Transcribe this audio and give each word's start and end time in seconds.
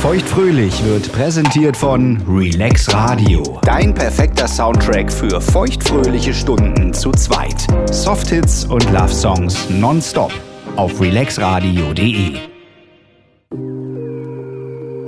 Feuchtfröhlich 0.00 0.84
wird 0.84 1.10
präsentiert 1.12 1.76
von 1.76 2.22
Relax 2.28 2.94
Radio. 2.94 3.58
Dein 3.62 3.92
perfekter 3.92 4.46
Soundtrack 4.46 5.12
für 5.12 5.40
feuchtfröhliche 5.40 6.32
Stunden 6.32 6.94
zu 6.94 7.10
zweit. 7.10 7.66
Softhits 7.90 8.64
und 8.64 8.84
Love 8.92 9.12
Songs 9.12 9.68
nonstop 9.68 10.32
auf 10.76 11.00
relaxradio.de. 11.00 12.36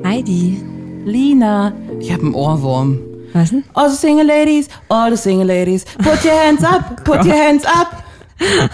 Heidi. 0.04 0.60
Lina, 1.04 1.72
ich 2.00 2.12
habe 2.12 2.22
einen 2.22 2.34
Ohrwurm. 2.34 2.98
Was 3.32 3.50
denn? 3.50 3.62
All 3.74 3.90
the 3.90 3.96
single 3.96 4.26
ladies, 4.26 4.68
all 4.88 5.10
the 5.10 5.16
single 5.16 5.46
ladies, 5.46 5.84
put 5.98 6.24
your 6.24 6.32
hands 6.32 6.64
up, 6.64 7.04
put 7.04 7.24
your 7.24 7.36
hands 7.36 7.64
up. 7.64 8.02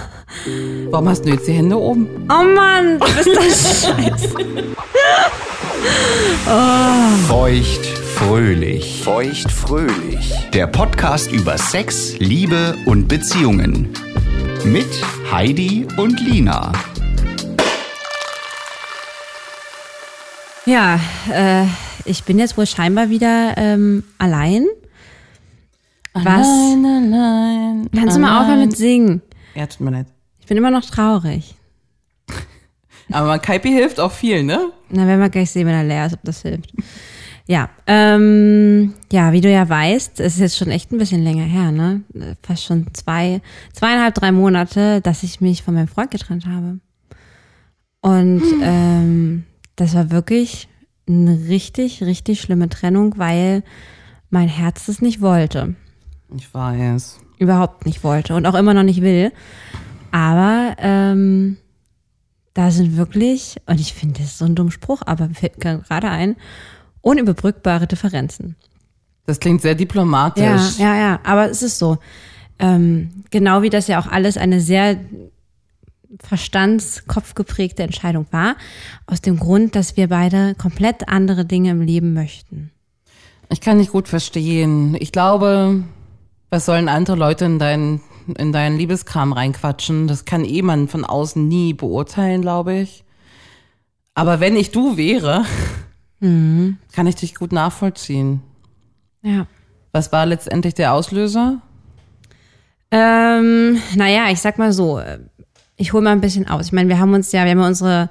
Warum 0.90 1.08
hast 1.10 1.26
du 1.26 1.30
jetzt 1.30 1.46
die 1.46 1.52
Hände 1.52 1.78
oben? 1.78 2.08
Oh 2.30 2.42
Mann, 2.42 2.98
du 2.98 3.06
bist 3.06 3.36
das 3.36 3.82
scheiße. 3.96 4.34
Feuchtfröhlich. 7.28 9.02
Feuchtfröhlich. 9.02 10.32
Der 10.52 10.66
Podcast 10.66 11.32
über 11.32 11.58
Sex, 11.58 12.18
Liebe 12.18 12.76
und 12.86 13.08
Beziehungen. 13.08 13.88
Mit 14.64 14.86
Heidi 15.30 15.86
und 15.96 16.20
Lina. 16.20 16.72
Ja, 20.64 20.98
äh, 21.32 21.64
ich 22.04 22.24
bin 22.24 22.38
jetzt 22.38 22.56
wohl 22.56 22.66
scheinbar 22.66 23.10
wieder 23.10 23.54
ähm, 23.56 24.04
allein. 24.18 24.66
Was? 26.12 26.46
Allein, 26.46 26.84
allein. 26.84 27.90
Kannst 27.94 28.16
du 28.16 28.20
mal 28.20 28.40
aufhören 28.40 28.60
mit 28.60 28.76
Singen? 28.76 29.22
Ja, 29.54 29.66
tut 29.66 29.80
mir 29.80 29.90
leid. 29.90 30.06
Ich 30.40 30.46
bin 30.46 30.56
immer 30.56 30.70
noch 30.70 30.84
traurig. 30.84 31.54
Aber 33.12 33.38
Kaipi 33.38 33.70
hilft 33.70 34.00
auch 34.00 34.12
viel, 34.12 34.42
ne? 34.42 34.72
Na, 34.90 35.06
werden 35.06 35.20
wir 35.20 35.30
gleich 35.30 35.50
sehen, 35.50 35.66
wenn 35.66 35.74
er 35.74 35.84
leer 35.84 36.06
ist, 36.06 36.14
ob 36.14 36.20
das 36.24 36.42
hilft. 36.42 36.72
Ja, 37.48 37.70
ähm, 37.86 38.94
ja, 39.12 39.32
wie 39.32 39.40
du 39.40 39.50
ja 39.50 39.68
weißt, 39.68 40.18
es 40.18 40.34
ist 40.34 40.40
jetzt 40.40 40.58
schon 40.58 40.70
echt 40.70 40.90
ein 40.90 40.98
bisschen 40.98 41.22
länger 41.22 41.44
her, 41.44 41.70
ne? 41.70 42.02
Fast 42.42 42.64
schon 42.64 42.86
zwei, 42.92 43.40
zweieinhalb, 43.72 44.14
drei 44.14 44.32
Monate, 44.32 45.00
dass 45.00 45.22
ich 45.22 45.40
mich 45.40 45.62
von 45.62 45.74
meinem 45.74 45.86
Freund 45.86 46.10
getrennt 46.10 46.46
habe. 46.46 46.80
Und 48.00 48.42
ähm, 48.62 49.44
das 49.76 49.94
war 49.94 50.10
wirklich 50.10 50.68
eine 51.08 51.48
richtig, 51.48 52.02
richtig 52.02 52.40
schlimme 52.40 52.68
Trennung, 52.68 53.14
weil 53.16 53.62
mein 54.30 54.48
Herz 54.48 54.88
es 54.88 55.00
nicht 55.00 55.20
wollte. 55.20 55.76
Ich 56.36 56.52
weiß. 56.52 57.20
Überhaupt 57.38 57.86
nicht 57.86 58.02
wollte 58.02 58.34
und 58.34 58.46
auch 58.46 58.54
immer 58.54 58.74
noch 58.74 58.82
nicht 58.82 59.02
will. 59.02 59.32
Aber 60.10 60.74
ähm, 60.78 61.58
da 62.56 62.70
sind 62.70 62.96
wirklich, 62.96 63.56
und 63.66 63.80
ich 63.80 63.92
finde, 63.92 64.20
das 64.20 64.30
ist 64.30 64.38
so 64.38 64.46
ein 64.46 64.54
dummer 64.54 64.70
Spruch, 64.70 65.02
aber 65.04 65.28
mir 65.28 65.34
fällt 65.34 65.60
gerade 65.60 66.08
ein, 66.08 66.36
unüberbrückbare 67.02 67.86
Differenzen. 67.86 68.56
Das 69.26 69.40
klingt 69.40 69.60
sehr 69.60 69.74
diplomatisch. 69.74 70.78
Ja, 70.78 70.94
ja, 70.94 70.96
ja, 70.96 71.20
aber 71.22 71.50
es 71.50 71.62
ist 71.62 71.78
so. 71.78 71.98
Ähm, 72.58 73.24
genau 73.30 73.60
wie 73.60 73.68
das 73.68 73.88
ja 73.88 74.00
auch 74.00 74.06
alles 74.06 74.38
eine 74.38 74.62
sehr 74.62 74.96
verstandskopfgeprägte 76.22 77.82
Entscheidung 77.82 78.26
war, 78.30 78.56
aus 79.06 79.20
dem 79.20 79.38
Grund, 79.38 79.76
dass 79.76 79.98
wir 79.98 80.08
beide 80.08 80.54
komplett 80.54 81.10
andere 81.10 81.44
Dinge 81.44 81.72
im 81.72 81.82
Leben 81.82 82.14
möchten. 82.14 82.70
Ich 83.50 83.60
kann 83.60 83.76
nicht 83.76 83.92
gut 83.92 84.08
verstehen. 84.08 84.96
Ich 84.98 85.12
glaube, 85.12 85.84
was 86.48 86.64
sollen 86.64 86.88
andere 86.88 87.18
Leute 87.18 87.44
in 87.44 87.58
deinen, 87.58 88.00
in 88.38 88.52
deinen 88.52 88.76
Liebeskram 88.76 89.32
reinquatschen? 89.32 90.08
Das 90.08 90.24
kann 90.24 90.44
eh 90.44 90.62
man 90.62 90.88
von 90.88 91.04
außen 91.04 91.46
nie 91.46 91.74
beurteilen, 91.74 92.42
glaube 92.42 92.74
ich. 92.74 93.04
Aber 94.14 94.40
wenn 94.40 94.56
ich 94.56 94.70
du 94.70 94.96
wäre, 94.96 95.44
kann 96.20 97.06
ich 97.06 97.16
dich 97.16 97.34
gut 97.34 97.52
nachvollziehen. 97.52 98.42
Ja. 99.22 99.46
Was 99.92 100.12
war 100.12 100.26
letztendlich 100.26 100.74
der 100.74 100.92
Auslöser? 100.92 101.60
Ähm, 102.90 103.80
naja, 103.94 104.30
ich 104.30 104.40
sag 104.40 104.58
mal 104.58 104.72
so, 104.72 105.00
ich 105.76 105.92
hole 105.92 106.02
mal 106.02 106.12
ein 106.12 106.20
bisschen 106.20 106.48
aus. 106.48 106.66
Ich 106.66 106.72
meine, 106.72 106.88
wir 106.88 106.98
haben 106.98 107.14
uns 107.14 107.32
ja, 107.32 107.44
wir 107.44 107.50
haben 107.50 107.60
ja 107.60 107.66
unsere 107.66 108.10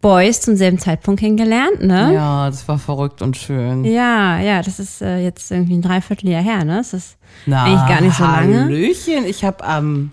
Boys 0.00 0.40
zum 0.40 0.56
selben 0.56 0.78
Zeitpunkt 0.78 1.20
kennengelernt, 1.20 1.82
ne? 1.82 2.12
Ja, 2.14 2.50
das 2.50 2.66
war 2.66 2.78
verrückt 2.78 3.22
und 3.22 3.36
schön. 3.36 3.84
Ja, 3.84 4.40
ja, 4.40 4.62
das 4.62 4.80
ist 4.80 5.00
äh, 5.02 5.18
jetzt 5.18 5.50
irgendwie 5.50 5.74
ein 5.76 5.82
Dreivierteljahr 5.82 6.42
her, 6.42 6.64
ne? 6.64 6.76
Das 6.78 6.92
ist 6.92 7.16
eigentlich 7.46 7.86
gar 7.88 8.00
nicht 8.00 8.16
so 8.16 8.24
lange. 8.24 8.64
Hallöchen, 8.64 9.24
ich 9.26 9.44
habe 9.44 9.62
am 9.64 10.10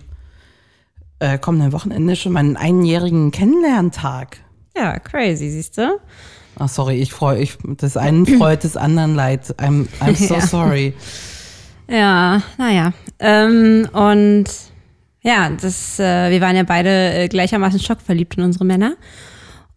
äh, 1.18 1.38
kommenden 1.38 1.72
Wochenende 1.72 2.14
schon 2.14 2.32
meinen 2.32 2.56
einjährigen 2.56 3.30
Kennenlerntag. 3.30 4.38
Ja, 4.76 4.98
crazy, 4.98 5.50
siehst 5.50 5.78
du? 5.78 5.98
Ach, 6.58 6.68
sorry, 6.68 6.96
ich 7.00 7.12
freue 7.12 7.40
ich 7.40 7.56
des 7.62 7.96
einen 7.96 8.26
freut, 8.26 8.64
des 8.64 8.76
anderen 8.76 9.14
leid. 9.14 9.54
I'm, 9.58 9.86
I'm 10.00 10.14
so 10.14 10.34
Ja. 10.34 10.40
sorry. 10.40 10.94
Ja, 11.88 12.42
naja. 12.58 12.92
Ähm, 13.18 13.88
und 13.92 14.44
ja, 15.22 15.50
das, 15.50 15.98
äh, 15.98 16.30
wir 16.30 16.40
waren 16.40 16.54
ja 16.56 16.62
beide 16.62 17.12
äh, 17.14 17.28
gleichermaßen 17.28 17.80
schockverliebt 17.80 18.36
in 18.36 18.44
unsere 18.44 18.64
Männer. 18.64 18.94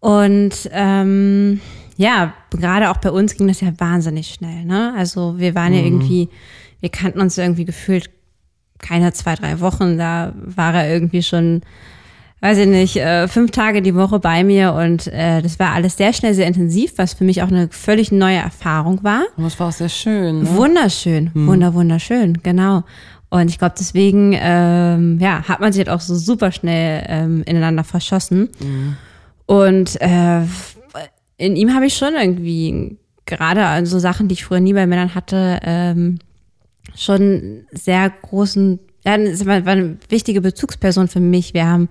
Und 0.04 0.68
ähm, 0.70 1.62
ja, 1.96 2.34
gerade 2.50 2.90
auch 2.90 2.98
bei 2.98 3.10
uns 3.10 3.36
ging 3.36 3.48
das 3.48 3.62
ja 3.62 3.72
wahnsinnig 3.78 4.34
schnell. 4.34 4.66
Ne? 4.66 4.92
Also 4.98 5.38
wir 5.38 5.54
waren 5.54 5.72
ja 5.72 5.80
irgendwie, 5.80 6.28
wir 6.80 6.90
kannten 6.90 7.22
uns 7.22 7.38
irgendwie 7.38 7.64
gefühlt 7.64 8.10
keine 8.78 9.14
zwei, 9.14 9.34
drei 9.34 9.60
Wochen. 9.60 9.96
Da 9.96 10.34
war 10.34 10.74
er 10.74 10.92
irgendwie 10.92 11.22
schon, 11.22 11.62
weiß 12.42 12.58
ich 12.58 12.66
nicht, 12.66 12.96
äh, 12.96 13.28
fünf 13.28 13.52
Tage 13.52 13.80
die 13.80 13.94
Woche 13.94 14.18
bei 14.18 14.44
mir 14.44 14.74
und 14.74 15.06
äh, 15.06 15.40
das 15.40 15.58
war 15.58 15.72
alles 15.72 15.96
sehr 15.96 16.12
schnell, 16.12 16.34
sehr 16.34 16.48
intensiv, 16.48 16.92
was 16.96 17.14
für 17.14 17.24
mich 17.24 17.42
auch 17.42 17.48
eine 17.48 17.68
völlig 17.70 18.12
neue 18.12 18.36
Erfahrung 18.36 19.02
war. 19.04 19.22
Und 19.38 19.44
das 19.44 19.58
war 19.58 19.68
auch 19.68 19.72
sehr 19.72 19.88
schön. 19.88 20.42
Ne? 20.42 20.54
Wunderschön, 20.54 21.30
wunder, 21.32 21.72
wunderschön, 21.72 22.40
genau. 22.42 22.82
Und 23.30 23.48
ich 23.48 23.58
glaube, 23.58 23.76
deswegen 23.78 24.36
ähm, 24.38 25.18
ja, 25.18 25.48
hat 25.48 25.60
man 25.60 25.72
sich 25.72 25.80
halt 25.80 25.88
auch 25.88 26.02
so 26.02 26.14
super 26.14 26.52
schnell 26.52 27.06
ähm, 27.08 27.42
ineinander 27.46 27.84
verschossen. 27.84 28.50
Und 29.46 30.00
äh, 30.00 30.42
in 31.36 31.56
ihm 31.56 31.74
habe 31.74 31.86
ich 31.86 31.96
schon 31.96 32.14
irgendwie, 32.14 32.96
gerade 33.26 33.64
an 33.64 33.86
so 33.86 33.98
Sachen, 33.98 34.28
die 34.28 34.34
ich 34.34 34.44
früher 34.44 34.60
nie 34.60 34.72
bei 34.72 34.86
Männern 34.86 35.14
hatte, 35.14 35.60
ähm, 35.62 36.18
schon 36.96 37.66
sehr 37.72 38.10
großen, 38.10 38.78
ja, 39.04 39.18
war 39.46 39.64
war 39.66 39.72
eine 39.72 39.96
wichtige 40.08 40.40
Bezugsperson 40.40 41.08
für 41.08 41.20
mich. 41.20 41.54
Wir 41.54 41.66
haben 41.66 41.88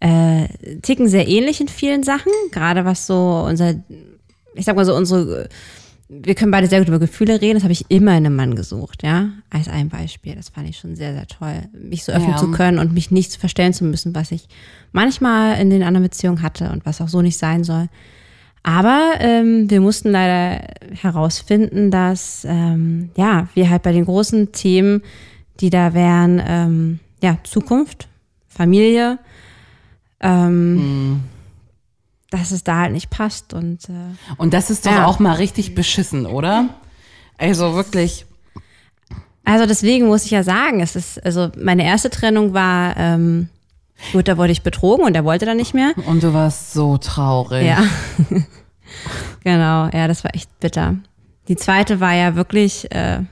äh, 0.00 0.48
ticken 0.82 1.08
sehr 1.08 1.28
ähnlich 1.28 1.60
in 1.60 1.68
vielen 1.68 2.02
Sachen, 2.02 2.32
gerade 2.50 2.84
was 2.84 3.06
so 3.06 3.44
unser, 3.48 3.74
ich 4.54 4.64
sag 4.64 4.76
mal 4.76 4.84
so 4.84 4.94
unsere 4.94 5.48
wir 6.22 6.34
können 6.34 6.50
beide 6.50 6.66
sehr 6.66 6.80
gut 6.80 6.88
über 6.88 6.98
Gefühle 6.98 7.40
reden. 7.40 7.54
Das 7.54 7.62
habe 7.62 7.72
ich 7.72 7.86
immer 7.90 8.10
in 8.12 8.26
einem 8.26 8.36
Mann 8.36 8.54
gesucht, 8.54 9.02
ja. 9.02 9.30
Als 9.50 9.68
ein 9.68 9.88
Beispiel. 9.88 10.34
Das 10.34 10.50
fand 10.50 10.68
ich 10.68 10.76
schon 10.78 10.94
sehr, 10.94 11.14
sehr 11.14 11.26
toll, 11.26 11.62
mich 11.72 12.04
so 12.04 12.12
öffnen 12.12 12.32
Ja. 12.32 12.36
zu 12.36 12.50
können 12.50 12.78
und 12.78 12.92
mich 12.92 13.10
nicht 13.10 13.34
verstellen 13.36 13.72
zu 13.72 13.84
müssen, 13.84 14.14
was 14.14 14.30
ich 14.30 14.46
manchmal 14.92 15.58
in 15.60 15.70
den 15.70 15.82
anderen 15.82 16.04
Beziehungen 16.04 16.42
hatte 16.42 16.70
und 16.70 16.84
was 16.84 17.00
auch 17.00 17.08
so 17.08 17.22
nicht 17.22 17.38
sein 17.38 17.64
soll. 17.64 17.88
Aber 18.62 19.14
ähm, 19.20 19.70
wir 19.70 19.80
mussten 19.80 20.10
leider 20.10 20.68
herausfinden, 21.00 21.90
dass 21.90 22.46
ähm, 22.48 23.10
ja 23.16 23.48
wir 23.54 23.70
halt 23.70 23.82
bei 23.82 23.92
den 23.92 24.04
großen 24.04 24.52
Themen, 24.52 25.02
die 25.60 25.70
da 25.70 25.94
wären, 25.94 26.40
ähm, 26.46 26.98
ja 27.22 27.38
Zukunft, 27.42 28.06
Familie, 28.48 29.18
ähm, 30.20 31.20
dass 32.32 32.50
es 32.50 32.64
da 32.64 32.78
halt 32.78 32.92
nicht 32.92 33.10
passt 33.10 33.54
und 33.54 33.88
äh, 33.88 33.92
Und 34.38 34.52
das 34.54 34.70
ist 34.70 34.86
doch 34.86 34.90
Ja. 34.92 35.06
auch 35.06 35.18
mal 35.20 35.34
richtig 35.34 35.74
beschissen, 35.76 36.26
oder? 36.26 36.68
Also 37.38 37.74
wirklich. 37.74 38.26
Also 39.44 39.66
deswegen 39.66 40.06
muss 40.06 40.24
ich 40.24 40.30
ja 40.30 40.42
sagen, 40.42 40.80
es 40.80 40.96
ist, 40.96 41.24
also 41.24 41.50
meine 41.56 41.84
erste 41.84 42.10
Trennung 42.10 42.54
war, 42.54 42.96
ähm, 42.96 43.48
gut, 44.12 44.28
da 44.28 44.36
wurde 44.38 44.52
ich 44.52 44.62
betrogen 44.62 45.04
und 45.04 45.14
er 45.14 45.24
wollte 45.24 45.46
dann 45.46 45.56
nicht 45.56 45.74
mehr. 45.74 45.92
Und 46.06 46.22
du 46.22 46.32
warst 46.32 46.72
so 46.72 46.96
traurig. 46.98 47.66
Ja. 47.66 47.82
genau, 49.44 49.88
ja, 49.92 50.08
das 50.08 50.24
war 50.24 50.34
echt 50.34 50.48
bitter. 50.60 50.96
Die 51.48 51.56
zweite 51.56 52.00
war 52.00 52.14
ja 52.14 52.36
wirklich, 52.36 52.90
äh, 52.92 53.14
ja, 53.16 53.24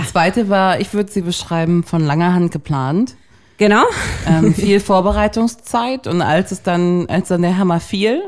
Die 0.00 0.06
zweite 0.06 0.48
war, 0.48 0.80
ich 0.80 0.94
würde 0.94 1.10
sie 1.10 1.22
beschreiben, 1.22 1.82
von 1.84 2.04
langer 2.04 2.32
Hand 2.32 2.52
geplant. 2.52 3.16
genau. 3.58 3.82
Ähm, 4.26 4.54
viel 4.54 4.80
Vorbereitungszeit 4.80 6.06
und 6.06 6.22
als 6.22 6.52
es 6.52 6.62
dann, 6.62 7.06
als 7.08 7.28
dann 7.28 7.42
der 7.42 7.58
Hammer 7.58 7.80
fiel, 7.80 8.22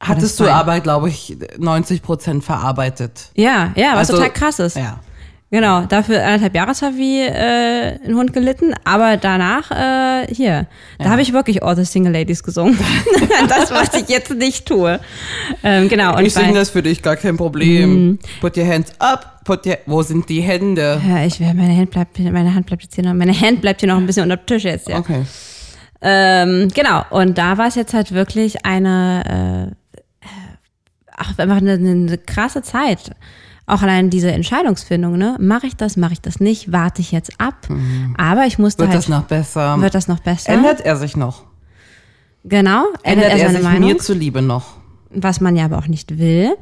hattest 0.00 0.38
du 0.40 0.48
aber, 0.48 0.80
glaube 0.80 1.08
ich, 1.08 1.36
90 1.58 2.02
Prozent 2.02 2.44
verarbeitet. 2.44 3.30
Ja, 3.34 3.72
ja, 3.76 3.92
was 3.92 4.10
Also- 4.10 4.14
total 4.14 4.32
krass 4.32 4.58
ist. 4.58 4.76
Ja. 4.76 5.00
Genau, 5.48 5.82
dafür 5.82 6.24
anderthalb 6.24 6.56
Jahre 6.56 6.72
zwar 6.72 6.96
wie 6.96 7.20
äh, 7.20 8.00
ein 8.04 8.16
Hund 8.16 8.32
gelitten, 8.32 8.74
aber 8.82 9.16
danach 9.16 9.70
äh, 9.70 10.26
hier, 10.34 10.66
da 10.98 11.10
habe 11.10 11.22
ich 11.22 11.32
wirklich 11.32 11.62
All 11.62 11.76
the 11.76 11.84
Single 11.84 12.12
Ladies 12.12 12.42
gesungen. 12.42 12.76
das, 13.48 13.70
was 13.70 13.94
ich 13.94 14.08
jetzt 14.08 14.34
nicht 14.34 14.66
tue. 14.66 14.98
Ähm, 15.62 15.88
genau. 15.88 16.16
Und 16.16 16.26
ich 16.26 16.34
singe 16.34 16.52
das 16.52 16.70
für 16.70 16.82
dich, 16.82 17.00
gar 17.00 17.14
kein 17.14 17.36
Problem. 17.36 18.18
Put 18.40 18.56
your 18.56 18.66
hands 18.66 18.90
up, 18.98 19.44
put 19.44 19.64
your, 19.66 19.78
wo 19.86 20.02
sind 20.02 20.28
die 20.28 20.40
Hände? 20.40 21.00
Ja, 21.08 21.24
ich 21.24 21.38
meine 21.38 21.76
Hand 21.76 21.92
bleibt, 21.92 22.18
meine 22.18 22.52
Hand 22.52 22.66
bleibt 22.66 22.82
jetzt 22.82 22.96
hier 22.96 23.04
noch, 23.04 23.14
meine 23.14 23.40
Hand 23.40 23.60
bleibt 23.60 23.80
hier 23.80 23.88
noch 23.88 23.98
ein 23.98 24.06
bisschen 24.06 24.24
unter 24.24 24.38
dem 24.38 24.46
Tisch 24.46 24.64
jetzt. 24.64 24.88
Ja. 24.88 24.98
Okay. 24.98 25.22
Ähm, 26.02 26.68
genau. 26.74 27.04
Und 27.10 27.38
da 27.38 27.56
war 27.56 27.68
es 27.68 27.76
jetzt 27.76 27.94
halt 27.94 28.12
wirklich 28.12 28.66
eine 28.66 29.70
äh, 29.72 29.76
ach, 31.16 31.38
einfach 31.38 31.56
eine, 31.56 31.72
eine 31.72 32.18
krasse 32.18 32.62
Zeit. 32.62 33.10
Auch 33.68 33.82
allein 33.82 34.10
diese 34.10 34.30
Entscheidungsfindung, 34.30 35.18
ne? 35.18 35.36
Mache 35.40 35.66
ich 35.66 35.74
das, 35.76 35.96
mache 35.96 36.12
ich 36.12 36.20
das 36.20 36.38
nicht, 36.38 36.70
warte 36.70 37.00
ich 37.00 37.10
jetzt 37.10 37.32
ab. 37.40 37.66
Aber 38.16 38.46
ich 38.46 38.58
musste 38.58 38.82
Wird 38.82 38.90
halt. 38.90 38.98
das 38.98 39.08
noch 39.08 39.24
besser? 39.24 39.80
Wird 39.80 39.94
das 39.94 40.06
noch 40.06 40.20
besser? 40.20 40.52
Ändert 40.52 40.80
er 40.82 40.96
sich 40.96 41.16
noch? 41.16 41.42
Genau, 42.44 42.84
ändert, 43.02 43.24
Ändert 43.24 43.24
er 43.24 43.30
er 43.32 43.38
seine 43.46 43.58
sich 43.58 43.64
Meinung. 43.64 43.88
mir 43.88 43.98
zuliebe 43.98 44.40
noch? 44.42 44.74
was 45.10 45.40
man 45.40 45.56
ja 45.56 45.64
aber 45.64 45.78
auch 45.78 45.86
nicht 45.86 46.18
will. 46.18 46.54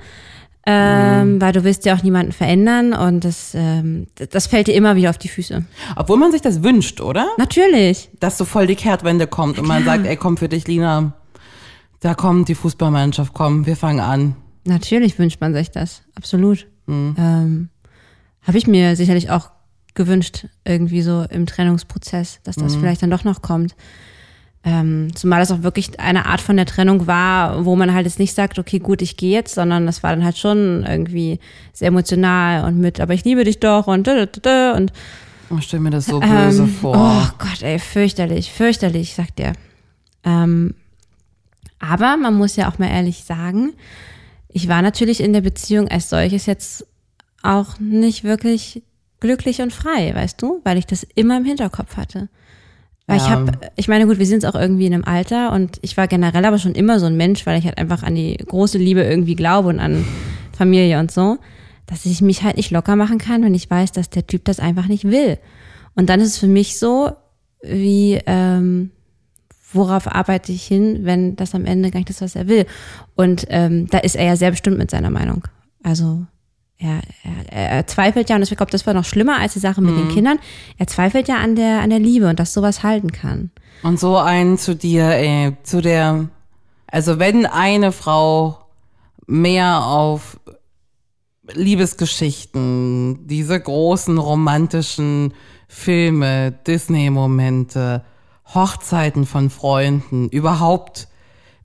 Ähm, 0.66 1.40
Weil 1.40 1.52
du 1.52 1.62
willst 1.64 1.84
ja 1.84 1.94
auch 1.94 2.02
niemanden 2.02 2.32
verändern 2.32 2.94
und 2.94 3.24
das, 3.24 3.52
ähm, 3.54 4.06
das 4.30 4.46
fällt 4.46 4.66
dir 4.68 4.74
immer 4.74 4.96
wieder 4.96 5.10
auf 5.10 5.18
die 5.18 5.28
Füße. 5.28 5.64
Obwohl 5.96 6.16
man 6.16 6.32
sich 6.32 6.40
das 6.40 6.62
wünscht, 6.62 7.00
oder? 7.02 7.26
Natürlich. 7.36 8.08
Dass 8.20 8.38
so 8.38 8.46
voll 8.46 8.66
die 8.66 8.76
Kehrtwende 8.76 9.26
kommt 9.26 9.58
und 9.58 9.66
man 9.68 9.84
sagt, 9.84 10.06
ey, 10.06 10.16
komm 10.16 10.36
für 10.38 10.48
dich, 10.48 10.66
Lina. 10.66 11.12
Da 12.00 12.14
kommt 12.14 12.48
die 12.48 12.54
Fußballmannschaft, 12.54 13.34
komm, 13.34 13.66
wir 13.66 13.76
fangen 13.76 14.00
an. 14.00 14.36
Natürlich 14.64 15.18
wünscht 15.18 15.40
man 15.40 15.52
sich 15.54 15.70
das. 15.70 16.02
Absolut. 16.14 16.66
Ähm, 16.88 17.68
Habe 18.42 18.58
ich 18.58 18.66
mir 18.66 18.96
sicherlich 18.96 19.30
auch 19.30 19.50
gewünscht, 19.94 20.46
irgendwie 20.64 21.02
so 21.02 21.24
im 21.30 21.46
Trennungsprozess, 21.46 22.40
dass 22.42 22.56
das 22.56 22.74
vielleicht 22.76 23.02
dann 23.02 23.10
doch 23.10 23.24
noch 23.24 23.42
kommt. 23.42 23.74
Ähm, 24.66 25.14
zumal 25.14 25.42
es 25.42 25.50
auch 25.50 25.62
wirklich 25.62 26.00
eine 26.00 26.24
Art 26.24 26.40
von 26.40 26.56
der 26.56 26.64
Trennung 26.64 27.06
war, 27.06 27.66
wo 27.66 27.76
man 27.76 27.92
halt 27.92 28.06
jetzt 28.06 28.18
nicht 28.18 28.34
sagt, 28.34 28.58
okay, 28.58 28.78
gut, 28.78 29.02
ich 29.02 29.18
gehe 29.18 29.32
jetzt, 29.32 29.54
sondern 29.54 29.84
das 29.84 30.02
war 30.02 30.10
dann 30.10 30.24
halt 30.24 30.38
schon 30.38 30.84
irgendwie 30.88 31.38
sehr 31.74 31.88
emotional 31.88 32.64
und 32.64 32.78
mit, 32.78 32.98
aber 32.98 33.12
ich 33.12 33.24
liebe 33.24 33.44
dich 33.44 33.60
doch 33.60 33.86
und 33.86 34.06
da, 34.06 34.14
da, 34.14 34.26
da, 34.26 34.40
da, 34.40 34.72
und 34.76 34.90
Ich 35.58 35.64
stell 35.66 35.80
mir 35.80 35.90
das 35.90 36.06
so 36.06 36.18
böse 36.18 36.62
Ähm, 36.62 36.68
vor. 36.68 36.96
Oh 36.96 37.28
Gott, 37.38 37.62
ey, 37.62 37.78
fürchterlich, 37.78 38.50
fürchterlich, 38.50 39.14
sagt 39.14 39.38
er. 39.38 39.52
Ähm, 40.24 40.74
aber 41.78 42.16
man 42.16 42.34
muss 42.34 42.56
ja 42.56 42.70
auch 42.70 42.78
mal 42.78 42.88
ehrlich 42.88 43.24
sagen, 43.24 43.74
ich 44.54 44.68
war 44.68 44.80
natürlich 44.82 45.20
in 45.20 45.32
der 45.32 45.40
Beziehung 45.40 45.88
als 45.88 46.08
solches 46.08 46.46
jetzt 46.46 46.86
auch 47.42 47.78
nicht 47.80 48.22
wirklich 48.24 48.82
glücklich 49.20 49.60
und 49.60 49.72
frei, 49.72 50.14
weißt 50.14 50.40
du, 50.40 50.60
weil 50.64 50.78
ich 50.78 50.86
das 50.86 51.04
immer 51.14 51.36
im 51.36 51.44
Hinterkopf 51.44 51.96
hatte. 51.96 52.28
Weil 53.06 53.18
ich 53.18 53.24
Ja. 53.26 53.32
habe, 53.32 53.52
ich 53.76 53.88
meine, 53.88 54.06
gut, 54.06 54.18
wir 54.18 54.26
sind 54.26 54.46
auch 54.46 54.54
irgendwie 54.54 54.86
in 54.86 54.94
einem 54.94 55.04
Alter 55.04 55.52
und 55.52 55.78
ich 55.82 55.96
war 55.96 56.06
generell 56.06 56.44
aber 56.44 56.58
schon 56.58 56.74
immer 56.74 57.00
so 57.00 57.06
ein 57.06 57.16
Mensch, 57.16 57.44
weil 57.46 57.58
ich 57.58 57.66
halt 57.66 57.78
einfach 57.78 58.02
an 58.04 58.14
die 58.14 58.36
große 58.36 58.78
Liebe 58.78 59.02
irgendwie 59.02 59.34
glaube 59.34 59.68
und 59.68 59.80
an 59.80 60.04
Familie 60.56 61.00
und 61.00 61.10
so, 61.10 61.38
dass 61.86 62.06
ich 62.06 62.22
mich 62.22 62.44
halt 62.44 62.56
nicht 62.56 62.70
locker 62.70 62.94
machen 62.96 63.18
kann, 63.18 63.42
wenn 63.42 63.54
ich 63.54 63.68
weiß, 63.68 63.90
dass 63.92 64.08
der 64.08 64.26
Typ 64.26 64.44
das 64.44 64.60
einfach 64.60 64.86
nicht 64.86 65.04
will. 65.04 65.36
Und 65.96 66.08
dann 66.08 66.20
ist 66.20 66.28
es 66.28 66.38
für 66.38 66.46
mich 66.46 66.78
so, 66.78 67.10
wie, 67.60 68.20
ähm, 68.26 68.90
worauf 69.74 70.12
arbeite 70.12 70.52
ich 70.52 70.64
hin, 70.64 71.00
wenn 71.02 71.36
das 71.36 71.54
am 71.54 71.64
Ende 71.64 71.90
gar 71.90 71.98
nicht 71.98 72.10
das, 72.10 72.20
was 72.20 72.36
er 72.36 72.48
will. 72.48 72.66
Und 73.14 73.46
ähm, 73.48 73.88
da 73.88 73.98
ist 73.98 74.16
er 74.16 74.24
ja 74.24 74.36
sehr 74.36 74.50
bestimmt 74.50 74.78
mit 74.78 74.90
seiner 74.90 75.10
Meinung. 75.10 75.44
Also 75.82 76.26
er, 76.78 77.00
er, 77.50 77.70
er 77.70 77.86
zweifelt 77.86 78.28
ja, 78.28 78.36
und 78.36 78.42
ich 78.42 78.56
glaube, 78.56 78.72
das 78.72 78.86
war 78.86 78.94
noch 78.94 79.04
schlimmer 79.04 79.38
als 79.38 79.54
die 79.54 79.58
Sache 79.60 79.80
mit 79.80 79.96
den 79.96 80.08
Kindern. 80.08 80.38
Er 80.78 80.86
zweifelt 80.86 81.28
ja 81.28 81.36
an 81.36 81.56
der, 81.56 81.80
an 81.80 81.90
der 81.90 81.98
Liebe 81.98 82.28
und 82.28 82.40
dass 82.40 82.52
sowas 82.52 82.82
halten 82.82 83.12
kann. 83.12 83.50
Und 83.82 84.00
so 84.00 84.16
ein 84.16 84.58
zu 84.58 84.74
dir, 84.74 85.04
ey, 85.04 85.56
zu 85.62 85.80
der, 85.80 86.28
also 86.86 87.18
wenn 87.18 87.46
eine 87.46 87.92
Frau 87.92 88.58
mehr 89.26 89.84
auf 89.84 90.38
Liebesgeschichten, 91.52 93.26
diese 93.26 93.60
großen 93.60 94.18
romantischen 94.18 95.34
Filme, 95.68 96.52
Disney-Momente, 96.66 98.02
Hochzeiten 98.54 99.26
von 99.26 99.50
Freunden, 99.50 100.28
überhaupt, 100.28 101.08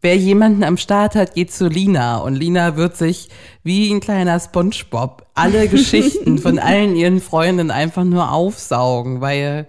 wer 0.02 0.18
jemanden 0.18 0.64
am 0.64 0.78
Start 0.78 1.16
hat, 1.16 1.36
geht 1.36 1.52
zu 1.52 1.68
Lina 1.68 2.18
und 2.18 2.36
Lina 2.36 2.76
wird 2.76 2.98
sich 2.98 3.30
wie 3.64 3.92
ein 3.92 4.00
kleiner 4.00 4.40
Spongebob 4.40 5.26
alle 5.36 5.68
Geschichten 5.70 6.40
von 6.40 6.60
allen 6.60 6.96
ihren 6.96 7.22
Freunden 7.22 7.72
einfach 7.72 8.04
nur 8.04 8.32
aufsaugen, 8.32 9.22
weil 9.22 9.68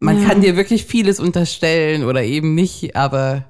man 0.00 0.24
kann 0.24 0.40
dir 0.40 0.56
wirklich 0.56 0.84
vieles 0.84 1.18
unterstellen 1.18 2.04
oder 2.04 2.22
eben 2.22 2.54
nicht, 2.54 2.94
aber 2.94 3.44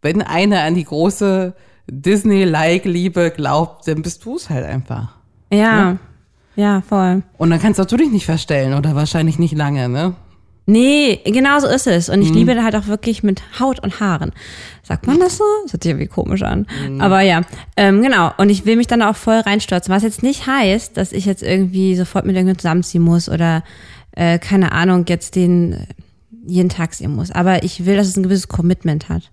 wenn 0.00 0.20
einer 0.20 0.62
an 0.62 0.74
die 0.74 0.84
große 0.84 1.54
Disney-like-Liebe 1.86 3.30
glaubt, 3.30 3.86
dann 3.86 4.02
bist 4.02 4.24
du 4.24 4.36
es 4.36 4.50
halt 4.50 4.64
einfach. 4.64 5.14
Ja, 5.52 5.98
ja, 6.56 6.82
voll. 6.82 7.22
Und 7.38 7.50
dann 7.50 7.60
kannst 7.60 7.78
du 7.78 7.82
natürlich 7.82 8.10
nicht 8.10 8.26
verstellen 8.26 8.74
oder 8.74 8.94
wahrscheinlich 8.94 9.38
nicht 9.38 9.56
lange, 9.56 9.88
ne? 9.88 10.14
Nee, 10.64 11.20
genau 11.24 11.58
so 11.58 11.66
ist 11.66 11.86
es. 11.88 12.08
Und 12.08 12.22
ich 12.22 12.30
liebe 12.32 12.62
halt 12.62 12.76
auch 12.76 12.86
wirklich 12.86 13.22
mit 13.24 13.42
Haut 13.58 13.80
und 13.80 13.98
Haaren. 13.98 14.30
Sagt 14.84 15.06
man 15.08 15.18
das 15.18 15.36
so? 15.38 15.44
Das 15.64 15.72
hört 15.72 15.82
sich 15.82 15.90
irgendwie 15.90 16.06
komisch 16.06 16.42
an. 16.42 16.66
Aber 17.00 17.20
ja, 17.20 17.40
ähm, 17.76 18.00
genau. 18.00 18.30
Und 18.36 18.48
ich 18.48 18.64
will 18.64 18.76
mich 18.76 18.86
dann 18.86 19.02
auch 19.02 19.16
voll 19.16 19.40
reinstürzen. 19.40 19.92
Was 19.92 20.04
jetzt 20.04 20.22
nicht 20.22 20.46
heißt, 20.46 20.96
dass 20.96 21.12
ich 21.12 21.24
jetzt 21.24 21.42
irgendwie 21.42 21.96
sofort 21.96 22.26
mit 22.26 22.36
irgendjemandem 22.36 22.60
zusammenziehen 22.60 23.02
muss 23.02 23.28
oder, 23.28 23.64
äh, 24.12 24.38
keine 24.38 24.70
Ahnung, 24.72 25.04
jetzt 25.08 25.34
den 25.34 25.86
jeden 26.46 26.68
Tag 26.68 26.94
sehen 26.94 27.14
muss. 27.14 27.30
Aber 27.32 27.64
ich 27.64 27.84
will, 27.84 27.96
dass 27.96 28.06
es 28.08 28.16
ein 28.16 28.22
gewisses 28.22 28.48
Commitment 28.48 29.08
hat. 29.08 29.30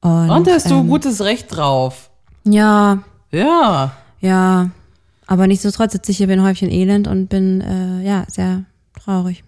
Und, 0.00 0.30
Und 0.30 0.46
da 0.46 0.52
hast 0.52 0.70
du 0.70 0.74
ähm, 0.76 0.88
gutes 0.88 1.20
Recht 1.20 1.54
drauf. 1.54 2.10
Ja, 2.44 2.98
Ja. 3.30 3.92
ja. 4.20 4.70
Aber 5.26 5.46
nichtsdestotrotz 5.46 5.92
sitze 5.92 6.10
ich 6.10 6.16
hier 6.16 6.28
ein 6.28 6.42
Häufchen 6.42 6.70
Elend 6.70 7.06
und 7.06 7.28
bin, 7.28 7.60
äh, 7.60 8.02
ja, 8.02 8.24
sehr 8.28 8.64
traurig. 8.98 9.44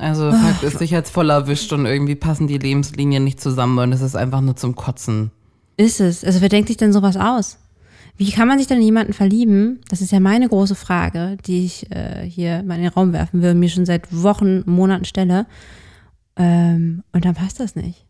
Also 0.00 0.30
Fakt 0.30 0.62
ist, 0.62 0.80
dich 0.80 0.90
jetzt 0.90 1.10
voll 1.10 1.30
erwischt 1.30 1.72
und 1.72 1.86
irgendwie 1.86 2.14
passen 2.14 2.46
die 2.46 2.58
Lebenslinien 2.58 3.24
nicht 3.24 3.40
zusammen 3.40 3.78
und 3.78 3.92
es 3.92 4.00
ist 4.00 4.16
einfach 4.16 4.40
nur 4.40 4.56
zum 4.56 4.74
Kotzen. 4.74 5.30
Ist 5.76 6.00
es? 6.00 6.24
Also 6.24 6.40
wer 6.40 6.48
denkt 6.48 6.68
sich 6.68 6.76
denn 6.76 6.92
sowas 6.92 7.16
aus? 7.16 7.58
Wie 8.16 8.30
kann 8.30 8.48
man 8.48 8.58
sich 8.58 8.66
denn 8.66 8.78
in 8.78 8.84
jemanden 8.84 9.12
verlieben? 9.12 9.80
Das 9.88 10.00
ist 10.00 10.10
ja 10.10 10.20
meine 10.20 10.48
große 10.48 10.74
Frage, 10.74 11.36
die 11.46 11.66
ich 11.66 11.90
äh, 11.90 12.22
hier 12.28 12.62
mal 12.62 12.76
in 12.76 12.82
den 12.82 12.92
Raum 12.92 13.12
werfen 13.12 13.42
will 13.42 13.50
und 13.50 13.60
mir 13.60 13.68
schon 13.68 13.84
seit 13.84 14.10
Wochen, 14.10 14.62
Monaten 14.64 15.04
stelle. 15.04 15.46
Ähm, 16.36 17.02
und 17.12 17.24
dann 17.26 17.34
passt 17.34 17.60
das 17.60 17.76
nicht. 17.76 18.06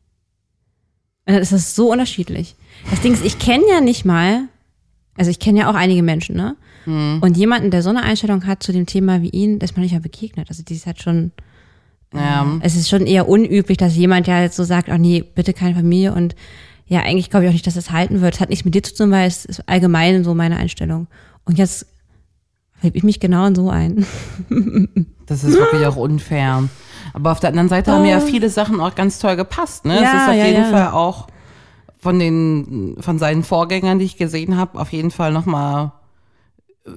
Und 1.27 1.35
dann 1.35 1.43
ist 1.43 1.53
das 1.53 1.75
so 1.75 1.91
unterschiedlich. 1.91 2.55
Das 2.91 3.00
Ding 3.00 3.15
ist, 3.15 3.25
ich 3.25 3.41
kenne 3.41 3.65
ja 3.69 3.81
nicht 3.81 4.05
mal, 4.05 4.44
also 5.17 5.31
ich 5.31 5.41
kenne 5.41 5.61
ja 5.61 5.71
auch 5.71 5.75
einige 5.75 6.05
Menschen, 6.05 6.37
ne? 6.37 6.56
Und 6.89 7.37
jemanden, 7.37 7.73
der 7.73 7.82
so 7.82 7.91
eine 7.91 8.05
Einstellung 8.05 8.47
hat 8.47 8.62
zu 8.62 8.71
dem 8.71 8.87
Thema 8.87 9.21
wie 9.21 9.31
ihn, 9.31 9.59
das 9.59 9.71
ist 9.71 9.77
man 9.77 9.82
nicht 9.82 9.93
mal 9.93 10.00
begegnet. 10.00 10.49
Also 10.49 10.62
die 10.62 10.77
ist 10.77 10.87
halt 10.87 11.03
schon, 11.03 11.32
Ja. 12.14 12.47
es 12.61 12.76
ist 12.76 12.88
schon 12.88 13.06
eher 13.06 13.29
unüblich, 13.29 13.76
dass 13.76 13.97
jemand 13.97 14.26
ja 14.26 14.41
jetzt 14.41 14.56
so 14.56 14.64
sagt, 14.64 14.88
ach 14.88 14.97
nee, 14.97 15.23
bitte 15.35 15.53
keine 15.53 15.75
Familie 15.75 16.14
und 16.14 16.35
ja, 16.87 17.00
eigentlich 17.00 17.31
glaube 17.31 17.44
ich 17.44 17.49
auch 17.49 17.53
nicht, 17.53 17.67
dass 17.67 17.75
das 17.75 17.91
halten 17.91 18.20
wird. 18.20 18.35
Es 18.35 18.41
hat 18.41 18.49
nichts 18.49 18.64
mit 18.64 18.75
dir 18.75 18.82
zu 18.82 18.94
tun, 18.94 19.11
weil 19.11 19.26
es 19.26 19.44
ist 19.44 19.69
allgemein 19.69 20.23
so 20.23 20.35
meine 20.35 20.56
Einstellung. 20.56 21.08
Und 21.44 21.58
jetzt 21.58 21.86
verliebe 22.75 22.98
ich 22.98 23.05
mich 23.05 23.20
genau 23.20 23.46
in 23.46 23.55
so 23.55 23.70
ein. 23.70 24.06
Das 25.27 25.43
ist 25.43 25.58
wirklich 25.58 25.84
auch 25.86 25.96
unfair. 25.96 26.69
Aber 27.13 27.32
auf 27.32 27.41
der 27.41 27.51
anderen 27.51 27.69
Seite 27.69 27.91
haben 27.91 28.05
ja 28.05 28.20
viele 28.20 28.48
Sachen 28.48 28.79
auch 28.79 28.94
ganz 28.94 29.19
toll 29.19 29.34
gepasst. 29.34 29.84
Ne? 29.84 29.94
es 29.94 30.01
Oh. 30.01 30.05
Ja, 30.05 30.22
ist 30.22 30.29
auf 30.29 30.36
ja, 30.36 30.46
jeden 30.46 30.63
ja. 30.63 30.70
Fall 30.70 30.93
auch 30.93 31.27
von 31.98 32.20
den 32.20 32.96
von 33.01 33.19
seinen 33.19 33.43
Vorgängern, 33.43 33.98
die 33.98 34.05
ich 34.05 34.17
gesehen 34.17 34.56
habe, 34.56 34.79
auf 34.79 34.93
jeden 34.93 35.10
Fall 35.10 35.32
noch 35.32 35.44
mal 35.44 35.94
äh, 36.84 36.91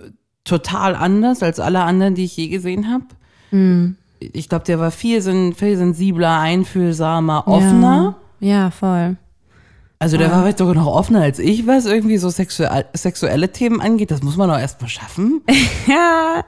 total 0.44 0.96
anders 0.96 1.42
als 1.42 1.60
alle 1.60 1.82
anderen, 1.82 2.14
die 2.14 2.26
ich 2.26 2.38
je 2.38 2.50
gesehen 2.50 2.92
habe. 2.92 3.06
Hm. 3.50 3.96
Ich 4.20 4.50
glaube, 4.50 4.66
der 4.66 4.80
war 4.80 4.92
viel, 4.92 5.22
sen- 5.22 5.54
viel 5.54 5.78
sensibler, 5.78 6.40
einfühlsamer, 6.40 7.48
offener. 7.48 8.16
Ja, 8.40 8.48
ja 8.64 8.72
voll. 8.72 9.16
Also 10.02 10.16
der 10.16 10.32
war 10.32 10.42
vielleicht 10.44 10.60
sogar 10.60 10.76
noch 10.76 10.88
offener 10.88 11.22
als 11.24 11.40
ich, 11.40 11.68
was 11.68 11.86
irgendwie 11.86 12.18
so 12.18 12.30
sexuell, 12.30 12.86
sexuelle 12.94 13.52
Themen 13.52 13.82
angeht. 13.82 14.12
Das 14.12 14.24
muss 14.24 14.38
man 14.38 14.48
doch 14.48 14.58
erst 14.58 14.82
mal 14.82 14.88
schaffen. 14.88 15.42
Ja, 15.88 16.44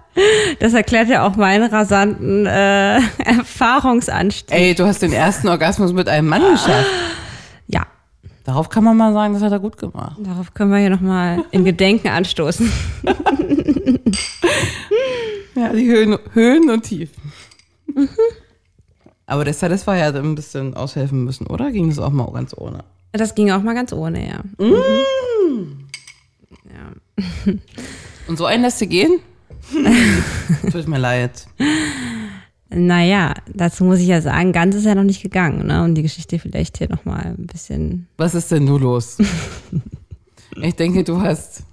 das 0.60 0.74
erklärt 0.74 1.10
ja 1.10 1.26
auch 1.28 1.36
meinen 1.36 1.70
rasanten 1.70 2.46
äh, 2.46 2.98
Erfahrungsanstieg. 3.26 4.56
Ey, 4.58 4.74
du 4.76 4.86
hast 4.86 5.02
den 5.02 5.12
ersten 5.14 5.48
Orgasmus 5.50 5.92
mit 5.94 6.08
einem 6.08 6.28
Mann 6.28 6.42
geschafft. 6.52 6.88
Ja, 7.68 7.88
Darauf 8.44 8.70
kann 8.70 8.84
man 8.84 8.98
mal 8.98 9.14
sagen, 9.14 9.34
das 9.34 9.44
hat 9.44 9.52
er 9.52 9.60
gut 9.60 9.78
gemacht. 9.78 10.16
darauf 10.20 10.54
können 10.54 10.72
wir 10.72 10.80
hier 10.80 10.90
nochmal 10.90 11.44
in 11.52 11.64
Gedenken 11.66 12.08
anstoßen. 12.10 12.72
Ja, 15.56 15.70
die 15.74 15.86
Höhen, 15.88 16.18
Höhen 16.34 16.70
und 16.70 16.84
Tiefen. 16.84 17.21
Aber 19.26 19.46
der 19.46 19.54
Satisfier 19.54 20.06
hat 20.06 20.16
ein 20.16 20.36
bisschen 20.36 20.74
aushelfen 20.74 21.24
müssen, 21.24 21.48
oder? 21.48 21.72
Ging 21.72 21.90
das 21.90 22.00
auch 22.00 22.10
mal 22.10 22.30
ganz 22.32 22.54
ohne? 22.58 22.84
Das 23.14 23.36
ging 23.36 23.52
auch 23.52 23.62
mal 23.62 23.74
ganz 23.74 23.94
ohne, 23.94 24.28
ja. 24.28 24.42
Und 28.28 28.38
so 28.38 28.46
einen 28.46 28.64
lässt 28.64 28.82
du 28.82 28.88
gehen? 28.88 29.20
Tut 30.72 30.88
mir 30.88 30.98
leid. 30.98 31.46
Naja, 32.70 33.34
dazu 33.54 33.84
muss 33.84 34.00
ich 34.00 34.08
ja 34.08 34.22
sagen, 34.22 34.54
ganz 34.54 34.76
ist 34.76 34.86
ja 34.86 34.96
noch 34.96 35.04
nicht 35.04 35.22
gegangen, 35.22 35.68
ne? 35.68 35.84
Und 35.84 35.96
die 35.96 36.04
Geschichte 36.04 36.40
vielleicht 36.40 36.78
hier 36.78 36.90
nochmal 36.90 37.36
ein 37.38 37.48
bisschen. 37.48 38.08
Was 38.18 38.34
ist 38.34 38.52
denn 38.52 38.66
nun 38.66 38.82
los? 38.82 39.18
Ich 40.62 40.76
denke, 40.76 41.06
du 41.06 41.22
hast 41.22 41.64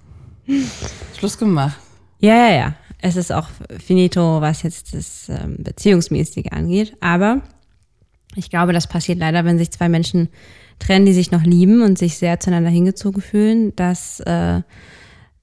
Schluss 1.17 1.37
gemacht. 1.37 1.77
Ja, 2.19 2.35
ja, 2.35 2.53
ja. 2.53 2.75
Es 3.01 3.15
ist 3.15 3.31
auch 3.31 3.47
finito, 3.83 4.41
was 4.41 4.63
jetzt 4.63 4.93
das 4.93 5.29
ähm, 5.29 5.57
Beziehungsmäßige 5.59 6.51
angeht. 6.51 6.97
Aber 6.99 7.41
ich 8.35 8.49
glaube, 8.49 8.73
das 8.73 8.87
passiert 8.87 9.19
leider, 9.19 9.45
wenn 9.45 9.57
sich 9.57 9.71
zwei 9.71 9.89
Menschen 9.89 10.29
trennen, 10.79 11.05
die 11.05 11.13
sich 11.13 11.31
noch 11.31 11.43
lieben 11.43 11.81
und 11.81 11.97
sich 11.97 12.17
sehr 12.17 12.39
zueinander 12.39 12.69
hingezogen 12.69 13.21
fühlen, 13.21 13.75
dass 13.75 14.19
äh, 14.21 14.61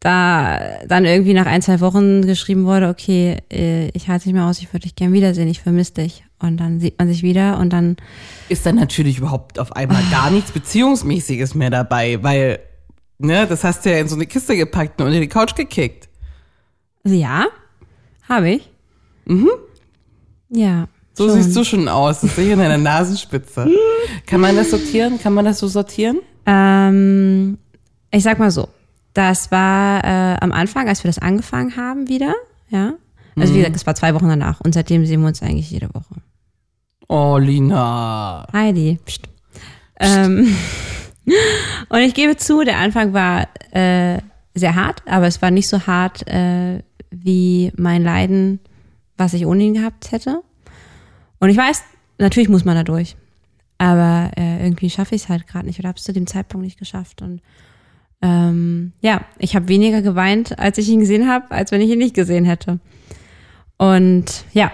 da 0.01 0.61
dann 0.87 1.05
irgendwie 1.05 1.35
nach 1.35 1.47
ein, 1.47 1.63
zwei 1.63 1.81
Wochen 1.81 2.23
geschrieben 2.23 2.65
wurde, 2.65 2.89
okay, 2.89 3.39
äh, 3.51 3.89
ich 3.89 4.09
halte 4.09 4.29
nicht 4.29 4.35
mehr 4.35 4.47
aus, 4.47 4.61
ich 4.61 4.73
würde 4.73 4.85
dich 4.85 4.95
gern 4.95 5.13
wiedersehen, 5.13 5.49
ich 5.49 5.61
vermisse 5.61 5.95
dich. 5.95 6.25
Und 6.39 6.59
dann 6.59 6.81
sieht 6.81 6.99
man 6.99 7.09
sich 7.09 7.23
wieder 7.23 7.59
und 7.59 7.73
dann. 7.73 7.97
Ist 8.51 8.67
dann 8.67 8.77
natürlich 8.77 9.19
überhaupt 9.19 9.59
auf 9.59 9.73
einmal 9.73 10.03
gar 10.11 10.31
nichts 10.31 10.53
Beziehungsmäßiges 10.53 11.55
mehr 11.55 11.71
dabei, 11.71 12.23
weil, 12.23 12.59
ne, 13.19 13.47
das 13.47 13.65
hast 13.65 13.87
du 13.87 13.91
ja 13.91 13.99
in 13.99 14.09
so 14.09 14.15
eine 14.15 14.27
Kiste 14.27 14.57
gepackt 14.57 15.01
und 15.01 15.07
unter 15.07 15.21
die 15.21 15.29
Couch 15.29 15.55
gekickt. 15.55 16.06
Also 17.07 17.19
ja, 17.19 17.47
habe 18.29 18.51
ich. 18.51 18.69
Mhm. 19.27 19.49
Ja. 20.49 20.89
So 21.13 21.29
schon. 21.29 21.41
siehst 21.41 21.57
du 21.57 21.63
schon 21.63 21.87
aus. 21.87 22.21
Das 22.21 22.35
sehe 22.35 22.47
ich 22.47 22.53
in 22.53 22.59
deiner 22.59 22.79
Nasenspitze. 22.79 23.71
Kann 24.27 24.41
man 24.41 24.57
das 24.57 24.73
sortieren? 24.73 25.21
Kann 25.21 25.33
man 25.33 25.45
das 25.45 25.61
so 25.61 25.69
sortieren? 25.69 26.19
Ähm, 26.47 27.59
ich 28.11 28.25
sag 28.25 28.41
mal 28.41 28.51
so. 28.51 28.69
Das 29.15 29.53
war 29.53 30.03
äh, 30.03 30.37
am 30.41 30.51
Anfang, 30.51 30.89
als 30.89 31.05
wir 31.05 31.09
das 31.09 31.21
angefangen 31.21 31.77
haben 31.77 32.09
wieder, 32.09 32.35
ja. 32.71 32.95
Also 33.37 33.55
wie 33.55 33.59
mhm. 33.59 33.61
gesagt, 33.61 33.77
es 33.77 33.87
war 33.87 33.95
zwei 33.95 34.13
Wochen 34.13 34.29
danach 34.29 34.61
und 34.63 34.75
seitdem 34.75 35.07
sehen 35.07 35.21
wir 35.21 35.29
uns 35.29 35.43
eigentlich 35.43 35.71
jede 35.71 35.89
Woche. 35.95 36.17
Oh, 37.07 37.39
Lina. 37.39 38.49
Heidi. 38.53 38.99
Psst. 39.05 39.29
Psst. 40.01 40.17
Ähm, 40.17 40.57
und 41.89 41.99
ich 42.01 42.15
gebe 42.15 42.37
zu, 42.37 42.65
der 42.65 42.79
Anfang 42.79 43.13
war 43.13 43.47
äh, 43.71 44.19
sehr 44.57 44.75
hart, 44.75 45.03
aber 45.07 45.29
es 45.29 45.41
war 45.41 45.53
nicht 45.53 45.69
so 45.69 45.87
hart 45.87 46.27
äh, 46.27 46.83
wie 47.23 47.73
mein 47.77 48.03
Leiden, 48.03 48.61
was 49.17 49.35
ich 49.35 49.47
ohne 49.47 49.65
ihn 49.65 49.75
gehabt 49.75 50.13
hätte. 50.13 50.43
Und 51.39 51.51
ich 51.51 51.57
weiß, 51.57 51.83
natürlich 52.19 52.49
muss 52.49 52.65
man 52.65 52.77
da 52.77 52.85
durch. 52.85 53.17
Aber 53.79 54.31
äh, 54.37 54.65
irgendwie 54.65 54.91
schaffe 54.91 55.15
ich 55.15 55.23
es 55.23 55.29
halt 55.29 55.47
gerade 55.47 55.67
nicht 55.67 55.79
oder 55.79 55.89
habe 55.89 55.99
es 55.99 56.05
zu 56.05 56.13
dem 56.13 56.27
Zeitpunkt 56.27 56.65
nicht 56.65 56.79
geschafft. 56.79 57.21
Und 57.23 57.43
ähm, 58.23 58.93
ja, 59.01 59.21
ich 59.39 59.55
habe 59.55 59.69
weniger 59.69 60.03
geweint, 60.03 60.59
als 60.59 60.79
ich 60.79 60.89
ihn 60.89 61.01
gesehen 61.01 61.29
habe, 61.29 61.51
als 61.51 61.73
wenn 61.73 61.81
ich 61.81 61.91
ihn 61.91 61.99
nicht 61.99 62.15
gesehen 62.15 62.45
hätte. 62.45 62.79
Und 63.77 64.45
ja. 64.53 64.73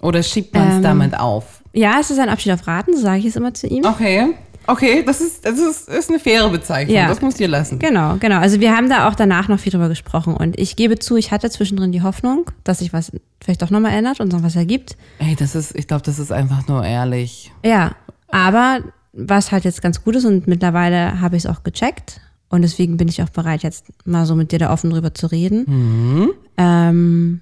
Oder 0.00 0.22
schiebt 0.22 0.54
man 0.54 0.68
es 0.68 0.76
ähm, 0.76 0.82
damit 0.82 1.18
auf? 1.18 1.64
Ja, 1.72 1.98
es 2.00 2.10
ist 2.10 2.20
ein 2.20 2.28
Abschied 2.28 2.52
auf 2.52 2.66
Raten, 2.66 2.94
so 2.94 3.02
sage 3.02 3.18
ich 3.18 3.26
es 3.26 3.36
immer 3.36 3.52
zu 3.52 3.66
ihm. 3.66 3.84
Okay. 3.84 4.34
Okay, 4.68 5.02
das 5.02 5.22
ist, 5.22 5.46
das 5.46 5.58
ist, 5.58 5.88
ist 5.88 6.10
eine 6.10 6.18
faire 6.18 6.50
Bezeichnung. 6.50 6.94
Ja. 6.94 7.08
Das 7.08 7.22
muss 7.22 7.36
dir 7.36 7.48
lassen. 7.48 7.78
Genau, 7.78 8.16
genau. 8.20 8.38
Also 8.38 8.60
wir 8.60 8.76
haben 8.76 8.90
da 8.90 9.08
auch 9.08 9.14
danach 9.14 9.48
noch 9.48 9.58
viel 9.58 9.72
drüber 9.72 9.88
gesprochen. 9.88 10.34
Und 10.34 10.58
ich 10.58 10.76
gebe 10.76 10.98
zu, 10.98 11.16
ich 11.16 11.30
hatte 11.30 11.48
zwischendrin 11.48 11.90
die 11.90 12.02
Hoffnung, 12.02 12.50
dass 12.64 12.80
sich 12.80 12.92
was 12.92 13.10
vielleicht 13.42 13.62
doch 13.62 13.70
nochmal 13.70 13.92
ändert 13.92 14.20
und 14.20 14.30
noch 14.30 14.42
was 14.42 14.56
ergibt. 14.56 14.98
Ey, 15.20 15.34
das 15.36 15.54
ist, 15.54 15.74
ich 15.74 15.88
glaube, 15.88 16.02
das 16.02 16.18
ist 16.18 16.30
einfach 16.32 16.68
nur 16.68 16.84
ehrlich. 16.84 17.50
Ja. 17.64 17.92
Aber 18.28 18.80
was 19.14 19.52
halt 19.52 19.64
jetzt 19.64 19.80
ganz 19.80 20.04
gut 20.04 20.16
ist 20.16 20.26
und 20.26 20.46
mittlerweile 20.46 21.18
habe 21.22 21.36
ich 21.36 21.44
es 21.44 21.50
auch 21.50 21.62
gecheckt 21.62 22.20
und 22.50 22.60
deswegen 22.60 22.98
bin 22.98 23.08
ich 23.08 23.22
auch 23.22 23.30
bereit, 23.30 23.62
jetzt 23.62 23.86
mal 24.04 24.26
so 24.26 24.34
mit 24.34 24.52
dir 24.52 24.58
da 24.58 24.70
offen 24.70 24.90
drüber 24.90 25.14
zu 25.14 25.28
reden. 25.28 25.64
Mhm. 25.66 26.30
Ähm, 26.58 27.40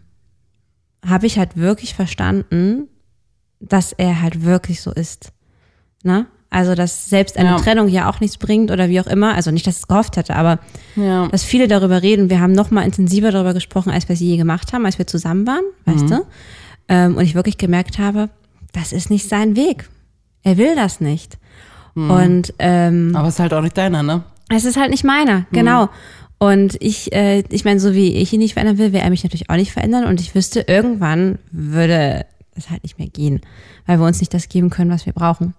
habe 1.05 1.27
ich 1.27 1.39
halt 1.39 1.57
wirklich 1.57 1.95
verstanden, 1.95 2.87
dass 3.59 3.93
er 3.93 4.23
halt 4.23 4.45
wirklich 4.45 4.81
so 4.81 4.93
ist. 4.93 5.33
Ne? 6.05 6.27
Also, 6.57 6.75
dass 6.75 7.11
selbst 7.11 7.37
eine 7.37 7.51
ja. 7.51 7.57
Trennung 7.59 7.87
ja 7.87 8.09
auch 8.09 8.21
nichts 8.21 8.39
bringt 8.39 8.71
oder 8.71 8.89
wie 8.89 8.99
auch 8.99 9.07
immer. 9.07 9.35
Also 9.35 9.51
nicht, 9.51 9.67
dass 9.67 9.77
ich 9.77 9.83
es 9.83 9.89
gehofft 9.89 10.17
hätte, 10.17 10.35
aber 10.35 10.59
ja. 10.95 11.29
dass 11.29 11.45
viele 11.45 11.69
darüber 11.69 12.01
reden. 12.01 12.31
Wir 12.31 12.41
haben 12.41 12.53
noch 12.53 12.71
mal 12.71 12.81
intensiver 12.81 13.31
darüber 13.31 13.53
gesprochen, 13.53 13.91
als 13.91 14.09
wir 14.09 14.15
es 14.15 14.21
je 14.21 14.39
gemacht 14.39 14.73
haben, 14.73 14.87
als 14.87 14.97
wir 14.97 15.07
zusammen 15.07 15.47
waren, 15.47 15.65
mhm. 15.85 15.93
weißt 15.93 16.11
du? 16.11 16.27
Ähm, 16.89 17.17
und 17.19 17.25
ich 17.25 17.35
wirklich 17.35 17.59
gemerkt 17.59 17.99
habe, 17.99 18.31
das 18.73 18.95
ist 18.95 19.11
nicht 19.11 19.29
sein 19.29 19.55
Weg. 19.55 19.91
Er 20.45 20.57
will 20.57 20.75
das 20.75 21.03
nicht. 21.03 21.37
Mhm. 21.95 22.11
Und 22.11 22.55
ähm, 22.59 23.13
aber 23.15 23.29
es 23.29 23.35
ist 23.35 23.41
halt 23.41 23.53
auch 23.53 23.61
nicht 23.61 23.77
deiner, 23.77 24.03
ne? 24.03 24.25
Es 24.49 24.65
ist 24.65 24.79
halt 24.79 24.89
nicht 24.89 25.05
meiner, 25.05 25.41
mhm. 25.41 25.47
genau. 25.53 25.91
Und 26.39 26.79
ich, 26.81 27.13
äh, 27.13 27.45
ich 27.51 27.67
meine, 27.67 27.81
so 27.81 27.93
wie 27.93 28.15
ich 28.15 28.33
ihn 28.33 28.39
nicht 28.39 28.55
verändern 28.55 28.79
will, 28.79 28.95
will 28.95 29.01
er 29.01 29.11
mich 29.11 29.25
natürlich 29.25 29.51
auch 29.51 29.57
nicht 29.57 29.73
verändern. 29.73 30.07
Und 30.07 30.23
ich 30.23 30.35
wüsste, 30.35 30.61
irgendwann 30.67 31.39
würde 31.51 32.25
es 32.55 32.71
halt 32.71 32.83
nicht 32.83 32.99
mehr 32.99 33.09
gehen, 33.09 33.43
weil 33.85 33.99
wir 33.99 34.07
uns 34.07 34.21
nicht 34.21 34.33
das 34.33 34.49
geben 34.49 34.71
können, 34.71 34.91
was 34.91 35.05
wir 35.05 35.13
brauchen. 35.13 35.53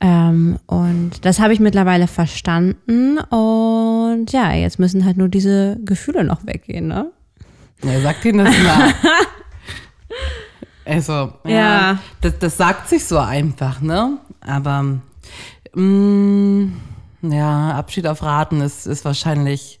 Ähm, 0.00 0.58
und 0.66 1.24
das 1.24 1.40
habe 1.40 1.52
ich 1.52 1.60
mittlerweile 1.60 2.06
verstanden. 2.06 3.18
Und 3.18 4.26
ja, 4.30 4.52
jetzt 4.52 4.78
müssen 4.78 5.04
halt 5.04 5.16
nur 5.16 5.28
diese 5.28 5.78
Gefühle 5.84 6.24
noch 6.24 6.46
weggehen, 6.46 6.88
ne? 6.88 7.10
Ja, 7.82 8.00
sagt 8.00 8.24
ihnen 8.24 8.44
das 8.44 8.54
mal. 8.62 8.94
also, 10.84 11.12
ja, 11.44 11.50
ja. 11.50 11.98
Das, 12.20 12.38
das 12.38 12.56
sagt 12.56 12.88
sich 12.88 13.04
so 13.04 13.18
einfach, 13.18 13.80
ne? 13.80 14.18
Aber 14.40 14.82
mh, 15.74 15.82
mm, 15.82 16.72
ja, 17.22 17.72
Abschied 17.72 18.06
auf 18.06 18.22
Raten 18.22 18.60
ist, 18.60 18.86
ist 18.86 19.04
wahrscheinlich, 19.04 19.80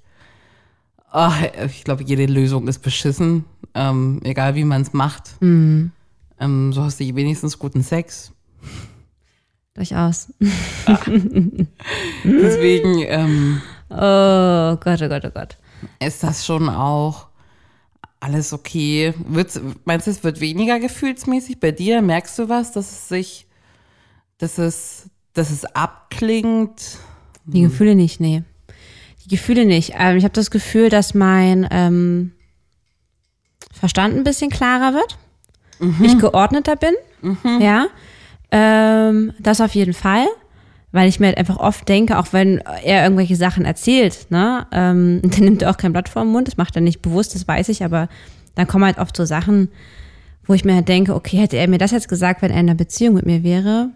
oh, 1.12 1.30
ich 1.66 1.84
glaube, 1.84 2.04
jede 2.04 2.26
Lösung 2.26 2.68
ist 2.68 2.80
beschissen, 2.80 3.44
ähm, 3.74 4.20
egal 4.24 4.54
wie 4.54 4.64
man 4.64 4.82
es 4.82 4.92
macht. 4.92 5.40
Mhm. 5.40 5.92
Ähm, 6.38 6.72
so 6.72 6.82
hast 6.82 7.00
du 7.00 7.14
wenigstens 7.14 7.58
guten 7.58 7.82
Sex. 7.82 8.32
Durchaus. 9.76 10.32
Deswegen, 12.24 13.04
ähm, 13.06 13.62
oh 13.90 14.76
Gott, 14.76 15.02
oh 15.02 15.08
Gott, 15.08 15.24
oh 15.26 15.30
Gott. 15.30 15.58
Ist 16.00 16.22
das 16.22 16.46
schon 16.46 16.70
auch 16.70 17.26
alles 18.20 18.54
okay? 18.54 19.12
Wird's, 19.28 19.60
meinst 19.84 20.06
du, 20.06 20.10
es 20.10 20.24
wird 20.24 20.40
weniger 20.40 20.80
gefühlsmäßig 20.80 21.60
bei 21.60 21.72
dir? 21.72 22.00
Merkst 22.00 22.38
du 22.38 22.48
was, 22.48 22.72
dass 22.72 22.90
es 22.90 23.08
sich, 23.08 23.46
dass 24.38 24.56
es, 24.56 25.10
dass 25.34 25.50
es 25.50 25.66
abklingt? 25.66 26.98
Die 27.44 27.60
Gefühle 27.60 27.94
nicht, 27.94 28.18
nee. 28.18 28.42
Die 29.24 29.28
Gefühle 29.28 29.66
nicht. 29.66 29.92
Ähm, 29.98 30.16
ich 30.16 30.24
habe 30.24 30.32
das 30.32 30.50
Gefühl, 30.50 30.88
dass 30.88 31.12
mein 31.12 31.68
ähm, 31.70 32.32
Verstand 33.72 34.16
ein 34.16 34.24
bisschen 34.24 34.50
klarer 34.50 34.94
wird. 34.94 35.18
Mhm. 35.80 36.02
Ich 36.02 36.18
geordneter 36.18 36.76
bin. 36.76 36.94
Mhm. 37.20 37.60
Ja. 37.60 37.88
Ähm, 38.50 39.32
das 39.38 39.60
auf 39.60 39.74
jeden 39.74 39.94
Fall. 39.94 40.26
Weil 40.92 41.08
ich 41.08 41.20
mir 41.20 41.26
halt 41.26 41.36
einfach 41.36 41.58
oft 41.58 41.88
denke, 41.88 42.18
auch 42.18 42.28
wenn 42.32 42.58
er 42.58 43.02
irgendwelche 43.02 43.36
Sachen 43.36 43.64
erzählt, 43.64 44.28
ne, 44.30 44.66
ähm, 44.72 45.20
dann 45.24 45.44
nimmt 45.44 45.62
er 45.62 45.70
auch 45.70 45.76
kein 45.76 45.92
Blatt 45.92 46.08
vor 46.08 46.22
den 46.22 46.32
Mund, 46.32 46.48
das 46.48 46.56
macht 46.56 46.74
er 46.76 46.80
nicht 46.80 47.02
bewusst, 47.02 47.34
das 47.34 47.46
weiß 47.46 47.68
ich, 47.68 47.84
aber 47.84 48.08
dann 48.54 48.66
kommen 48.66 48.84
halt 48.84 48.98
oft 48.98 49.14
so 49.14 49.24
Sachen, 49.24 49.68
wo 50.46 50.54
ich 50.54 50.64
mir 50.64 50.74
halt 50.74 50.88
denke, 50.88 51.14
okay, 51.14 51.38
hätte 51.38 51.56
er 51.56 51.68
mir 51.68 51.78
das 51.78 51.90
jetzt 51.90 52.08
gesagt, 52.08 52.40
wenn 52.40 52.50
er 52.50 52.60
in 52.60 52.68
einer 52.68 52.76
Beziehung 52.76 53.14
mit 53.14 53.26
mir 53.26 53.42
wäre, 53.42 53.90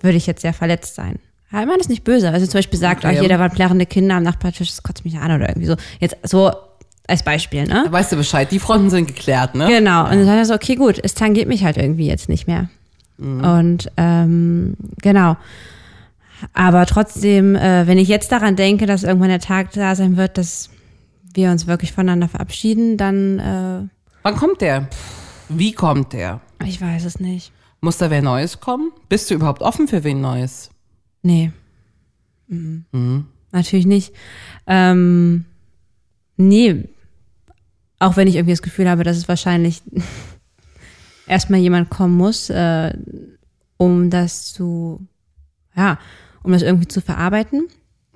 würde 0.00 0.16
ich 0.16 0.26
jetzt 0.26 0.42
sehr 0.42 0.52
verletzt 0.52 0.94
sein. 0.94 1.18
Ja, 1.52 1.64
man 1.64 1.80
ist 1.80 1.88
nicht 1.88 2.04
böse. 2.04 2.30
Also 2.30 2.46
zum 2.46 2.58
Beispiel 2.58 2.78
sagt, 2.78 3.04
okay. 3.04 3.16
ach, 3.16 3.22
jeder 3.22 3.38
war 3.38 3.48
plärrende 3.48 3.86
Kinder 3.86 4.16
am 4.16 4.22
Nachbartisch, 4.22 4.68
das 4.68 4.82
kotzt 4.82 5.04
mich 5.04 5.16
an 5.16 5.32
oder 5.32 5.48
irgendwie 5.48 5.68
so. 5.68 5.76
Jetzt 5.98 6.16
so 6.24 6.52
als 7.06 7.22
Beispiel, 7.22 7.64
ne? 7.64 7.84
Da 7.86 7.92
weißt 7.92 8.12
du 8.12 8.16
Bescheid, 8.16 8.52
die 8.52 8.58
Fronten 8.58 8.90
sind 8.90 9.06
geklärt, 9.06 9.54
ne? 9.54 9.66
Genau. 9.66 10.04
Und 10.04 10.10
dann 10.10 10.26
sagt 10.26 10.36
er 10.36 10.44
so, 10.44 10.54
okay, 10.54 10.74
gut, 10.74 11.00
es 11.02 11.14
tangiert 11.14 11.48
mich 11.48 11.64
halt 11.64 11.78
irgendwie 11.78 12.06
jetzt 12.06 12.28
nicht 12.28 12.46
mehr. 12.46 12.68
Mhm. 13.18 13.44
Und 13.44 13.92
ähm, 13.96 14.74
genau. 15.02 15.36
Aber 16.52 16.86
trotzdem, 16.86 17.56
äh, 17.56 17.86
wenn 17.86 17.98
ich 17.98 18.08
jetzt 18.08 18.32
daran 18.32 18.56
denke, 18.56 18.86
dass 18.86 19.02
irgendwann 19.02 19.28
der 19.28 19.40
Tag 19.40 19.72
da 19.72 19.94
sein 19.94 20.16
wird, 20.16 20.38
dass 20.38 20.70
wir 21.34 21.50
uns 21.50 21.66
wirklich 21.66 21.92
voneinander 21.92 22.28
verabschieden, 22.28 22.96
dann. 22.96 23.38
Äh, 23.38 23.88
Wann 24.22 24.36
kommt 24.36 24.60
der? 24.60 24.88
Wie 25.48 25.72
kommt 25.72 26.12
der? 26.12 26.40
Ich 26.64 26.80
weiß 26.80 27.04
es 27.04 27.20
nicht. 27.20 27.52
Muss 27.80 27.98
da 27.98 28.10
wer 28.10 28.22
Neues 28.22 28.60
kommen? 28.60 28.92
Bist 29.08 29.30
du 29.30 29.34
überhaupt 29.34 29.62
offen 29.62 29.88
für 29.88 30.04
wen 30.04 30.20
Neues? 30.20 30.70
Nee. 31.22 31.52
Mhm. 32.48 32.84
Mhm. 32.92 33.26
Natürlich 33.52 33.86
nicht. 33.86 34.12
Ähm, 34.66 35.44
nee. 36.36 36.84
Auch 37.98 38.16
wenn 38.16 38.28
ich 38.28 38.36
irgendwie 38.36 38.52
das 38.52 38.62
Gefühl 38.62 38.88
habe, 38.88 39.04
dass 39.04 39.16
es 39.16 39.28
wahrscheinlich 39.28 39.82
erstmal 41.28 41.60
jemand 41.60 41.90
kommen 41.90 42.16
muss, 42.16 42.50
äh, 42.50 42.92
um 43.76 44.10
das 44.10 44.52
zu, 44.52 45.06
ja, 45.76 45.98
um 46.42 46.52
das 46.52 46.62
irgendwie 46.62 46.88
zu 46.88 47.00
verarbeiten. 47.00 47.68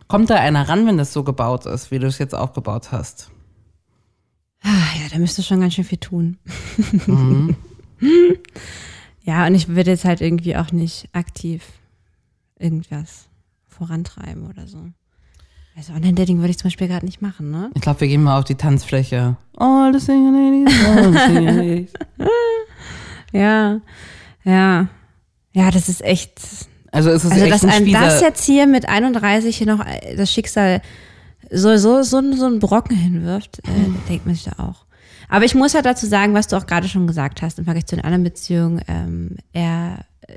Kommt 0.08 0.30
da 0.30 0.36
einer 0.36 0.68
ran, 0.68 0.86
wenn 0.86 0.98
das 0.98 1.12
so 1.12 1.24
gebaut 1.24 1.66
ist, 1.66 1.90
wie 1.90 1.98
du 1.98 2.06
es 2.06 2.18
jetzt 2.18 2.34
auch 2.34 2.52
gebaut 2.52 2.92
hast? 2.92 3.30
Ah, 4.62 4.96
ja, 5.00 5.08
da 5.10 5.18
müsste 5.18 5.42
schon 5.42 5.60
ganz 5.60 5.74
schön 5.74 5.84
viel 5.84 5.98
tun. 5.98 6.38
Mhm. 7.06 7.56
ja, 9.22 9.46
und 9.46 9.54
ich 9.54 9.68
würde 9.68 9.90
jetzt 9.90 10.04
halt 10.04 10.20
irgendwie 10.20 10.56
auch 10.56 10.70
nicht 10.70 11.08
aktiv 11.12 11.64
irgendwas 12.58 13.28
vorantreiben 13.68 14.48
oder 14.48 14.66
so. 14.66 14.78
Also 15.76 15.94
Online-Dating 15.94 16.38
würde 16.38 16.50
ich 16.50 16.58
zum 16.58 16.66
Beispiel 16.66 16.88
gerade 16.88 17.06
nicht 17.06 17.22
machen, 17.22 17.50
ne? 17.50 17.70
Ich 17.74 17.80
glaube, 17.80 18.02
wir 18.02 18.08
gehen 18.08 18.22
mal 18.22 18.38
auf 18.38 18.44
die 18.44 18.54
Tanzfläche. 18.54 19.36
All 19.56 19.92
the 19.92 20.04
single 20.04 20.32
ladies, 20.32 20.84
all 20.84 21.12
the 21.12 21.18
single 21.18 21.56
ladies. 21.56 21.92
ja, 23.32 23.80
ja. 24.44 24.88
Ja, 25.54 25.70
das 25.70 25.88
ist 25.88 26.02
echt. 26.02 26.40
Also 26.90 27.10
ist 27.10 27.24
es 27.24 27.30
also, 27.30 27.44
echt 27.44 27.54
dass 27.54 27.64
ein 27.64 27.70
einem 27.70 27.92
das 27.92 28.20
jetzt 28.20 28.44
hier 28.44 28.66
mit 28.66 28.88
31 28.88 29.56
hier 29.56 29.66
noch 29.66 29.84
äh, 29.84 30.16
das 30.16 30.30
Schicksal 30.30 30.80
so, 31.50 31.76
so, 31.76 32.02
so, 32.02 32.32
so 32.32 32.46
einen 32.46 32.58
Brocken 32.58 32.96
hinwirft, 32.96 33.58
äh, 33.60 34.08
denkt 34.08 34.26
man 34.26 34.34
sich 34.34 34.44
da 34.44 34.62
auch. 34.62 34.86
Aber 35.28 35.44
ich 35.44 35.54
muss 35.54 35.72
ja 35.72 35.82
dazu 35.82 36.06
sagen, 36.06 36.34
was 36.34 36.48
du 36.48 36.56
auch 36.56 36.66
gerade 36.66 36.88
schon 36.88 37.06
gesagt 37.06 37.42
hast, 37.42 37.58
im 37.58 37.64
Vergleich 37.64 37.86
zu 37.86 37.96
den 37.96 38.04
anderen 38.04 38.24
Beziehungen, 38.24 38.82
ähm, 38.88 39.36
er 39.52 40.04
äh, 40.28 40.34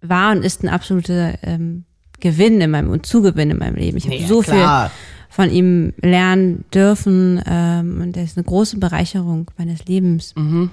war 0.00 0.32
und 0.32 0.44
ist 0.44 0.62
ein 0.62 0.68
absoluter 0.68 1.34
ähm, 1.42 1.84
Gewinn 2.20 2.60
in 2.60 2.70
meinem 2.70 2.90
und 2.90 3.06
Zugewinn 3.06 3.50
in 3.50 3.58
meinem 3.58 3.76
Leben. 3.76 3.96
Ich 3.96 4.04
habe 4.04 4.16
Ja, 4.16 4.26
so 4.26 4.40
klar. 4.40 4.90
viel 4.90 4.96
von 5.30 5.50
ihm 5.50 5.92
lernen 6.00 6.64
dürfen 6.74 7.42
ähm, 7.46 8.00
und 8.02 8.16
er 8.16 8.24
ist 8.24 8.36
eine 8.36 8.44
große 8.44 8.78
Bereicherung 8.78 9.50
meines 9.56 9.84
Lebens. 9.84 10.34
Mhm. 10.36 10.70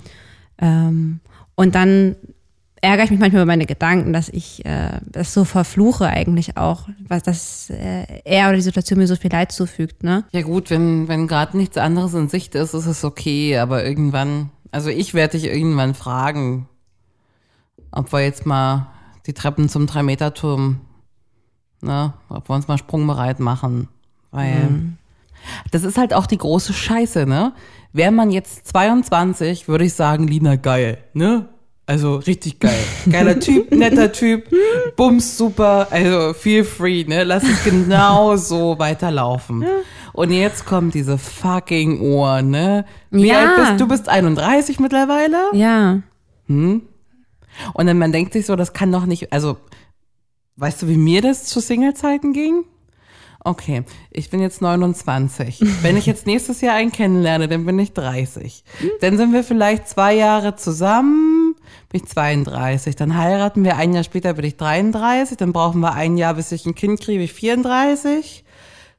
Ähm, 0.60 1.20
und 1.56 1.76
dann 1.76 2.16
ärgere 2.82 3.06
ich 3.06 3.12
mich 3.12 3.20
manchmal 3.20 3.42
über 3.42 3.52
meine 3.52 3.66
Gedanken, 3.66 4.14
dass 4.14 4.30
ich 4.30 4.64
äh, 4.66 5.00
das 5.06 5.34
so 5.34 5.44
verfluche 5.44 6.08
eigentlich 6.08 6.58
auch, 6.58 6.88
was 7.08 7.24
dass 7.24 7.70
äh, 7.70 8.22
er 8.24 8.48
oder 8.48 8.58
die 8.58 8.62
Situation 8.62 9.00
mir 9.00 9.08
so 9.08 9.16
viel 9.16 9.32
Leid 9.32 9.52
zufügt, 9.52 10.04
ne? 10.04 10.26
Ja 10.32 10.42
gut, 10.44 10.70
wenn, 10.70 11.08
wenn 11.08 11.28
gerade 11.28 11.58
nichts 11.58 11.78
anderes 11.78 12.14
in 12.14 12.30
Sicht 12.30 12.54
ist, 12.56 12.74
ist 12.74 12.86
es 12.86 13.04
okay, 13.04 13.58
aber 13.58 13.84
irgendwann, 13.84 14.52
also 14.72 14.90
ich 14.90 15.14
werde 15.14 15.38
dich 15.38 15.50
irgendwann 15.50 15.96
fragen, 15.96 16.68
ob 17.92 18.12
wir 18.12 18.22
jetzt 18.22 18.46
mal 18.46 18.88
die 19.26 19.34
Treppen 19.34 19.70
zum 19.70 19.88
Drei-Meter-Turm, 19.88 20.82
ne, 21.82 22.14
ob 22.30 22.50
wir 22.50 22.56
uns 22.56 22.68
mal 22.68 22.78
sprungbereit 22.78 23.40
machen, 23.40 23.88
weil 24.32 24.68
das 25.72 25.84
ist 25.84 25.98
halt 25.98 26.14
auch 26.14 26.26
die 26.26 26.38
große 26.38 26.74
Scheiße, 26.74 27.26
ne? 27.26 27.54
Wäre 27.96 28.12
man 28.12 28.30
jetzt 28.30 28.68
22, 28.68 29.70
würde 29.70 29.86
ich 29.86 29.94
sagen, 29.94 30.28
Lina, 30.28 30.58
geil, 30.58 30.98
ne? 31.14 31.48
Also 31.86 32.16
richtig 32.16 32.60
geil. 32.60 32.76
Geiler 33.10 33.40
Typ, 33.40 33.72
netter 33.72 34.12
Typ, 34.12 34.50
bums 34.98 35.38
super, 35.38 35.88
also 35.92 36.34
feel 36.34 36.66
free, 36.66 37.06
ne? 37.06 37.24
Lass 37.24 37.44
es 37.44 37.64
genau 37.64 38.36
so 38.36 38.78
weiterlaufen. 38.80 39.64
Und 40.12 40.32
jetzt 40.32 40.66
kommt 40.66 40.94
diese 40.94 41.18
fucking 41.18 42.02
Uhr, 42.02 42.42
ne? 42.42 42.84
Wie 43.12 43.28
Ja. 43.28 43.40
alt 43.40 43.56
bist 43.56 43.80
du? 43.82 43.88
bist 43.88 44.10
31 44.10 44.80
mittlerweile? 44.82 45.38
Ja. 45.54 46.02
Und 46.50 46.82
dann 47.78 47.98
man 47.98 48.12
denkt 48.12 48.34
sich 48.34 48.46
so, 48.46 48.58
das 48.58 48.74
kann 48.74 48.92
doch 48.92 49.06
nicht, 49.06 49.32
also 49.32 49.56
weißt 50.58 50.82
du, 50.82 50.88
wie 50.90 50.98
mir 50.98 51.22
das 51.22 51.46
zu 51.46 51.62
Single-Zeiten 51.62 52.34
ging? 52.34 52.66
Okay, 53.48 53.84
ich 54.10 54.32
bin 54.32 54.40
jetzt 54.40 54.64
29. 54.64 55.62
Wenn 55.84 55.98
ich 55.98 56.08
jetzt 56.08 56.26
nächstes 56.26 56.62
Jahr 56.62 56.74
einen 56.74 56.92
kennenlerne, 56.92 57.48
dann 57.48 57.64
bin 57.64 57.78
ich 57.78 57.94
30. 57.94 58.64
Dann 59.02 59.18
sind 59.18 59.34
wir 59.34 59.44
vielleicht 59.44 59.88
zwei 59.88 60.16
Jahre 60.16 60.56
zusammen, 60.56 61.54
bin 61.92 62.02
ich 62.02 62.10
32. 62.10 62.96
Dann 62.96 63.16
heiraten 63.16 63.64
wir, 63.64 63.78
ein 63.78 63.94
Jahr 63.94 64.04
später 64.04 64.34
bin 64.34 64.46
ich 64.46 64.58
33. 64.58 65.38
Dann 65.38 65.54
brauchen 65.54 65.80
wir 65.82 65.94
ein 65.94 66.18
Jahr, 66.18 66.34
bis 66.34 66.52
ich 66.52 66.66
ein 66.66 66.74
Kind 66.74 67.00
kriege, 67.02 67.20
bin 67.20 67.26
ich 67.26 67.34
34. 67.34 68.44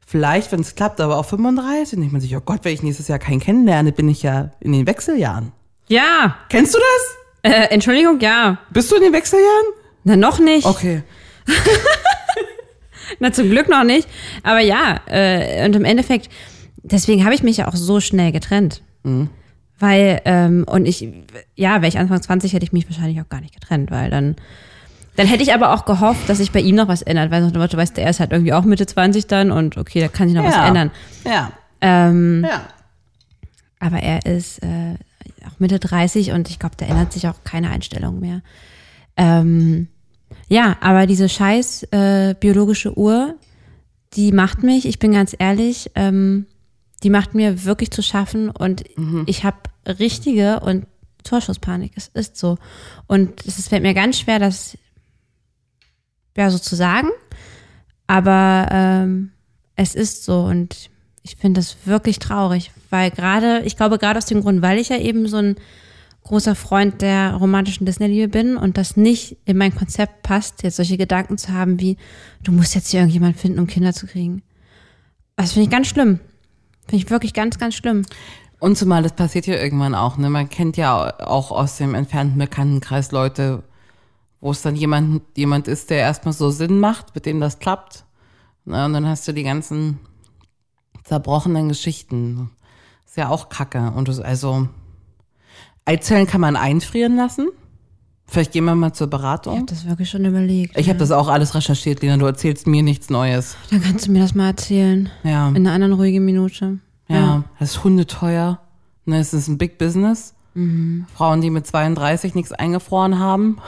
Vielleicht, 0.06 0.52
wenn 0.52 0.60
es 0.60 0.76
klappt, 0.76 1.00
aber 1.00 1.18
auch 1.18 1.24
35. 1.24 1.90
Dann 1.90 2.00
denkt 2.02 2.12
man 2.12 2.20
sich, 2.20 2.36
oh 2.36 2.40
Gott, 2.40 2.60
wenn 2.62 2.72
ich 2.72 2.84
nächstes 2.84 3.08
Jahr 3.08 3.18
keinen 3.18 3.40
kennenlerne, 3.40 3.90
bin 3.90 4.08
ich 4.08 4.22
ja 4.22 4.52
in 4.60 4.70
den 4.70 4.86
Wechseljahren. 4.86 5.50
Ja. 5.88 6.36
Kennst 6.50 6.72
du 6.72 6.78
das? 6.78 7.52
Äh, 7.52 7.74
Entschuldigung, 7.74 8.20
ja. 8.20 8.58
Bist 8.70 8.92
du 8.92 8.94
in 8.94 9.02
den 9.02 9.12
Wechseljahren? 9.12 9.66
Na, 10.04 10.14
noch 10.14 10.38
nicht. 10.38 10.66
Okay. 10.66 11.02
Na, 13.20 13.32
zum 13.32 13.50
Glück 13.50 13.68
noch 13.68 13.84
nicht. 13.84 14.08
Aber 14.42 14.60
ja, 14.60 15.00
äh, 15.06 15.64
und 15.66 15.76
im 15.76 15.84
Endeffekt, 15.84 16.28
deswegen 16.82 17.24
habe 17.24 17.34
ich 17.34 17.42
mich 17.42 17.58
ja 17.58 17.68
auch 17.68 17.76
so 17.76 18.00
schnell 18.00 18.32
getrennt. 18.32 18.82
Weil, 19.78 20.20
ähm, 20.24 20.64
und 20.68 20.86
ich, 20.86 21.06
ja, 21.54 21.74
wäre 21.76 21.88
ich 21.88 21.98
Anfang 21.98 22.20
20, 22.20 22.52
hätte 22.52 22.64
ich 22.64 22.72
mich 22.72 22.88
wahrscheinlich 22.88 23.20
auch 23.20 23.28
gar 23.28 23.40
nicht 23.40 23.54
getrennt, 23.54 23.90
weil 23.90 24.10
dann, 24.10 24.34
dann 25.16 25.26
hätte 25.26 25.42
ich 25.42 25.52
aber 25.54 25.72
auch 25.74 25.84
gehofft, 25.84 26.28
dass 26.28 26.38
sich 26.38 26.50
bei 26.50 26.60
ihm 26.60 26.74
noch 26.76 26.88
was 26.88 27.02
ändert, 27.02 27.30
weil 27.30 27.50
du 27.50 27.76
weißt, 27.76 27.96
er 27.98 28.10
ist 28.10 28.18
halt 28.20 28.32
irgendwie 28.32 28.52
auch 28.52 28.64
Mitte 28.64 28.86
20 28.86 29.26
dann 29.26 29.50
und 29.50 29.76
okay, 29.76 30.00
da 30.00 30.08
kann 30.08 30.28
sich 30.28 30.36
noch 30.36 30.44
was 30.44 30.54
Ja. 30.54 30.66
ändern. 30.66 30.90
Ja. 31.24 31.52
Ähm, 31.82 32.44
Ja. 32.48 32.62
aber 33.78 33.98
er 33.98 34.24
ist 34.26 34.62
äh, 34.62 34.94
auch 35.46 35.60
Mitte 35.60 35.78
30 35.78 36.32
und 36.32 36.48
ich 36.48 36.58
glaube, 36.58 36.74
da 36.78 36.86
ändert 36.86 37.12
sich 37.12 37.28
auch 37.28 37.44
keine 37.44 37.70
Einstellung 37.70 38.18
mehr. 38.18 38.40
Ähm, 39.16 39.88
ja, 40.48 40.76
aber 40.80 41.06
diese 41.06 41.28
scheiß 41.28 41.84
äh, 41.92 42.34
biologische 42.38 42.96
Uhr, 42.96 43.36
die 44.14 44.32
macht 44.32 44.62
mich, 44.62 44.86
ich 44.86 44.98
bin 44.98 45.12
ganz 45.12 45.34
ehrlich, 45.38 45.90
ähm, 45.94 46.46
die 47.02 47.10
macht 47.10 47.34
mir 47.34 47.64
wirklich 47.64 47.90
zu 47.90 48.02
schaffen 48.02 48.50
und 48.50 48.84
ich 49.26 49.44
habe 49.44 49.58
richtige 49.86 50.60
und 50.60 50.86
Torschusspanik. 51.24 51.92
Es 51.94 52.08
ist 52.08 52.36
so. 52.36 52.56
Und 53.06 53.44
es 53.44 53.68
fällt 53.68 53.82
mir 53.82 53.94
ganz 53.94 54.18
schwer, 54.18 54.38
das 54.38 54.78
ja 56.36 56.50
so 56.50 56.58
zu 56.58 56.76
sagen, 56.76 57.08
aber 58.06 58.68
ähm, 58.70 59.32
es 59.74 59.94
ist 59.94 60.24
so 60.24 60.42
und 60.42 60.90
ich 61.22 61.36
finde 61.36 61.60
das 61.60 61.76
wirklich 61.86 62.18
traurig, 62.18 62.70
weil 62.90 63.10
gerade, 63.10 63.62
ich 63.64 63.76
glaube 63.76 63.98
gerade 63.98 64.18
aus 64.18 64.26
dem 64.26 64.42
Grund, 64.42 64.62
weil 64.62 64.78
ich 64.78 64.90
ja 64.90 64.98
eben 64.98 65.26
so 65.26 65.38
ein 65.38 65.56
großer 66.26 66.56
Freund 66.56 67.02
der 67.02 67.34
romantischen 67.34 67.86
Disney-Liebe 67.86 68.28
bin 68.28 68.56
und 68.56 68.76
das 68.76 68.96
nicht 68.96 69.36
in 69.44 69.56
mein 69.56 69.74
Konzept 69.74 70.22
passt, 70.22 70.62
jetzt 70.64 70.76
solche 70.76 70.96
Gedanken 70.96 71.38
zu 71.38 71.52
haben 71.52 71.80
wie, 71.80 71.96
du 72.42 72.50
musst 72.52 72.74
jetzt 72.74 72.88
hier 72.88 73.00
irgendjemand 73.00 73.36
finden, 73.36 73.60
um 73.60 73.66
Kinder 73.66 73.92
zu 73.92 74.06
kriegen. 74.06 74.42
Das 75.36 75.52
finde 75.52 75.64
ich 75.64 75.70
ganz 75.70 75.86
schlimm. 75.86 76.18
Finde 76.88 77.04
ich 77.04 77.10
wirklich 77.10 77.32
ganz, 77.32 77.58
ganz 77.58 77.74
schlimm. 77.74 78.02
Und 78.58 78.76
zumal 78.76 79.02
das 79.02 79.12
passiert 79.12 79.46
ja 79.46 79.54
irgendwann 79.54 79.94
auch, 79.94 80.16
ne? 80.16 80.30
Man 80.30 80.48
kennt 80.48 80.76
ja 80.76 81.20
auch 81.20 81.52
aus 81.52 81.76
dem 81.76 81.94
entfernten 81.94 82.38
Bekanntenkreis 82.38 83.12
Leute, 83.12 83.62
wo 84.40 84.50
es 84.50 84.62
dann 84.62 84.76
jemand, 84.76 85.22
jemand 85.36 85.68
ist, 85.68 85.90
der 85.90 85.98
erstmal 85.98 86.32
so 86.32 86.50
Sinn 86.50 86.80
macht, 86.80 87.14
mit 87.14 87.26
dem 87.26 87.38
das 87.38 87.58
klappt. 87.58 88.04
Na, 88.64 88.86
und 88.86 88.94
dann 88.94 89.06
hast 89.06 89.28
du 89.28 89.32
die 89.32 89.42
ganzen 89.42 90.00
zerbrochenen 91.04 91.68
Geschichten. 91.68 92.50
Ist 93.04 93.16
ja 93.16 93.28
auch 93.28 93.48
Kacke. 93.48 93.92
Und 93.94 94.08
das, 94.08 94.18
also, 94.18 94.68
Eizellen 95.86 96.26
kann 96.26 96.40
man 96.42 96.56
einfrieren 96.56 97.16
lassen. 97.16 97.48
Vielleicht 98.28 98.52
gehen 98.52 98.64
wir 98.64 98.74
mal 98.74 98.92
zur 98.92 99.06
Ich 99.06 99.12
habe 99.12 99.22
Beratung. 99.22 99.66
das 99.66 99.86
wirklich 99.86 100.10
schon 100.10 100.24
überlegt. 100.24 100.76
Ich 100.76 100.88
habe 100.88 100.98
das 100.98 101.12
auch 101.12 101.28
alles 101.28 101.54
recherchiert, 101.54 102.02
Lina. 102.02 102.16
Du 102.16 102.26
erzählst 102.26 102.66
mir 102.66 102.82
nichts 102.82 103.08
Neues. 103.08 103.56
Dann 103.70 103.80
kannst 103.82 104.08
du 104.08 104.10
mir 104.10 104.18
das 104.18 104.34
mal 104.34 104.48
erzählen. 104.48 105.08
Ja. 105.22 105.48
In 105.48 105.56
einer 105.58 105.72
anderen 105.72 105.92
ruhigen 105.94 106.24
Minute. 106.24 106.80
Ja, 107.08 107.44
das 107.60 107.70
ist 107.76 107.84
hundeteuer. 107.84 108.60
Ne, 109.04 109.20
es 109.20 109.32
ist 109.32 109.46
ein 109.46 109.58
Big 109.58 109.78
Business. 109.78 110.34
Frauen, 111.14 111.40
die 111.42 111.50
mit 111.50 111.66
32 111.66 112.34
nichts 112.34 112.50
eingefroren 112.50 113.18
haben, 113.18 113.58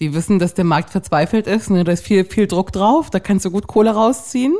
die 0.00 0.12
wissen, 0.12 0.40
dass 0.40 0.52
der 0.52 0.64
Markt 0.64 0.90
verzweifelt 0.90 1.46
ist. 1.46 1.70
Ne, 1.70 1.84
da 1.84 1.92
ist 1.92 2.04
viel, 2.04 2.24
viel 2.24 2.46
Druck 2.48 2.72
drauf. 2.72 3.08
Da 3.10 3.20
kannst 3.20 3.44
du 3.46 3.50
gut 3.50 3.66
Kohle 3.68 3.92
rausziehen. 3.92 4.54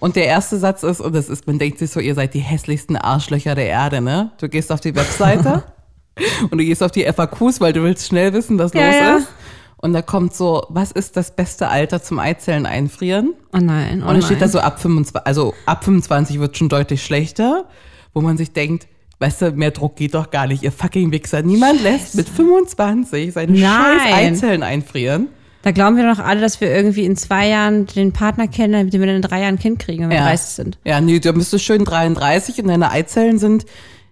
Und 0.00 0.16
der 0.16 0.26
erste 0.26 0.58
Satz 0.58 0.82
ist, 0.82 1.00
und 1.00 1.14
das 1.14 1.28
ist, 1.28 1.46
man 1.46 1.58
denkt 1.58 1.78
sich 1.78 1.90
so, 1.90 2.00
ihr 2.00 2.14
seid 2.14 2.34
die 2.34 2.40
hässlichsten 2.40 2.96
Arschlöcher 2.96 3.54
der 3.54 3.66
Erde, 3.66 4.00
ne? 4.00 4.32
Du 4.38 4.48
gehst 4.48 4.72
auf 4.72 4.80
die 4.80 4.94
Webseite 4.96 5.62
und 6.50 6.52
du 6.58 6.64
gehst 6.64 6.82
auf 6.82 6.90
die 6.90 7.04
FAQs, 7.04 7.60
weil 7.60 7.72
du 7.72 7.82
willst 7.82 8.06
schnell 8.06 8.32
wissen, 8.32 8.58
was 8.58 8.72
Ja, 8.72 8.86
los 8.86 8.94
ja. 8.96 9.16
ist. 9.18 9.28
Und 9.76 9.92
da 9.94 10.02
kommt 10.02 10.34
so, 10.34 10.66
was 10.68 10.90
ist 10.92 11.16
das 11.16 11.34
beste 11.34 11.68
Alter 11.68 12.02
zum 12.02 12.18
Eizellen 12.18 12.66
einfrieren? 12.66 13.32
Oh 13.54 13.58
nein, 13.58 14.02
oh 14.02 14.08
Und 14.08 14.14
dann 14.14 14.22
steht 14.22 14.42
da 14.42 14.48
so 14.48 14.58
ab 14.58 14.80
25, 14.80 15.26
also 15.26 15.54
ab 15.64 15.84
25 15.84 16.38
wird 16.38 16.56
schon 16.58 16.68
deutlich 16.68 17.02
schlechter, 17.02 17.64
wo 18.12 18.20
man 18.20 18.36
sich 18.36 18.52
denkt, 18.52 18.88
weißt 19.20 19.42
du, 19.42 19.52
mehr 19.52 19.70
Druck 19.70 19.96
geht 19.96 20.14
doch 20.14 20.30
gar 20.30 20.46
nicht, 20.46 20.62
ihr 20.62 20.72
fucking 20.72 21.12
Wichser. 21.12 21.42
Niemand 21.42 21.82
lässt 21.82 22.14
mit 22.14 22.28
25 22.28 23.32
seine 23.32 23.52
Nein. 23.52 23.60
scheiß 23.62 24.12
Eizellen 24.12 24.62
einfrieren. 24.62 25.28
Da 25.62 25.72
glauben 25.72 25.96
wir 25.96 26.14
doch 26.14 26.22
alle, 26.22 26.40
dass 26.40 26.60
wir 26.60 26.74
irgendwie 26.74 27.04
in 27.04 27.16
zwei 27.16 27.48
Jahren 27.48 27.86
den 27.86 28.12
Partner 28.12 28.48
kennen, 28.48 28.84
mit 28.84 28.94
dem 28.94 29.00
wir 29.00 29.06
dann 29.06 29.16
in 29.16 29.22
drei 29.22 29.42
Jahren 29.42 29.54
ein 29.54 29.58
Kind 29.58 29.78
kriegen, 29.78 30.04
wenn 30.04 30.10
wir 30.10 30.20
30 30.20 30.54
sind. 30.54 30.78
Ja, 30.84 31.00
nee, 31.00 31.20
da 31.20 31.32
bist 31.32 31.52
du 31.52 31.58
schön 31.58 31.84
33 31.84 32.62
und 32.62 32.68
deine 32.68 32.90
Eizellen 32.90 33.38
sind 33.38 33.66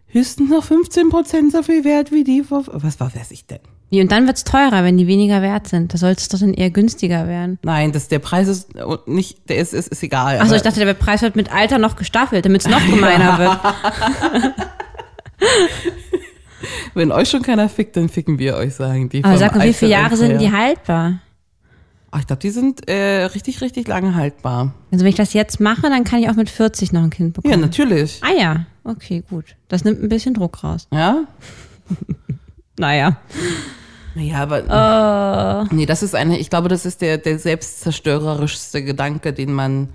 höchstens 0.09 0.51
noch 0.51 0.65
15 0.65 1.09
Prozent 1.09 1.53
so 1.53 1.63
viel 1.63 1.85
wert 1.85 2.13
wie 2.13 2.25
die 2.25 2.43
vor, 2.43 2.65
was 2.67 3.01
war, 3.01 3.15
weiß 3.15 3.31
ich 3.31 3.47
denn? 3.47 3.61
Wie, 3.91 4.03
und 4.03 4.13
dann 4.13 4.27
wird's 4.27 4.45
teurer, 4.45 4.85
wenn 4.85 4.99
die 4.99 5.07
weniger 5.07 5.41
wert 5.41 5.67
sind. 5.67 5.95
Da 5.95 5.99
sollte 5.99 6.21
es 6.21 6.29
doch 6.29 6.39
dann 6.39 6.53
eher 6.53 6.69
günstiger 6.69 7.27
werden. 7.27 7.59
Nein, 7.63 7.93
das, 7.93 8.09
der 8.09 8.19
Preis 8.19 8.47
ist 8.47 8.69
nicht, 9.07 9.49
der 9.49 9.57
ist, 9.57 9.73
ist, 9.73 9.89
ist 9.89 10.03
egal. 10.03 10.41
Achso, 10.41 10.55
ich 10.55 10.63
dachte, 10.63 10.85
der 10.85 10.93
Preis 10.93 11.23
wird 11.23 11.37
mit 11.37 11.51
Alter 11.55 11.79
noch 11.79 11.97
gestaffelt, 11.97 12.45
damit 12.45 12.61
es 12.61 12.69
noch 12.69 12.85
gemeiner 12.87 13.39
wird. 13.39 13.59
wenn 16.95 17.13
euch 17.13 17.31
schon 17.31 17.41
keiner 17.41 17.71
fickt, 17.71 17.97
dann 17.97 18.11
ficken 18.11 18.39
wir 18.39 18.57
euch, 18.57 18.75
sagen 18.75 19.09
die. 19.09 19.25
Aber 19.25 19.39
sag 19.39 19.57
mal, 19.57 19.67
wie 19.67 19.73
viele 19.73 19.93
Jahre 19.93 20.17
sind 20.19 20.39
die 20.39 20.53
haltbar? 20.53 21.21
Ach, 22.11 22.21
ich 22.21 22.27
glaube, 22.27 22.41
die 22.41 22.51
sind 22.51 22.89
äh, 22.89 23.25
richtig, 23.25 23.61
richtig 23.61 23.87
lange 23.87 24.15
haltbar. 24.15 24.73
Also 24.91 25.05
wenn 25.05 25.11
ich 25.11 25.17
das 25.17 25.35
jetzt 25.35 25.61
mache, 25.61 25.83
dann 25.83 26.05
kann 26.05 26.21
ich 26.21 26.31
auch 26.31 26.37
mit 26.37 26.49
40 26.49 26.93
noch 26.93 27.03
ein 27.03 27.11
Kind 27.11 27.37
Ja, 27.37 27.43
bekommen. 27.43 27.61
natürlich. 27.61 28.21
ah 28.23 28.33
ja, 28.39 28.67
okay, 28.85 29.23
gut. 29.29 29.57
Das 29.69 29.85
nimmt 29.85 30.03
ein 30.03 30.09
bisschen 30.09 30.35
Druck 30.35 30.63
raus. 30.65 30.89
Ja? 30.93 31.25
Naja. 32.79 33.17
Ja, 34.15 34.43
aber 34.43 35.67
Oh. 35.69 35.75
nee, 35.75 35.85
das 35.87 36.03
ist 36.05 36.15
eine, 36.15 36.39
ich 36.39 36.49
glaube, 36.49 36.69
das 36.69 36.87
ist 36.87 37.01
der, 37.01 37.19
der 37.19 37.39
selbstzerstörerischste 37.41 38.85
Gedanke, 38.85 39.33
den 39.33 39.53
man, 39.53 39.89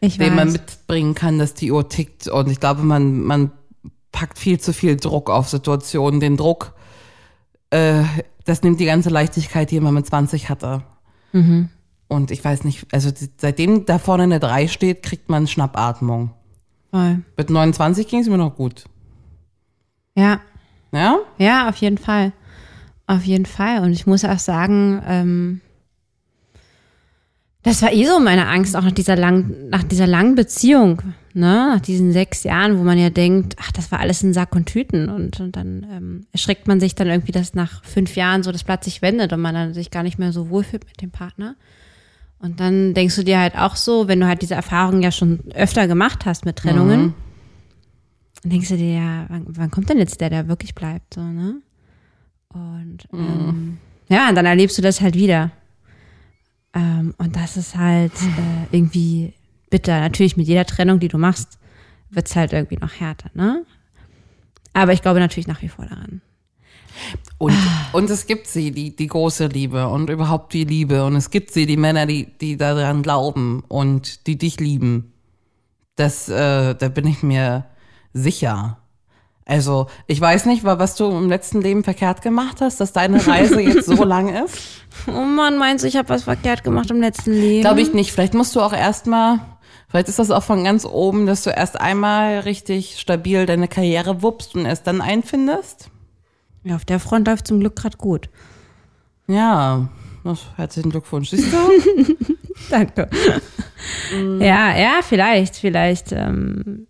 Ich 0.00 0.18
den 0.18 0.34
man 0.36 0.46
weiß. 0.46 0.52
mitbringen 0.52 1.14
kann, 1.14 1.38
dass 1.38 1.54
die 1.54 1.72
Uhr 1.72 1.88
tickt. 1.88 2.28
Und 2.28 2.48
ich 2.48 2.60
glaube, 2.60 2.82
man, 2.82 3.22
man 3.22 3.50
packt 4.12 4.38
viel 4.38 4.60
zu 4.60 4.72
viel 4.72 4.96
Druck 4.96 5.30
auf 5.30 5.48
Situationen. 5.48 6.20
Den 6.20 6.36
Druck, 6.36 6.74
äh, 7.70 8.02
das 8.44 8.62
nimmt 8.62 8.78
die 8.80 8.84
ganze 8.86 9.10
Leichtigkeit, 9.10 9.70
die 9.70 9.80
man 9.80 9.94
mit 9.94 10.06
20 10.06 10.48
hatte. 10.48 10.82
Mhm. 11.32 11.68
Und 12.08 12.30
ich 12.30 12.44
weiß 12.44 12.64
nicht, 12.64 12.86
also 12.92 13.10
seitdem 13.38 13.86
da 13.86 13.98
vorne 13.98 14.24
eine 14.24 14.38
3 14.40 14.68
steht, 14.68 15.02
kriegt 15.02 15.28
man 15.28 15.46
Schnappatmung. 15.46 16.30
Voll. 16.90 17.22
Mit 17.36 17.48
29 17.50 18.06
ging 18.06 18.20
es 18.20 18.28
mir 18.28 18.36
noch 18.38 18.54
gut. 18.54 18.84
Ja, 20.14 20.40
Ja? 20.92 21.18
ja, 21.38 21.68
auf 21.70 21.76
jeden 21.76 21.96
Fall. 21.98 22.32
Auf 23.06 23.24
jeden 23.24 23.46
Fall. 23.46 23.82
Und 23.82 23.92
ich 23.92 24.06
muss 24.06 24.24
auch 24.24 24.38
sagen, 24.38 25.02
ähm, 25.06 25.60
Das 27.62 27.80
war 27.80 27.92
eh 27.92 28.04
so 28.04 28.18
meine 28.18 28.48
Angst, 28.48 28.76
auch 28.76 28.82
nach 28.82 28.92
dieser 28.92 29.14
langen, 29.16 29.70
nach 29.70 29.84
dieser 29.84 30.06
langen 30.08 30.34
Beziehung, 30.34 31.00
ne, 31.34 31.72
nach 31.74 31.80
diesen 31.80 32.12
sechs 32.12 32.42
Jahren, 32.44 32.78
wo 32.78 32.82
man 32.82 32.98
ja 32.98 33.10
denkt, 33.10 33.56
ach, 33.60 33.72
das 33.72 33.90
war 33.92 34.00
alles 34.00 34.22
ein 34.22 34.32
Sack 34.32 34.54
und 34.54 34.66
Tüten 34.66 35.08
und, 35.08 35.40
und 35.40 35.56
dann 35.56 35.86
ähm, 35.90 36.26
erschreckt 36.32 36.66
man 36.68 36.80
sich 36.80 36.94
dann 36.94 37.08
irgendwie, 37.08 37.32
dass 37.32 37.54
nach 37.54 37.84
fünf 37.84 38.16
Jahren 38.16 38.42
so 38.42 38.52
das 38.52 38.64
Blatt 38.64 38.84
sich 38.84 39.02
wendet 39.02 39.32
und 39.32 39.40
man 39.40 39.54
dann 39.54 39.74
sich 39.74 39.90
gar 39.90 40.02
nicht 40.02 40.18
mehr 40.18 40.32
so 40.32 40.50
wohlfühlt 40.50 40.86
mit 40.86 41.00
dem 41.02 41.10
Partner. 41.10 41.56
Und 42.38 42.58
dann 42.60 42.92
denkst 42.94 43.16
du 43.16 43.22
dir 43.24 43.38
halt 43.38 43.56
auch 43.56 43.76
so, 43.76 44.08
wenn 44.08 44.18
du 44.20 44.26
halt 44.26 44.42
diese 44.42 44.54
Erfahrung 44.54 45.00
ja 45.02 45.12
schon 45.12 45.40
öfter 45.54 45.86
gemacht 45.86 46.26
hast 46.26 46.44
mit 46.44 46.56
Trennungen, 46.56 47.00
Mhm. 47.00 47.14
dann 48.42 48.50
denkst 48.50 48.68
du 48.68 48.76
dir 48.76 48.94
ja, 48.94 49.26
wann, 49.28 49.44
wann 49.48 49.70
kommt 49.70 49.88
denn 49.90 49.98
jetzt 49.98 50.20
der, 50.20 50.30
der 50.30 50.48
wirklich 50.48 50.74
bleibt, 50.74 51.14
so, 51.14 51.20
ne? 51.20 51.56
Und 52.48 52.98
ähm, 53.12 53.78
ja, 54.08 54.28
und 54.28 54.34
dann 54.34 54.44
erlebst 54.46 54.76
du 54.76 54.82
das 54.82 55.00
halt 55.00 55.14
wieder. 55.14 55.52
Ähm, 56.74 57.14
und 57.18 57.36
das 57.36 57.56
ist 57.56 57.76
halt 57.76 58.12
äh, 58.12 58.74
irgendwie 58.76 59.32
bitter. 59.72 59.98
Natürlich 59.98 60.36
mit 60.36 60.46
jeder 60.46 60.64
Trennung, 60.64 61.00
die 61.00 61.08
du 61.08 61.18
machst, 61.18 61.58
wird's 62.10 62.36
halt 62.36 62.52
irgendwie 62.52 62.76
noch 62.76 62.92
härter, 62.92 63.30
ne? 63.34 63.64
Aber 64.74 64.92
ich 64.92 65.02
glaube 65.02 65.18
natürlich 65.18 65.48
nach 65.48 65.60
wie 65.62 65.68
vor 65.68 65.84
daran. 65.86 66.20
Und, 67.38 67.52
Ah. 67.52 67.88
und 67.96 68.08
es 68.10 68.26
gibt 68.26 68.46
sie, 68.46 68.70
die, 68.70 68.94
die 68.94 69.06
große 69.06 69.46
Liebe 69.46 69.88
und 69.88 70.08
überhaupt 70.10 70.52
die 70.52 70.64
Liebe. 70.64 71.04
Und 71.04 71.16
es 71.16 71.30
gibt 71.30 71.50
sie, 71.50 71.66
die 71.66 71.76
Männer, 71.78 72.06
die, 72.06 72.26
die 72.40 72.56
daran 72.56 73.02
glauben 73.02 73.64
und 73.66 74.26
die 74.26 74.36
dich 74.38 74.60
lieben. 74.60 75.12
Das, 75.96 76.28
äh, 76.28 76.74
da 76.74 76.88
bin 76.88 77.06
ich 77.06 77.22
mir 77.22 77.64
sicher. 78.12 78.78
Also, 79.44 79.88
ich 80.06 80.20
weiß 80.20 80.46
nicht, 80.46 80.64
wa- 80.64 80.78
was 80.78 80.94
du 80.94 81.10
im 81.10 81.28
letzten 81.28 81.60
Leben 81.62 81.82
verkehrt 81.82 82.22
gemacht 82.22 82.60
hast, 82.60 82.80
dass 82.80 82.92
deine 82.92 83.26
Reise 83.26 83.60
jetzt 83.68 83.86
so 83.86 84.04
lang 84.04 84.28
ist. 84.44 84.56
Oh 85.08 85.24
Mann, 85.24 85.58
meinst 85.58 85.84
du, 85.84 85.88
ich 85.88 85.96
habe 85.96 86.08
was 86.10 86.22
verkehrt 86.24 86.62
gemacht 86.62 86.90
im 86.90 87.00
letzten 87.00 87.32
Leben? 87.32 87.62
Glaube 87.62 87.80
ich 87.80 87.92
nicht. 87.92 88.12
Vielleicht 88.12 88.34
musst 88.34 88.54
du 88.54 88.60
auch 88.60 88.72
erstmal, 88.72 89.40
vielleicht 89.92 90.08
ist 90.08 90.18
das 90.18 90.30
auch 90.30 90.42
von 90.42 90.64
ganz 90.64 90.86
oben, 90.86 91.26
dass 91.26 91.44
du 91.44 91.50
erst 91.50 91.78
einmal 91.78 92.40
richtig 92.40 92.98
stabil 92.98 93.44
deine 93.46 93.68
Karriere 93.68 94.22
wuppst 94.22 94.54
und 94.54 94.64
erst 94.64 94.86
dann 94.86 95.02
einfindest. 95.02 95.90
Ja, 96.64 96.76
auf 96.76 96.84
der 96.86 96.98
Front 96.98 97.28
läuft 97.28 97.46
zum 97.46 97.60
Glück 97.60 97.76
gerade 97.76 97.98
gut. 97.98 98.30
Ja, 99.28 99.88
herzlichen 100.56 100.90
Glückwunsch. 100.90 101.30
Siehst 101.30 101.52
du? 101.52 102.16
Danke. 102.70 103.08
Ja, 104.40 104.76
ja, 104.76 105.00
vielleicht, 105.02 105.56
vielleicht. 105.56 106.12
Ähm, 106.12 106.86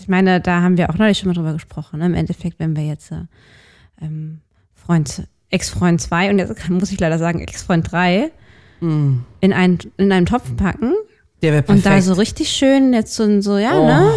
ich 0.00 0.08
meine, 0.08 0.40
da 0.40 0.62
haben 0.62 0.78
wir 0.78 0.88
auch 0.88 0.96
neulich 0.96 1.18
schon 1.18 1.28
mal 1.28 1.34
drüber 1.34 1.52
gesprochen. 1.52 1.98
Ne? 1.98 2.06
Im 2.06 2.14
Endeffekt, 2.14 2.58
wenn 2.58 2.76
wir 2.76 2.84
jetzt 2.84 3.12
äh, 3.12 3.24
ähm, 4.00 4.40
Freund, 4.74 5.28
Ex-Freund 5.50 6.00
2 6.00 6.30
und 6.30 6.38
jetzt 6.38 6.68
muss 6.70 6.92
ich 6.92 7.00
leider 7.00 7.18
sagen 7.18 7.40
Ex-Freund 7.40 7.92
3 7.92 8.30
in, 9.40 9.52
einen, 9.52 9.78
in 9.96 10.12
einen 10.12 10.26
Topf 10.26 10.54
packen 10.56 10.94
Der 11.42 11.52
wäre 11.52 11.60
und 11.62 11.66
perfekt. 11.66 11.86
da 11.86 12.02
so 12.02 12.14
richtig 12.14 12.50
schön 12.50 12.92
jetzt 12.92 13.14
so, 13.14 13.40
so 13.40 13.58
ja, 13.58 13.78
Oh. 13.78 13.86
ne? 13.86 14.12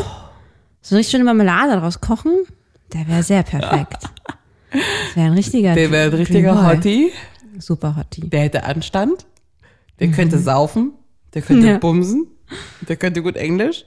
So 0.81 0.95
richtig 0.95 1.11
schöne 1.11 1.23
Marmelade 1.23 1.79
draus 1.79 2.01
kochen, 2.01 2.33
der 2.93 3.07
wäre 3.07 3.21
sehr 3.23 3.43
perfekt. 3.43 4.03
Das 4.71 5.15
wäre 5.15 5.27
ein 5.27 5.33
richtiger 5.33 5.75
der 5.75 5.91
wäre 5.91 6.09
ein 6.09 6.13
richtiger. 6.17 6.67
Hottie. 6.67 7.11
Super 7.59 7.95
Hottie. 7.97 8.29
Der 8.29 8.41
hätte 8.41 8.63
Anstand. 8.63 9.25
Der 9.99 10.07
könnte 10.09 10.39
saufen. 10.39 10.93
Der 11.33 11.41
könnte 11.43 11.67
Ja. 11.67 11.77
bumsen. 11.77 12.27
Der 12.87 12.95
könnte 12.95 13.21
gut 13.21 13.35
Englisch. 13.35 13.85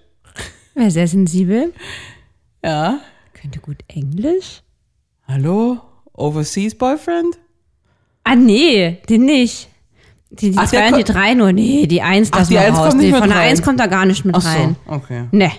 Wäre 0.75 0.91
sehr 0.91 1.09
sensibel. 1.09 1.73
Ja. 2.65 3.01
Könnte 3.33 3.59
gut 3.61 3.79
Englisch. 3.89 4.63
Hallo? 5.27 5.79
Overseas 6.13 6.75
Boyfriend? 6.77 7.39
Ah, 8.23 8.37
nee, 8.37 9.03
den 9.09 9.25
nicht. 9.25 9.69
Die, 10.41 10.51
die 10.51 10.59
Ach, 10.59 10.67
zwei 10.69 10.89
und 10.89 10.97
die 10.99 11.05
drei 11.05 11.35
nur. 11.35 11.53
Nee, 11.53 11.87
die 11.87 12.03
eins 12.03 12.31
Ach, 12.33 12.39
lassen 12.39 12.51
die 12.51 12.55
wir 12.57 12.63
Eins 12.67 12.77
raus. 12.79 12.89
kommt 12.89 12.97
nicht 13.01 13.07
Nee, 13.07 13.13
mit 13.13 13.21
von 13.21 13.29
der 13.31 13.39
rein. 13.39 13.49
eins 13.51 13.63
kommt 13.63 13.81
da 13.81 13.87
gar 13.87 14.05
nicht 14.07 14.25
mit 14.25 14.35
Ach 14.37 14.45
rein. 14.45 14.77
so, 14.87 14.93
okay. 14.93 15.25
Nee. 15.33 15.53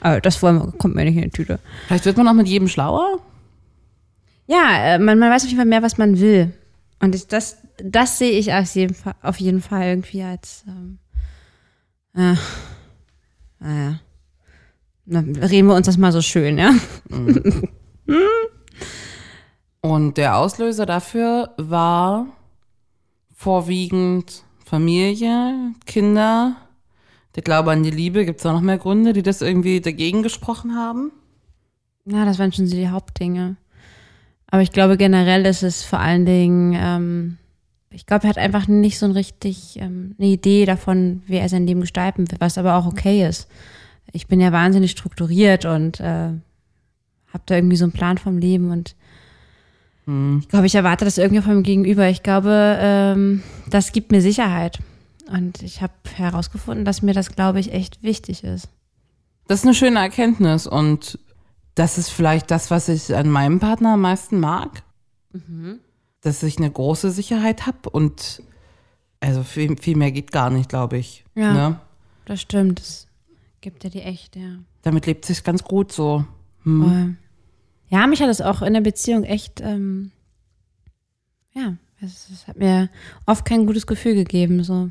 Also 0.00 0.20
das 0.20 0.42
wollen 0.42 0.56
wir, 0.58 0.72
kommt 0.72 0.94
mir 0.94 1.04
nicht 1.04 1.16
in 1.16 1.22
die 1.22 1.30
Tüte. 1.30 1.58
Vielleicht 1.86 2.04
wird 2.06 2.16
man 2.16 2.26
auch 2.28 2.32
mit 2.32 2.48
jedem 2.48 2.68
schlauer. 2.68 3.18
Ja, 4.46 4.94
äh, 4.94 4.98
man, 4.98 5.18
man 5.18 5.30
weiß 5.30 5.42
auf 5.42 5.48
jeden 5.48 5.58
Fall 5.58 5.66
mehr, 5.66 5.82
was 5.82 5.98
man 5.98 6.18
will. 6.20 6.52
Und 7.00 7.14
ich, 7.14 7.26
das, 7.28 7.58
das 7.82 8.18
sehe 8.18 8.30
ich 8.32 8.52
auf 8.52 8.74
jeden 8.74 8.94
Fall, 8.94 9.14
auf 9.22 9.38
jeden 9.38 9.60
Fall 9.60 9.82
irgendwie 9.88 10.22
als, 10.22 10.64
ähm, 10.66 10.98
äh, 12.16 12.34
naja. 13.58 14.00
Na, 15.06 15.20
reden 15.20 15.66
wir 15.68 15.74
uns 15.74 15.86
das 15.86 15.98
mal 15.98 16.12
so 16.12 16.20
schön, 16.22 16.56
ja? 16.58 16.72
Und 19.82 20.16
der 20.18 20.36
Auslöser 20.36 20.84
dafür 20.86 21.50
war 21.56 22.26
vorwiegend 23.40 24.44
Familie, 24.66 25.72
Kinder, 25.86 26.56
der 27.34 27.42
Glaube 27.42 27.70
an 27.70 27.82
die 27.82 27.90
Liebe. 27.90 28.26
Gibt 28.26 28.40
es 28.40 28.44
auch 28.44 28.52
noch 28.52 28.60
mehr 28.60 28.76
Gründe, 28.76 29.14
die 29.14 29.22
das 29.22 29.40
irgendwie 29.40 29.80
dagegen 29.80 30.22
gesprochen 30.22 30.76
haben? 30.76 31.10
Ja, 32.04 32.26
das 32.26 32.38
waren 32.38 32.52
schon 32.52 32.66
die 32.66 32.90
Hauptdinge. 32.90 33.56
Aber 34.48 34.60
ich 34.60 34.72
glaube, 34.72 34.98
generell 34.98 35.46
ist 35.46 35.62
es 35.62 35.82
vor 35.82 36.00
allen 36.00 36.26
Dingen, 36.26 36.74
ähm, 36.78 37.38
ich 37.88 38.04
glaube, 38.04 38.24
er 38.24 38.30
hat 38.30 38.36
einfach 38.36 38.68
nicht 38.68 38.98
so 38.98 39.06
ein 39.06 39.12
richtig 39.12 39.78
ähm, 39.80 40.16
eine 40.18 40.28
Idee 40.28 40.66
davon, 40.66 41.22
wie 41.26 41.36
er 41.36 41.48
sein 41.48 41.66
Leben 41.66 41.80
gestalten 41.80 42.30
will, 42.30 42.36
was 42.40 42.58
aber 42.58 42.74
auch 42.74 42.84
okay 42.84 43.26
ist. 43.26 43.48
Ich 44.12 44.26
bin 44.26 44.40
ja 44.40 44.52
wahnsinnig 44.52 44.90
strukturiert 44.90 45.64
und 45.64 45.98
äh, 46.00 46.04
habe 46.04 47.44
da 47.46 47.54
irgendwie 47.54 47.76
so 47.76 47.86
einen 47.86 47.92
Plan 47.92 48.18
vom 48.18 48.36
Leben 48.36 48.70
und 48.70 48.96
ich 50.40 50.48
glaube, 50.48 50.66
ich 50.66 50.74
erwarte 50.74 51.04
das 51.04 51.18
irgendwie 51.18 51.42
vom 51.42 51.62
Gegenüber. 51.62 52.08
Ich 52.08 52.22
glaube, 52.22 52.78
ähm, 52.80 53.42
das 53.68 53.92
gibt 53.92 54.12
mir 54.12 54.20
Sicherheit. 54.20 54.78
Und 55.30 55.62
ich 55.62 55.82
habe 55.82 55.92
herausgefunden, 56.14 56.84
dass 56.84 57.02
mir 57.02 57.14
das, 57.14 57.32
glaube 57.32 57.60
ich, 57.60 57.72
echt 57.72 58.02
wichtig 58.02 58.42
ist. 58.42 58.68
Das 59.46 59.60
ist 59.60 59.66
eine 59.66 59.74
schöne 59.74 59.98
Erkenntnis 59.98 60.66
und 60.66 61.18
das 61.74 61.98
ist 61.98 62.10
vielleicht 62.10 62.50
das, 62.50 62.70
was 62.70 62.88
ich 62.88 63.14
an 63.14 63.28
meinem 63.28 63.60
Partner 63.60 63.94
am 63.94 64.00
meisten 64.00 64.40
mag. 64.40 64.82
Dass 66.22 66.42
ich 66.42 66.58
eine 66.58 66.70
große 66.70 67.10
Sicherheit 67.10 67.66
habe 67.66 67.90
und 67.90 68.42
also 69.20 69.42
viel, 69.44 69.76
viel 69.76 69.96
mehr 69.96 70.12
geht 70.12 70.32
gar 70.32 70.50
nicht, 70.50 70.68
glaube 70.68 70.98
ich. 70.98 71.24
Ja. 71.34 71.52
Ne? 71.52 71.80
Das 72.24 72.40
stimmt. 72.40 72.80
Das 72.80 73.06
gibt 73.60 73.84
er 73.84 73.90
dir 73.90 74.04
echt, 74.04 74.36
ja. 74.36 74.58
Damit 74.82 75.06
lebt 75.06 75.24
sich 75.24 75.44
ganz 75.44 75.62
gut 75.62 75.92
so. 75.92 76.24
Voll. 76.64 77.16
Ja, 77.90 78.06
mich 78.06 78.20
hat 78.22 78.28
das 78.28 78.40
auch 78.40 78.62
in 78.62 78.72
der 78.72 78.80
Beziehung 78.80 79.24
echt, 79.24 79.60
ähm, 79.60 80.12
ja, 81.52 81.74
es, 82.00 82.28
es 82.32 82.46
hat 82.46 82.56
mir 82.56 82.88
oft 83.26 83.44
kein 83.44 83.66
gutes 83.66 83.86
Gefühl 83.86 84.14
gegeben. 84.14 84.62
So. 84.64 84.90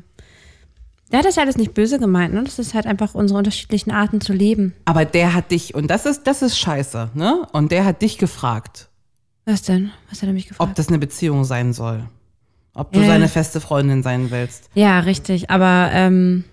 Der 1.10 1.20
hat 1.20 1.26
das 1.26 1.36
ja 1.36 1.42
alles 1.42 1.56
nicht 1.56 1.74
böse 1.74 1.98
gemeint, 1.98 2.34
ne? 2.34 2.44
Das 2.44 2.58
ist 2.58 2.74
halt 2.74 2.86
einfach 2.86 3.14
unsere 3.14 3.38
unterschiedlichen 3.38 3.90
Arten 3.90 4.20
zu 4.20 4.32
leben. 4.32 4.74
Aber 4.84 5.04
der 5.04 5.34
hat 5.34 5.50
dich, 5.50 5.74
und 5.74 5.88
das 5.88 6.06
ist, 6.06 6.26
das 6.26 6.42
ist 6.42 6.56
scheiße, 6.58 7.10
ne? 7.14 7.46
Und 7.52 7.72
der 7.72 7.84
hat 7.84 8.02
dich 8.02 8.18
gefragt, 8.18 8.88
Was 9.46 9.62
denn? 9.62 9.90
Was 10.10 10.20
hat 10.22 10.28
er 10.28 10.34
mich 10.34 10.46
gefragt? 10.48 10.70
ob 10.70 10.76
das 10.76 10.88
eine 10.88 10.98
Beziehung 10.98 11.44
sein 11.44 11.72
soll. 11.72 12.04
Ob 12.74 12.92
du 12.92 13.00
Ja. 13.00 13.06
seine 13.08 13.26
feste 13.28 13.60
Freundin 13.60 14.02
sein 14.04 14.30
willst. 14.30 14.70
Ja, 14.74 15.00
richtig. 15.00 15.50
Aber 15.50 15.90
ähm, 15.92 16.44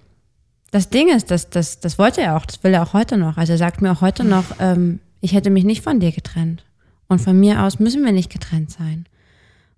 das 0.71 0.89
Ding 0.89 1.09
ist, 1.15 1.29
das, 1.29 1.49
das, 1.51 1.79
das 1.79 1.99
wollte 1.99 2.21
er 2.21 2.35
auch, 2.37 2.45
das 2.47 2.63
will 2.63 2.73
er 2.73 2.81
auch 2.81 2.93
heute 2.93 3.17
noch. 3.17 3.37
Also 3.37 3.51
er 3.51 3.57
sagt 3.59 3.81
mir 3.83 3.91
auch 3.91 4.01
heute 4.01 4.23
noch, 4.23 4.45
ähm, 4.59 4.99
ich 5.21 5.33
hätte 5.33 5.49
mich 5.49 5.63
nicht 5.63 5.83
von 5.83 5.99
dir 5.99 6.11
getrennt. 6.11 6.63
Und 7.07 7.19
von 7.19 7.39
mir 7.39 7.63
aus 7.63 7.79
müssen 7.79 8.03
wir 8.03 8.11
nicht 8.11 8.31
getrennt 8.31 8.71
sein. 8.71 9.05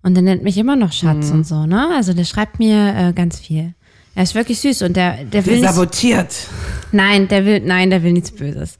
Und 0.02 0.16
er 0.16 0.22
nennt 0.22 0.42
mich 0.42 0.56
immer 0.58 0.76
noch 0.76 0.92
Schatz 0.92 1.30
und 1.30 1.46
so, 1.46 1.66
ne? 1.66 1.88
Also 1.94 2.12
der 2.14 2.24
schreibt 2.24 2.58
mir 2.58 2.94
äh, 2.96 3.12
ganz 3.12 3.38
viel. 3.38 3.74
Er 4.14 4.22
ist 4.24 4.34
wirklich 4.34 4.58
süß 4.60 4.82
und 4.82 4.96
der, 4.96 5.24
der 5.24 5.46
will 5.46 5.52
Der 5.54 5.60
nichts, 5.62 5.76
sabotiert. 5.76 6.34
nein, 6.90 7.28
der 7.28 7.44
will, 7.44 7.60
nein, 7.60 7.90
der 7.90 8.02
will 8.02 8.12
nichts 8.12 8.32
Böses. 8.32 8.78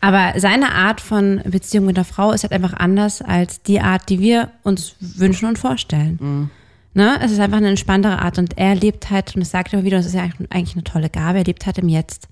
Aber 0.00 0.32
seine 0.40 0.72
Art 0.74 1.00
von 1.00 1.42
Beziehung 1.44 1.84
mit 1.86 1.96
der 1.96 2.04
Frau 2.04 2.32
ist 2.32 2.42
halt 2.44 2.52
einfach 2.52 2.72
anders 2.72 3.20
als 3.22 3.62
die 3.62 3.80
Art, 3.80 4.08
die 4.08 4.18
wir 4.20 4.50
uns 4.62 4.94
wünschen 5.00 5.46
und 5.48 5.58
vorstellen. 5.58 6.50
Ne? 6.94 7.18
Es 7.22 7.30
ist 7.30 7.38
einfach 7.40 7.58
eine 7.58 7.68
entspanntere 7.68 8.18
Art 8.20 8.38
und 8.38 8.56
er 8.58 8.74
lebt 8.74 9.10
halt, 9.10 9.34
und 9.34 9.40
das 9.40 9.50
sagt 9.50 9.72
er 9.72 9.78
immer 9.78 9.86
wieder, 9.86 9.98
das 9.98 10.06
ist 10.06 10.14
ja 10.14 10.22
eigentlich- 10.22 10.50
eigentlich 10.50 10.74
eine 10.74 10.84
tolle 10.84 11.10
Gabe, 11.10 11.38
er 11.38 11.44
lebt 11.44 11.66
halt 11.66 11.78
im 11.78 11.88
Jetzt. 11.88 12.28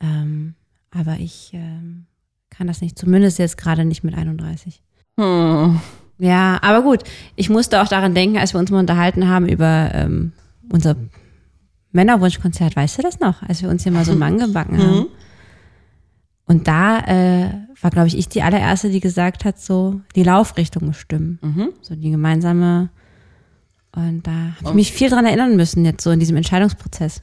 Ähm, 0.00 0.54
aber 0.90 1.18
ich 1.18 1.50
ähm, 1.52 2.06
kann 2.60 2.66
das 2.66 2.82
nicht, 2.82 2.98
zumindest 2.98 3.38
jetzt 3.38 3.56
gerade 3.56 3.86
nicht 3.86 4.04
mit 4.04 4.14
31. 4.14 4.82
Hm. 5.18 5.80
Ja, 6.18 6.58
aber 6.60 6.82
gut, 6.82 7.04
ich 7.34 7.48
musste 7.48 7.80
auch 7.80 7.88
daran 7.88 8.14
denken, 8.14 8.36
als 8.36 8.52
wir 8.52 8.60
uns 8.60 8.70
mal 8.70 8.80
unterhalten 8.80 9.28
haben 9.28 9.48
über 9.48 9.90
ähm, 9.94 10.32
unser 10.70 10.94
Männerwunschkonzert, 11.92 12.76
weißt 12.76 12.98
du 12.98 13.02
das 13.02 13.18
noch? 13.18 13.42
Als 13.42 13.62
wir 13.62 13.70
uns 13.70 13.84
hier 13.84 13.92
mal 13.92 14.04
so 14.04 14.10
einen 14.10 14.20
Mann 14.20 14.38
gebacken 14.46 14.76
haben. 14.76 15.06
Und 16.44 16.68
da 16.68 16.98
äh, 16.98 17.50
war, 17.80 17.90
glaube 17.90 18.08
ich, 18.08 18.18
ich 18.18 18.28
die 18.28 18.42
allererste, 18.42 18.90
die 18.90 19.00
gesagt 19.00 19.46
hat, 19.46 19.58
so 19.58 20.02
die 20.14 20.22
Laufrichtung 20.22 20.88
bestimmen. 20.88 21.38
So 21.80 21.94
die 21.94 22.10
gemeinsame. 22.10 22.90
Und 23.96 24.26
da 24.26 24.32
habe 24.32 24.68
ich 24.68 24.74
mich 24.74 24.92
viel 24.92 25.08
dran 25.08 25.24
erinnern 25.24 25.56
müssen, 25.56 25.86
jetzt 25.86 26.04
so 26.04 26.10
in 26.10 26.20
diesem 26.20 26.36
Entscheidungsprozess. 26.36 27.22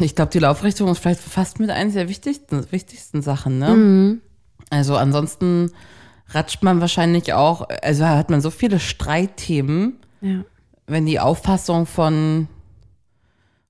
Ich 0.00 0.16
glaube, 0.16 0.32
die 0.32 0.40
Laufrichtung 0.40 0.88
ist 0.88 0.98
vielleicht 0.98 1.20
fast 1.20 1.60
mit 1.60 1.70
eines 1.70 1.94
der 1.94 2.08
wichtigsten, 2.08 2.72
wichtigsten 2.72 3.22
Sachen, 3.22 3.60
ne? 3.60 4.20
Also 4.70 4.96
ansonsten 4.96 5.70
ratscht 6.28 6.62
man 6.62 6.80
wahrscheinlich 6.80 7.32
auch, 7.34 7.68
also 7.82 8.06
hat 8.06 8.30
man 8.30 8.40
so 8.40 8.50
viele 8.50 8.80
Streitthemen, 8.80 9.98
Ja. 10.20 10.44
wenn 10.86 11.04
die 11.06 11.20
Auffassung 11.20 11.86
von, 11.86 12.48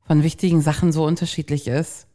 von 0.07 0.23
wichtigen 0.23 0.61
Sachen 0.61 0.93
so 0.93 1.05
unterschiedlich 1.05 1.67
ist. 1.67 2.07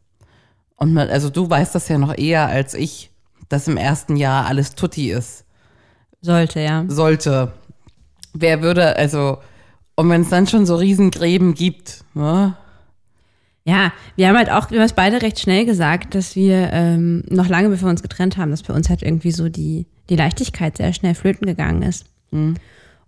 Und 0.75 0.93
man, 0.93 1.09
also 1.09 1.29
du 1.29 1.49
weißt 1.49 1.75
das 1.75 1.87
ja 1.89 1.97
noch 1.97 2.17
eher 2.17 2.47
als 2.47 2.73
ich, 2.75 3.11
dass 3.49 3.67
im 3.67 3.77
ersten 3.77 4.15
Jahr 4.15 4.45
alles 4.45 4.75
tutti 4.75 5.11
ist. 5.11 5.43
Sollte, 6.21 6.59
ja. 6.59 6.85
Sollte. 6.87 7.53
Wer 8.33 8.61
würde, 8.61 8.95
also, 8.95 9.39
und 9.95 10.09
wenn 10.09 10.21
es 10.21 10.29
dann 10.29 10.47
schon 10.47 10.65
so 10.65 10.75
Riesengräben 10.75 11.53
gibt, 11.55 12.03
ne? 12.13 12.55
Ja, 13.67 13.91
wir 14.15 14.29
haben 14.29 14.37
halt 14.37 14.49
auch, 14.49 14.71
wir 14.71 14.79
haben 14.79 14.85
es 14.85 14.93
beide 14.93 15.21
recht 15.21 15.41
schnell 15.41 15.65
gesagt, 15.65 16.15
dass 16.15 16.37
wir 16.37 16.69
ähm, 16.71 17.25
noch 17.29 17.49
lange 17.49 17.67
bevor 17.67 17.87
wir 17.87 17.91
uns 17.91 18.01
getrennt 18.01 18.37
haben, 18.37 18.51
dass 18.51 18.63
bei 18.63 18.73
uns 18.73 18.89
halt 18.89 19.03
irgendwie 19.03 19.31
so 19.31 19.49
die, 19.49 19.85
die 20.09 20.15
Leichtigkeit 20.15 20.77
sehr 20.77 20.93
schnell 20.93 21.15
flöten 21.15 21.45
gegangen 21.45 21.81
ist. 21.81 22.05
Mhm. 22.31 22.55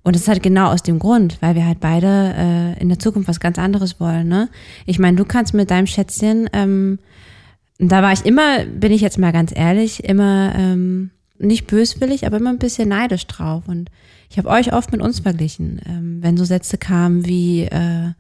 Und 0.04 0.16
das 0.16 0.24
ist 0.24 0.28
halt 0.28 0.44
genau 0.44 0.72
aus 0.72 0.84
dem 0.84 1.00
Grund, 1.00 1.38
weil 1.42 1.56
wir 1.56 1.66
halt 1.66 1.80
beide 1.80 2.34
äh, 2.38 2.82
in 2.82 2.90
der 2.90 3.00
Zukunft 3.00 3.30
was 3.30 3.40
ganz 3.40 3.58
anderes 3.58 4.02
wollen. 4.02 4.28
Ne? 4.28 4.50
Ich 4.86 5.00
meine, 5.00 5.16
du 5.16 5.24
kannst 5.24 5.54
mit 5.54 5.72
deinem 5.72 5.88
Schätzchen, 5.88 6.50
ähm, 6.52 7.00
da 7.78 8.02
war 8.02 8.12
ich 8.12 8.26
immer, 8.26 8.66
bin 8.66 8.92
ich 8.92 9.00
jetzt 9.00 9.18
mal 9.18 9.32
ganz 9.32 9.54
ehrlich, 9.56 10.04
immer 10.04 10.54
ähm, 10.56 11.12
nicht 11.38 11.68
böswillig, 11.68 12.26
aber 12.26 12.36
immer 12.36 12.50
ein 12.50 12.60
bisschen 12.60 12.90
neidisch 12.90 13.28
drauf. 13.28 13.64
Und 13.68 13.90
ich 14.30 14.38
habe 14.38 14.50
euch 14.50 14.74
oft 14.74 14.92
mit 14.92 15.00
uns 15.00 15.22
verglichen, 15.22 15.80
ähm, 15.88 16.18
wenn 16.22 16.36
so 16.36 16.44
Sätze 16.44 16.78
kamen 16.78 17.26
wie 17.26 17.64
äh, 17.64 18.12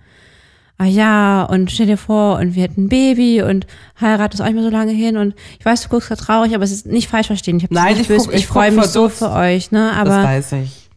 ah 0.79 0.85
ja, 0.85 1.43
und 1.43 1.71
stell 1.71 1.87
dir 1.87 1.97
vor, 1.97 2.39
und 2.39 2.55
wir 2.55 2.63
hätten 2.63 2.85
ein 2.85 2.89
Baby 2.89 3.41
und 3.41 3.67
heiratest 3.99 4.41
euch 4.41 4.53
mal 4.53 4.63
so 4.63 4.69
lange 4.69 4.93
hin 4.93 5.17
und 5.17 5.35
ich 5.59 5.65
weiß, 5.65 5.83
du 5.83 5.89
guckst 5.89 6.07
gerade 6.07 6.21
traurig, 6.21 6.55
aber 6.55 6.63
es 6.63 6.71
ist 6.71 6.85
nicht 6.87 7.09
falsch 7.09 7.27
verstehen. 7.27 7.57
Ich, 7.57 7.69
Nein, 7.69 7.97
ich, 7.99 8.07
guck, 8.07 8.29
ich, 8.29 8.39
ich 8.39 8.47
freue 8.47 8.71
mich 8.71 8.85
so 8.85 9.09
für 9.09 9.29
euch, 9.29 9.71
ne? 9.71 9.91
Aber 9.91 10.09
das 10.09 10.23
weiß 10.25 10.51
ich. 10.63 10.89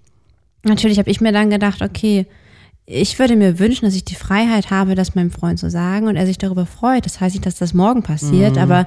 Natürlich 0.63 1.01
habe 1.01 1.11
ich 1.11 1.21
mir 1.21 1.33
dann 1.33 1.51
gedacht, 1.51 1.83
okay, 1.83 2.27
ich 2.87 3.19
würde 3.19 3.35
mir 3.35 3.59
wünschen, 3.59 3.85
dass 3.85 3.97
ich 3.97 4.05
die 4.05 4.15
Freiheit 4.15 4.71
habe, 4.71 4.95
das 4.95 5.17
meinem 5.17 5.33
Freund 5.33 5.59
zu 5.59 5.69
sagen 5.69 6.07
und 6.07 6.15
er 6.15 6.27
sich 6.27 6.39
darüber 6.39 6.65
freut. 6.65 7.05
Das 7.05 7.21
heißt 7.21 7.35
nicht, 7.35 7.47
dass 7.47 7.57
das 7.57 7.75
morgen 7.75 8.05
passiert, 8.05 8.55
mhm. 8.55 8.63
aber 8.63 8.87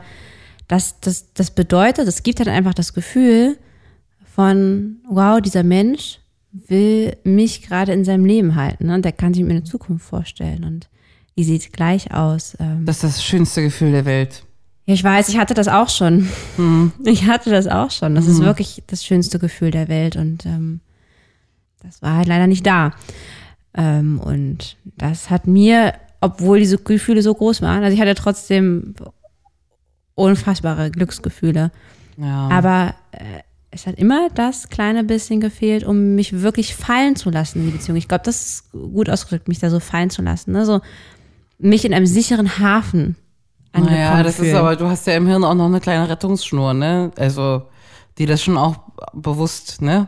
das, 0.69 1.01
das, 1.01 1.33
das 1.33 1.51
bedeutet, 1.51 2.07
es 2.07 2.23
gibt 2.23 2.39
halt 2.39 2.49
einfach 2.49 2.73
das 2.73 2.93
Gefühl 2.93 3.57
von, 4.33 4.97
wow, 5.09 5.41
dieser 5.41 5.63
Mensch 5.63 6.19
will 6.67 7.17
mich 7.23 7.61
gerade 7.61 7.91
in 7.93 8.05
seinem 8.05 8.25
Leben 8.25 8.55
halten. 8.55 8.87
Ne? 8.87 8.95
Und 8.95 9.05
der 9.05 9.11
kann 9.11 9.33
sich 9.33 9.43
mir 9.43 9.51
eine 9.51 9.63
Zukunft 9.63 10.05
vorstellen. 10.05 10.63
Und 10.63 10.89
die 11.37 11.43
sieht 11.43 11.73
gleich 11.73 12.13
aus. 12.13 12.55
Ähm. 12.59 12.85
Das 12.85 12.97
ist 12.97 13.03
das 13.03 13.23
schönste 13.23 13.61
Gefühl 13.61 13.91
der 13.91 14.05
Welt. 14.05 14.43
Ja, 14.85 14.93
ich 14.93 15.03
weiß, 15.03 15.29
ich 15.29 15.37
hatte 15.37 15.53
das 15.53 15.67
auch 15.67 15.89
schon. 15.89 16.29
Mhm. 16.57 16.91
Ich 17.05 17.25
hatte 17.25 17.49
das 17.49 17.67
auch 17.67 17.91
schon. 17.91 18.15
Das 18.15 18.25
mhm. 18.25 18.31
ist 18.31 18.39
wirklich 18.41 18.83
das 18.87 19.03
schönste 19.03 19.39
Gefühl 19.39 19.71
der 19.71 19.87
Welt. 19.87 20.15
Und 20.15 20.45
ähm, 20.45 20.79
das 21.83 22.01
war 22.01 22.17
halt 22.17 22.27
leider 22.27 22.47
nicht 22.47 22.65
da. 22.65 22.93
Ähm, 23.73 24.19
und 24.19 24.77
das 24.97 25.29
hat 25.29 25.47
mir, 25.47 25.93
obwohl 26.21 26.59
diese 26.59 26.77
Gefühle 26.77 27.21
so 27.21 27.33
groß 27.33 27.61
waren, 27.61 27.83
also 27.83 27.93
ich 27.93 28.01
hatte 28.01 28.15
trotzdem 28.15 28.95
unfassbare 30.15 30.91
Glücksgefühle. 30.91 31.71
Ja. 32.17 32.47
Aber 32.49 32.95
äh, 33.11 33.41
es 33.75 33.87
hat 33.87 33.95
immer 33.95 34.29
das 34.33 34.69
kleine 34.69 35.03
bisschen 35.03 35.39
gefehlt, 35.41 35.83
um 35.83 36.15
mich 36.15 36.41
wirklich 36.41 36.75
fallen 36.75 37.15
zu 37.15 37.29
lassen 37.29 37.59
in 37.59 37.65
die 37.67 37.71
Beziehung. 37.71 37.97
Ich 37.97 38.07
glaube, 38.07 38.23
das 38.23 38.45
ist 38.45 38.71
gut 38.71 39.09
ausgedrückt, 39.09 39.47
mich 39.47 39.59
da 39.59 39.69
so 39.69 39.79
fallen 39.79 40.09
zu 40.09 40.21
lassen. 40.21 40.51
Ne? 40.53 40.65
So 40.65 40.81
mich 41.57 41.85
in 41.85 41.93
einem 41.93 42.05
sicheren 42.05 42.59
Hafen 42.59 43.15
angekommen 43.71 43.99
Naja, 43.99 44.23
das 44.23 44.37
fühlen. 44.37 44.49
ist 44.49 44.55
aber, 44.55 44.75
du 44.75 44.87
hast 44.87 45.05
ja 45.07 45.15
im 45.15 45.27
Hirn 45.27 45.43
auch 45.43 45.53
noch 45.53 45.65
eine 45.65 45.79
kleine 45.79 46.09
Rettungsschnur, 46.09 46.73
ne? 46.73 47.11
Also, 47.17 47.63
die 48.17 48.25
das 48.25 48.41
schon 48.41 48.57
auch 48.57 48.77
bewusst, 49.13 49.81
ne? 49.81 50.07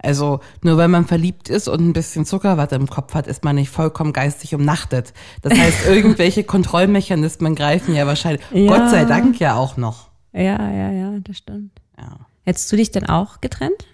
Also 0.00 0.38
nur 0.62 0.76
weil 0.76 0.86
man 0.86 1.06
verliebt 1.06 1.48
ist 1.48 1.66
und 1.66 1.80
ein 1.80 1.92
bisschen 1.92 2.24
Zuckerwatte 2.24 2.76
im 2.76 2.86
Kopf 2.88 3.14
hat, 3.14 3.26
ist 3.26 3.42
man 3.42 3.56
nicht 3.56 3.70
vollkommen 3.70 4.12
geistig 4.12 4.54
umnachtet. 4.54 5.12
Das 5.42 5.58
heißt, 5.58 5.86
irgendwelche 5.86 6.44
Kontrollmechanismen 6.44 7.56
greifen 7.56 7.94
ja 7.94 8.06
wahrscheinlich, 8.06 8.42
ja. 8.52 8.68
Gott 8.68 8.90
sei 8.90 9.04
Dank 9.04 9.40
ja 9.40 9.56
auch 9.56 9.76
noch. 9.76 10.08
Ja, 10.32 10.70
ja, 10.70 10.90
ja, 10.92 11.12
das 11.20 11.38
stimmt. 11.38 11.72
Ja. 11.98 12.27
Hättest 12.48 12.72
du 12.72 12.76
dich 12.76 12.90
denn 12.90 13.04
auch 13.04 13.42
getrennt 13.42 13.84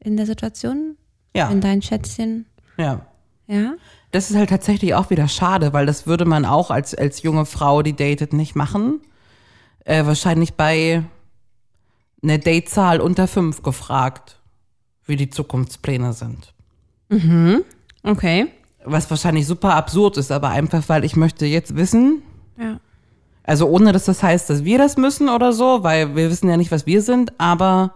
in 0.00 0.18
der 0.18 0.26
Situation? 0.26 0.98
Ja. 1.34 1.48
In 1.48 1.62
dein 1.62 1.80
Schätzchen? 1.80 2.44
Ja. 2.76 3.06
Ja? 3.46 3.76
Das 4.10 4.28
ist 4.28 4.36
halt 4.36 4.50
tatsächlich 4.50 4.94
auch 4.94 5.08
wieder 5.08 5.28
schade, 5.28 5.72
weil 5.72 5.86
das 5.86 6.06
würde 6.06 6.26
man 6.26 6.44
auch 6.44 6.70
als, 6.70 6.94
als 6.94 7.22
junge 7.22 7.46
Frau, 7.46 7.80
die 7.80 7.96
datet, 7.96 8.34
nicht 8.34 8.54
machen. 8.54 9.00
Äh, 9.86 10.04
wahrscheinlich 10.04 10.52
bei 10.56 11.04
einer 12.22 12.36
Datezahl 12.36 13.00
unter 13.00 13.26
fünf 13.26 13.62
gefragt 13.62 14.40
wie 15.06 15.16
die 15.16 15.30
Zukunftspläne 15.30 16.12
sind. 16.12 16.52
Mhm. 17.08 17.64
Okay. 18.02 18.48
Was 18.84 19.08
wahrscheinlich 19.08 19.46
super 19.46 19.74
absurd 19.74 20.18
ist, 20.18 20.30
aber 20.32 20.50
einfach, 20.50 20.86
weil 20.90 21.02
ich 21.02 21.16
möchte 21.16 21.46
jetzt 21.46 21.76
wissen. 21.76 22.20
Ja. 22.58 22.78
Also 23.46 23.68
ohne, 23.68 23.92
dass 23.92 24.04
das 24.04 24.22
heißt, 24.22 24.50
dass 24.50 24.64
wir 24.64 24.78
das 24.78 24.96
müssen 24.96 25.28
oder 25.28 25.52
so, 25.52 25.82
weil 25.82 26.16
wir 26.16 26.30
wissen 26.30 26.48
ja 26.48 26.56
nicht, 26.56 26.72
was 26.72 26.86
wir 26.86 27.00
sind, 27.00 27.32
aber 27.38 27.94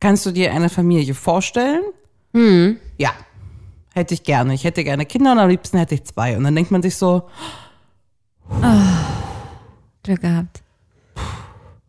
kannst 0.00 0.26
du 0.26 0.32
dir 0.32 0.52
eine 0.52 0.68
Familie 0.68 1.14
vorstellen? 1.14 1.82
Mhm. 2.32 2.78
Ja. 2.98 3.10
Hätte 3.94 4.14
ich 4.14 4.22
gerne. 4.22 4.54
Ich 4.54 4.64
hätte 4.64 4.84
gerne 4.84 5.06
Kinder 5.06 5.32
und 5.32 5.38
am 5.38 5.48
liebsten 5.48 5.78
hätte 5.78 5.94
ich 5.94 6.04
zwei. 6.04 6.36
Und 6.36 6.44
dann 6.44 6.54
denkt 6.54 6.70
man 6.70 6.82
sich 6.82 6.96
so, 6.96 7.28
oh, 8.50 8.64
Glück 10.02 10.20
gehabt. 10.20 10.62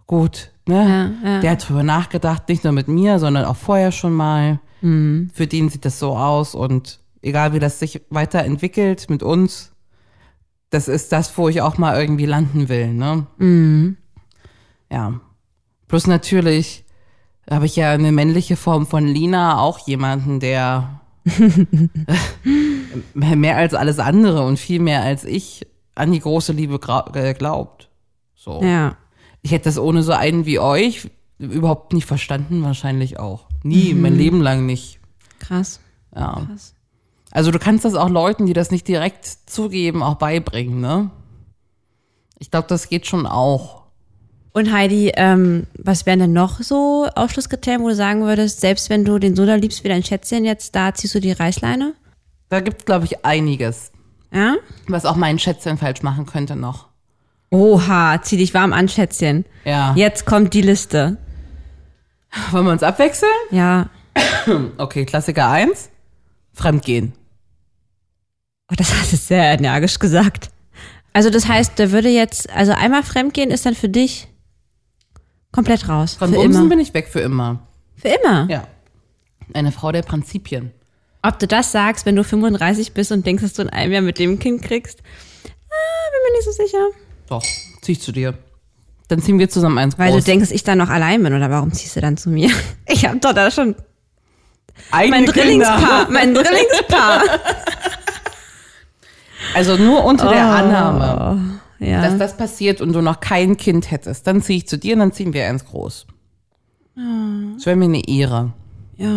Gut, 0.08 0.52
Ne? 0.68 1.14
Ja, 1.24 1.30
ja. 1.30 1.40
Der 1.42 1.52
hat 1.52 1.64
darüber 1.64 1.84
nachgedacht, 1.84 2.48
nicht 2.48 2.64
nur 2.64 2.74
mit 2.74 2.88
mir, 2.88 3.20
sondern 3.20 3.46
auch 3.46 3.56
vorher 3.56 3.92
schon 3.92 4.14
mal. 4.14 4.60
Mhm. 4.82 5.30
Für 5.34 5.48
den 5.48 5.70
sieht 5.70 5.86
das 5.86 6.00
so 6.00 6.16
aus 6.16 6.56
und 6.56 7.00
egal 7.22 7.54
wie 7.54 7.60
das 7.60 7.80
sich 7.80 8.02
weiterentwickelt 8.10 9.10
mit 9.10 9.24
uns, 9.24 9.71
das 10.72 10.88
ist 10.88 11.12
das, 11.12 11.38
wo 11.38 11.50
ich 11.50 11.62
auch 11.62 11.78
mal 11.78 12.00
irgendwie 12.00 12.26
landen 12.26 12.68
will. 12.70 12.94
Ne? 12.94 13.28
Mhm. 13.38 13.98
Ja. 14.92 15.20
Plus 15.88 16.08
natürlich 16.08 16.86
habe 17.50 17.66
ich 17.66 17.76
ja 17.76 17.92
eine 17.92 18.12
männliche 18.12 18.56
Form 18.56 18.88
von 18.88 19.06
Lina, 19.06 19.60
auch 19.60 19.86
jemanden, 19.88 20.40
der 20.40 21.02
mehr 23.14 23.58
als 23.58 23.74
alles 23.74 24.00
andere 24.00 24.46
und 24.46 24.58
viel 24.58 24.80
mehr 24.80 25.04
als 25.04 25.26
ich 25.26 25.68
an 25.94 26.12
die 26.12 26.20
große 26.20 26.54
Liebe 26.54 26.80
äh, 27.14 27.34
glaubt. 27.34 27.90
So. 28.36 28.64
Ja. 28.64 28.96
Ich 29.42 29.52
hätte 29.52 29.66
das 29.66 29.78
ohne 29.78 30.04
so 30.04 30.14
einen 30.14 30.46
wie 30.46 30.60
euch 30.60 31.10
überhaupt 31.38 31.92
nicht 31.92 32.06
verstanden, 32.06 32.64
wahrscheinlich 32.64 33.20
auch. 33.20 33.48
Nie, 33.64 33.94
mhm. 33.94 34.02
mein 34.02 34.16
Leben 34.16 34.42
lang 34.42 34.66
nicht. 34.66 35.00
Krass. 35.40 35.82
Ja. 36.16 36.46
Krass. 36.48 36.76
Also 37.32 37.52
du 37.52 37.60
kannst 37.60 37.86
das 37.86 37.96
auch 37.96 38.10
Leuten, 38.10 38.46
die 38.46 38.54
das 38.54 38.72
nicht 38.72 38.88
direkt 38.88 39.26
zugeben, 39.26 40.04
auch 40.04 40.16
beibringen, 40.16 40.82
ne? 40.82 41.10
Ich 42.40 42.52
glaube, 42.52 42.68
das 42.68 42.90
geht 42.90 43.08
schon 43.08 43.26
auch. 43.26 43.84
Und 44.54 44.74
Heidi, 44.74 45.12
ähm, 45.16 45.68
was 45.78 46.06
wären 46.06 46.20
denn 46.20 46.34
noch 46.34 46.60
so 46.60 47.08
Ausschlusskriterien, 47.16 47.82
wo 47.82 47.88
du 47.88 47.96
sagen 47.96 48.24
würdest, 48.24 48.60
selbst 48.60 48.90
wenn 48.90 49.06
du 49.06 49.18
den 49.18 49.36
Soda 49.36 49.56
liebst 49.56 49.84
wie 49.84 49.88
dein 49.88 50.04
Schätzchen, 50.04 50.44
jetzt 50.44 50.76
da 50.76 50.94
ziehst 50.94 51.16
du 51.16 51.22
die 51.22 51.32
Reißleine? 51.32 51.94
Da 52.50 52.60
gibt's, 52.60 52.84
glaube 52.84 53.06
ich, 53.06 53.26
einiges. 53.26 53.92
Ja? 54.34 54.56
Was 54.88 55.06
auch 55.06 55.16
mein 55.16 55.40
Schätzchen 55.40 55.78
falsch 55.78 56.02
machen 56.02 56.26
könnte 56.26 56.58
noch. 56.58 56.88
Oha, 57.50 58.22
zieh 58.22 58.38
dich 58.38 58.54
warm 58.54 58.74
an, 58.74 58.90
Schätzchen. 58.90 59.46
Ja. 59.64 59.94
Jetzt 59.96 60.26
kommt 60.26 60.54
die 60.54 60.62
Liste. 60.62 61.18
Wollen 62.52 62.66
wir 62.66 62.72
uns 62.72 62.84
abwechseln? 62.84 63.32
Ja. 63.52 63.90
Okay, 64.78 65.06
Klassiker 65.06 65.50
1. 65.50 65.90
Fremdgehen. 66.54 67.14
Oh, 68.72 68.76
das 68.78 68.94
hast 68.94 69.12
du 69.12 69.18
sehr 69.18 69.44
energisch 69.52 70.00
gesagt. 70.00 70.50
Also 71.14 71.30
das 71.30 71.48
heißt, 71.48 71.78
der 71.78 71.92
würde 71.92 72.08
jetzt, 72.10 72.50
also 72.52 72.72
einmal 72.72 73.04
fremdgehen 73.04 73.52
ist 73.52 73.66
dann 73.66 73.76
für 73.76 73.90
dich 73.90 74.28
komplett 75.52 75.90
raus. 75.90 76.16
Von 76.16 76.32
Bumsen 76.32 76.70
bin 76.70 76.80
ich 76.80 76.94
weg 76.94 77.10
für 77.10 77.20
immer. 77.20 77.68
Für 77.98 78.08
immer? 78.08 78.48
Ja. 78.50 78.68
Eine 79.54 79.74
Frau 79.74 79.92
der 79.92 80.04
Prinzipien. 80.04 80.72
Ob 81.22 81.38
du 81.38 81.48
das 81.48 81.72
sagst, 81.74 82.06
wenn 82.06 82.16
du 82.16 82.24
35 82.24 82.94
bist 82.94 83.12
und 83.12 83.26
denkst, 83.26 83.44
dass 83.44 83.54
du 83.54 83.64
in 83.64 83.70
einem 83.70 83.92
Jahr 83.92 84.02
mit 84.02 84.18
dem 84.18 84.40
Kind 84.40 84.62
kriegst, 84.62 85.00
ah, 85.46 86.10
bin 86.12 86.32
mir 86.32 86.38
nicht 86.38 86.46
so 86.46 86.52
sicher. 86.52 86.88
Doch, 87.28 87.44
zieh 87.82 87.92
ich 87.92 88.02
zu 88.02 88.14
dir. 88.14 88.34
Dann 89.10 89.22
ziehen 89.22 89.38
wir 89.38 89.50
zusammen 89.50 89.78
eins 89.78 90.00
Weil 90.00 90.12
groß. 90.12 90.24
du 90.24 90.32
denkst, 90.32 90.52
ich 90.52 90.64
dann 90.64 90.78
noch 90.78 90.90
allein 90.90 91.22
bin 91.22 91.34
oder 91.34 91.52
warum 91.52 91.74
ziehst 91.74 91.98
du 91.98 92.02
dann 92.02 92.16
zu 92.16 92.30
mir? 92.30 92.50
Ich 92.88 93.06
hab 93.06 93.20
doch 93.22 93.34
da 93.34 93.52
schon 93.52 93.76
Eigene 94.92 95.18
mein 95.18 95.26
Drillingspaar, 95.26 96.10
mein 96.10 96.34
Drillingspaar. 96.34 97.22
Also 99.54 99.78
nur 99.78 100.04
unter 100.06 100.30
oh, 100.30 100.32
der 100.32 100.46
Annahme, 100.46 101.60
ja. 101.80 102.02
dass 102.02 102.18
das 102.18 102.38
passiert 102.38 102.82
und 102.82 102.94
du 102.94 103.02
noch 103.02 103.20
kein 103.20 103.58
Kind 103.58 103.92
hättest, 103.92 104.28
dann 104.28 104.42
ziehe 104.42 104.60
ich 104.60 104.68
zu 104.68 104.78
dir 104.78 104.94
und 104.94 105.00
dann 105.00 105.14
ziehen 105.14 105.34
wir 105.34 105.48
eins 105.48 105.66
groß. 105.66 106.06
Oh. 106.98 107.02
Das 107.56 107.66
wäre 107.66 107.76
mir 107.76 107.86
eine 107.86 108.08
Ehre. 108.08 108.54
Ja. 108.98 109.08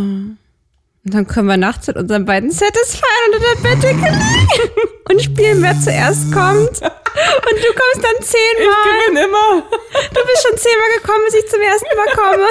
Und 1.06 1.12
dann 1.12 1.26
können 1.26 1.48
wir 1.48 1.58
nachts 1.58 1.86
mit 1.86 1.96
unseren 1.96 2.24
beiden 2.24 2.50
Satisfyern 2.50 3.34
unter 3.34 3.40
der 3.40 3.68
Bettdecke 3.68 4.10
liegen 4.10 4.72
und 5.10 5.22
spielen, 5.22 5.62
wer 5.62 5.78
zuerst 5.78 6.32
kommt. 6.32 6.80
Und 6.80 7.58
du 7.60 7.70
kommst 7.74 8.02
dann 8.02 8.22
zehnmal. 8.22 8.74
Ich 8.74 9.06
gewinne 9.06 9.26
immer. 9.26 9.62
Du 9.62 10.20
bist 10.26 10.46
schon 10.48 10.56
zehnmal 10.56 10.88
gekommen, 10.96 11.24
bis 11.26 11.34
ich 11.34 11.50
zum 11.50 11.60
ersten 11.60 11.96
Mal 11.96 12.14
komme. 12.14 12.48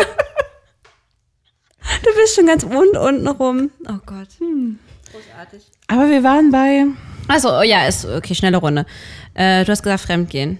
Du 2.03 2.13
bist 2.15 2.35
schon 2.35 2.45
ganz 2.45 2.63
unten, 2.63 2.97
unten 2.97 3.27
rum. 3.27 3.71
Oh 3.89 3.99
Gott. 4.05 4.29
Hm. 4.39 4.79
Großartig. 5.11 5.63
Aber 5.87 6.09
wir 6.09 6.23
waren 6.23 6.51
bei. 6.51 6.85
Also, 7.27 7.61
ja, 7.61 7.85
ist 7.85 8.05
okay, 8.05 8.35
schnelle 8.35 8.57
Runde. 8.57 8.85
Äh, 9.33 9.65
du 9.65 9.71
hast 9.71 9.83
gesagt, 9.83 10.01
Fremdgehen. 10.01 10.59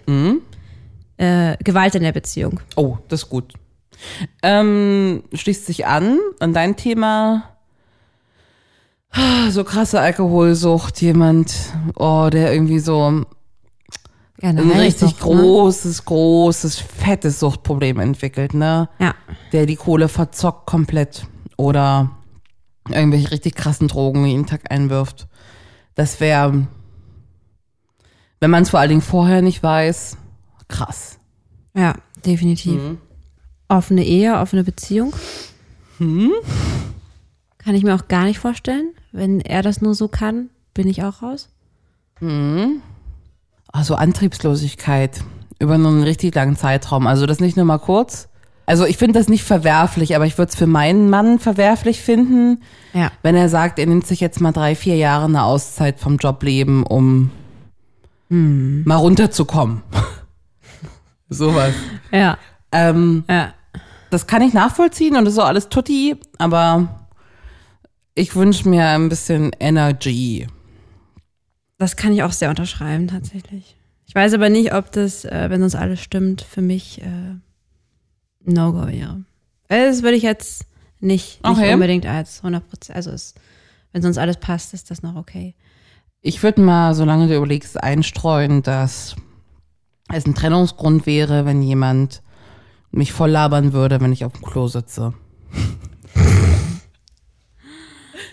Äh, 1.18 1.58
Gewalt 1.64 1.96
in 1.96 2.04
der 2.04 2.12
Beziehung. 2.12 2.60
Oh, 2.76 2.98
das 3.08 3.24
ist 3.24 3.30
gut. 3.30 3.54
Ähm, 4.42 5.24
schließt 5.34 5.66
sich 5.66 5.86
an 5.86 6.20
an 6.40 6.54
dein 6.54 6.76
Thema. 6.76 7.44
So 9.52 9.64
krasse 9.64 10.00
Alkoholsucht, 10.00 11.00
jemand, 11.02 11.54
oh, 11.96 12.30
der 12.32 12.52
irgendwie 12.52 12.80
so 12.80 13.12
ein 13.12 13.26
Generell 14.40 14.82
richtig 14.82 15.14
doch, 15.14 15.30
ne? 15.30 15.36
großes, 15.36 16.06
großes, 16.06 16.80
fettes 16.80 17.40
Suchtproblem 17.40 18.00
entwickelt, 18.00 18.56
ne? 18.56 18.90
Ja. 19.00 19.14
Der 19.52 19.68
die 19.68 19.76
Kohle 19.76 20.08
verzockt 20.08 20.66
komplett 20.66 21.28
oder 21.58 22.10
irgendwelche 22.90 23.32
richtig 23.32 23.56
krassen 23.56 23.88
Drogen 23.88 24.26
jeden 24.26 24.48
Tag 24.48 24.72
einwirft. 24.72 25.28
Das 25.96 26.20
wäre, 26.20 26.68
wenn 28.40 28.52
man 28.52 28.64
es 28.64 28.70
vor 28.72 28.80
allen 28.80 28.90
Dingen 28.90 29.02
vorher 29.02 29.42
nicht 29.42 29.62
weiß, 29.62 30.18
krass. 30.68 31.20
Ja, 31.76 31.96
definitiv. 32.26 32.80
Offene 33.68 34.04
Ehe, 34.04 34.38
offene 34.38 34.64
Beziehung. 34.64 35.14
Kann 36.00 37.76
ich 37.76 37.84
mir 37.84 37.96
auch 37.96 38.08
gar 38.08 38.26
nicht 38.26 38.40
vorstellen. 38.40 38.92
Wenn 39.12 39.40
er 39.40 39.62
das 39.62 39.82
nur 39.82 39.96
so 39.96 40.08
kann, 40.08 40.50
bin 40.74 40.88
ich 40.88 41.04
auch 41.04 41.22
raus. 41.22 41.50
Also 43.72 43.96
Antriebslosigkeit 43.96 45.24
über 45.60 45.76
einen 45.76 46.04
richtig 46.04 46.34
langen 46.36 46.56
Zeitraum. 46.56 47.08
Also 47.08 47.26
das 47.26 47.40
nicht 47.40 47.56
nur 47.56 47.66
mal 47.66 47.78
kurz. 47.80 48.30
Also 48.66 48.86
ich 48.86 48.98
finde 48.98 49.20
das 49.20 49.28
nicht 49.28 49.44
verwerflich, 49.44 50.16
aber 50.16 50.26
ich 50.26 50.38
würde 50.38 50.50
es 50.50 50.56
für 50.56 50.68
meinen 50.68 51.10
Mann 51.10 51.38
verwerflich 51.40 52.02
finden, 52.02 52.62
Ja. 52.94 53.12
wenn 53.22 53.36
er 53.36 53.50
sagt, 53.50 53.78
er 53.78 53.86
nimmt 53.88 54.08
sich 54.08 54.20
jetzt 54.22 54.40
mal 54.40 54.52
drei, 54.54 54.76
vier 54.76 54.96
Jahre 54.96 55.26
eine 55.26 55.44
Auszeit 55.44 56.00
vom 56.00 56.18
Jobleben, 56.18 56.84
um 56.84 57.30
mal 58.30 58.96
runterzukommen. 58.96 59.84
Sowas. 61.30 61.74
Ja, 62.12 62.38
Ähm, 62.72 63.24
ja. 63.30 63.54
das 64.10 64.26
kann 64.28 64.42
ich 64.42 64.54
nachvollziehen 64.54 65.16
und 65.18 65.26
das 65.26 65.34
ist 65.36 65.40
auch 65.40 65.46
alles 65.48 65.70
tutti, 65.70 66.16
aber 66.40 67.06
ich 68.16 68.36
wünsche 68.36 68.68
mir 68.70 68.88
ein 68.88 69.10
bisschen 69.10 69.52
Energy. 69.60 70.48
Das 71.78 71.96
kann 71.96 72.14
ich 72.14 72.24
auch 72.24 72.32
sehr 72.32 72.50
unterschreiben, 72.50 73.08
tatsächlich. 73.08 73.76
Ich 74.08 74.16
weiß 74.16 74.34
aber 74.34 74.50
nicht, 74.50 74.74
ob 74.74 74.92
das, 74.92 75.26
äh, 75.26 75.48
wenn 75.50 75.62
sonst 75.62 75.76
alles 75.76 76.00
stimmt, 76.02 76.42
für 76.42 76.62
mich 76.62 77.02
äh, 77.02 77.36
No-Go 78.46 78.88
wäre. 78.88 79.24
Also 79.70 79.92
Das 79.92 80.04
würde 80.04 80.18
ich 80.18 80.24
jetzt 80.24 80.66
nicht, 81.00 81.44
nicht 81.44 81.58
Okay. 81.58 81.74
unbedingt 81.74 82.06
als 82.06 82.40
100 82.40 82.64
also 82.92 83.12
es, 83.12 83.34
wenn 83.92 84.02
sonst 84.02 84.18
alles 84.18 84.38
passt, 84.38 84.74
ist 84.74 84.92
das 84.92 85.04
noch 85.04 85.16
okay. 85.16 85.56
Ich 86.22 86.42
würde 86.42 86.62
mal, 86.62 86.96
solange 86.96 87.28
du 87.28 87.36
überlegst, 87.36 87.82
einstreuen, 87.82 88.64
dass 88.64 89.16
es 90.14 90.26
ein 90.26 90.36
Trennungsgrund 90.36 91.06
wäre, 91.06 91.46
wenn 91.46 91.62
jemand 91.62 92.22
mich 92.92 93.12
voll 93.12 93.32
labern 93.32 93.74
würde, 93.74 94.00
wenn 94.00 94.14
ich 94.14 94.24
auf 94.24 94.34
dem 94.34 94.44
Klo 94.44 94.68
sitze. 94.68 95.14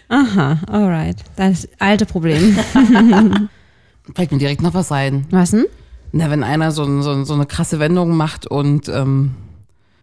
Aha, 0.09 0.59
alright. 0.66 1.16
Das 1.37 1.68
alte 1.79 2.07
Problem. 2.07 2.53
Fällt 4.14 4.33
mir 4.33 4.38
direkt 4.38 4.62
noch 4.62 4.75
was 4.75 4.90
ein. 4.90 5.27
Was 5.31 5.53
denn? 5.53 5.66
Na, 6.12 6.31
wenn 6.31 6.42
einer 6.42 6.73
so, 6.73 7.03
so, 7.03 7.23
so 7.25 7.35
eine 7.35 7.46
krasse 7.46 7.79
Wendung 7.79 8.16
macht 8.16 8.46
und 8.46 8.88
ähm, 8.88 9.35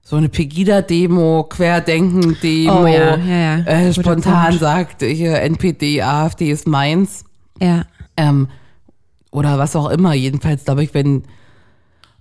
so 0.09 0.15
eine 0.15 0.29
Pegida-Demo, 0.29 1.47
Querdenken-Demo, 1.49 2.83
Oh 2.83 2.87
ja, 2.87 3.17
ja, 3.17 3.57
ja. 3.57 3.57
Äh, 3.65 3.91
spontan 3.93 4.45
Punkt. 4.45 4.59
sagt, 4.61 5.01
hier 5.01 5.41
NPD, 5.41 6.01
AfD 6.01 6.49
ist 6.49 6.65
meins. 6.65 7.25
Ja. 7.61 7.83
Ähm, 8.15 8.47
oder 9.31 9.57
was 9.59 9.75
auch 9.75 9.89
immer. 9.89 10.13
Jedenfalls 10.13 10.63
glaube 10.63 10.85
ich, 10.85 10.93
wenn 10.93 11.23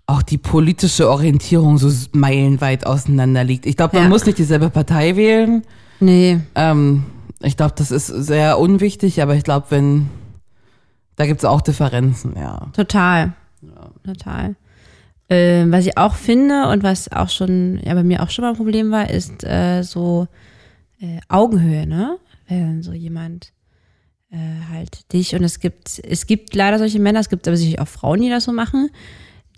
auch 0.08 0.22
die 0.22 0.36
politische 0.36 1.08
Orientierung 1.08 1.78
so 1.78 1.88
meilenweit 2.10 2.84
auseinander 2.84 3.44
liegt. 3.44 3.66
Ich 3.66 3.76
glaube, 3.76 4.00
man 4.00 4.08
muss 4.08 4.26
nicht 4.26 4.38
dieselbe 4.38 4.68
Partei 4.68 5.14
wählen. 5.14 5.62
Nee. 6.00 6.40
Ähm, 6.56 7.04
ich 7.40 7.56
glaube, 7.56 7.74
das 7.76 7.92
ist 7.92 8.08
sehr 8.08 8.58
unwichtig, 8.58 9.22
aber 9.22 9.36
ich 9.36 9.44
glaube, 9.44 9.66
wenn, 9.70 10.08
da 11.14 11.26
gibt 11.26 11.38
es 11.38 11.44
auch 11.44 11.60
Differenzen, 11.60 12.34
ja. 12.36 12.66
Total. 12.72 13.32
Total. 14.04 14.56
Ähm, 15.28 15.72
was 15.72 15.86
ich 15.86 15.98
auch 15.98 16.14
finde 16.14 16.68
und 16.68 16.82
was 16.82 17.10
auch 17.10 17.28
schon, 17.28 17.80
ja, 17.84 17.94
bei 17.94 18.04
mir 18.04 18.22
auch 18.22 18.30
schon 18.30 18.44
mal 18.44 18.50
ein 18.50 18.56
Problem 18.56 18.90
war, 18.92 19.10
ist 19.10 19.42
äh, 19.44 19.82
so 19.82 20.28
äh, 21.00 21.18
Augenhöhe, 21.28 21.86
ne? 21.86 22.18
Wenn 22.48 22.82
so 22.82 22.92
jemand 22.92 23.52
äh, 24.30 24.36
halt 24.70 25.12
dich 25.12 25.34
und 25.34 25.42
es 25.42 25.58
gibt, 25.58 26.00
es 26.04 26.26
gibt 26.26 26.54
leider 26.54 26.78
solche 26.78 27.00
Männer, 27.00 27.20
es 27.20 27.28
gibt 27.28 27.48
aber 27.48 27.56
sicherlich 27.56 27.80
auch 27.80 27.88
Frauen, 27.88 28.22
die 28.22 28.30
das 28.30 28.44
so 28.44 28.52
machen, 28.52 28.90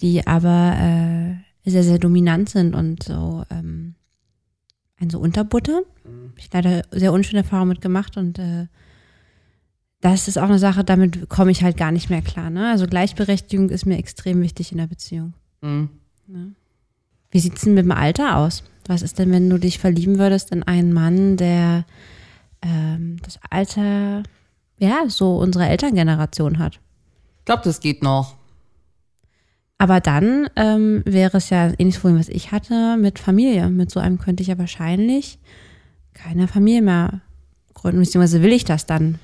die 0.01 0.27
aber 0.27 0.77
äh, 1.65 1.71
sehr, 1.71 1.83
sehr 1.83 1.99
dominant 1.99 2.49
sind 2.49 2.75
und 2.75 3.03
so 3.03 3.45
ähm, 3.51 3.95
einen 4.99 5.11
so 5.11 5.19
unterbuttern. 5.19 5.83
Hab 6.05 6.39
Ich 6.39 6.53
leider 6.53 6.83
sehr 6.91 7.13
unschöne 7.13 7.43
Erfahrungen 7.43 7.71
mit 7.71 7.81
gemacht 7.83 8.17
und 8.17 8.39
äh, 8.39 8.69
das 10.01 10.29
ist 10.29 10.39
auch 10.39 10.45
eine 10.45 10.59
Sache, 10.59 10.85
damit 10.85 11.29
komme 11.29 11.51
ich 11.51 11.63
halt 11.63 11.77
gar 11.77 11.91
nicht 11.91 12.09
mehr 12.09 12.23
klar. 12.23 12.51
Ne? 12.51 12.71
Also 12.71 12.87
Gleichberechtigung 12.87 13.69
ist 13.71 13.85
mir 13.85 13.99
extrem 13.99 14.41
wichtig 14.41 14.73
in 14.73 14.79
der 14.79 14.87
Beziehung. 14.87 15.35
Mhm. 15.61 15.91
Wie 17.31 17.41
sieht's 17.41 17.63
denn 17.63 17.75
mit 17.75 17.85
dem 17.85 17.93
Alter 17.93 18.37
aus? 18.37 18.63
Was 18.87 19.03
ist 19.03 19.19
denn, 19.19 19.31
wenn 19.33 19.51
du 19.51 19.59
dich 19.59 19.79
verlieben 19.79 20.19
würdest 20.19 20.51
in 20.51 20.63
einen 20.63 20.93
Mann, 20.93 21.37
der 21.37 21.85
ähm, 22.63 23.19
das 23.23 23.39
Alter, 23.51 24.23
ja, 24.79 25.05
so 25.09 25.37
unsere 25.37 25.69
Elterngeneration 25.69 26.59
hat? 26.59 26.81
Ich 27.41 27.45
glaube, 27.45 27.63
das 27.65 27.81
geht 27.81 28.03
noch. 28.03 28.37
Aber 29.79 30.01
dann 30.01 30.49
ähm, 30.57 31.03
wäre 31.05 31.37
es 31.37 31.51
ja 31.51 31.65
ein 31.65 31.75
ähnliches 31.79 32.01
Problem, 32.01 32.19
was 32.19 32.29
ich 32.29 32.51
hatte 32.51 32.97
mit 32.97 33.19
Familie. 33.19 33.69
Mit 33.69 33.91
so 33.91 34.01
einem 34.01 34.19
könnte 34.19 34.43
ich 34.43 34.49
ja 34.49 34.59
wahrscheinlich 34.59 35.39
keine 36.15 36.49
Familie 36.49 36.83
mehr 36.83 37.21
gründen, 37.75 38.01
beziehungsweise 38.01 38.43
will 38.43 38.53
ich 38.53 38.65
das 38.65 38.87
dann. 38.87 39.21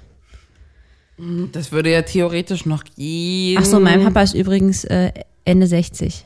Das 1.53 1.71
würde 1.73 1.93
ja 1.93 2.03
theoretisch 2.03 2.67
noch 2.67 2.83
gehen. 2.85 3.59
Ach 3.61 3.65
so, 3.65 3.79
mein 3.79 4.03
Papa 4.03 4.23
ist 4.23 4.35
übrigens 4.35 4.85
äh, 4.85 5.13
Ende 5.45 5.67
60. 5.67 6.25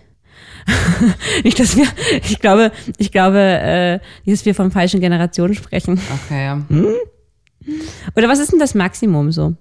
Nicht, 1.44 1.59
dass 1.61 1.77
wir, 1.77 1.87
ich 2.22 2.38
glaube, 2.40 2.72
ich 2.96 3.12
glaube, 3.12 3.38
äh, 3.38 4.01
dass 4.27 4.44
wir 4.44 4.55
von 4.55 4.70
falschen 4.70 5.01
Generationen 5.01 5.55
sprechen. 5.55 6.01
Okay. 6.24 6.57
Oder 8.16 8.29
was 8.29 8.38
ist 8.38 8.53
denn 8.53 8.59
das 8.59 8.74
Maximum 8.74 9.31
so? 9.33 9.55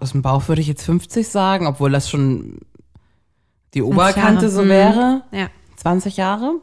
Aus 0.00 0.12
dem 0.12 0.22
Bauch 0.22 0.48
würde 0.48 0.60
ich 0.62 0.66
jetzt 0.68 0.84
50 0.84 1.28
sagen, 1.28 1.66
obwohl 1.66 1.90
das 1.90 2.08
schon 2.10 2.58
die 3.74 3.82
Oberkante 3.82 4.46
Jahre. 4.46 4.50
so 4.50 4.62
Mhm. 4.62 4.68
wäre. 4.68 5.22
Ja, 5.32 5.48
20 5.76 6.16
Jahre. 6.16 6.54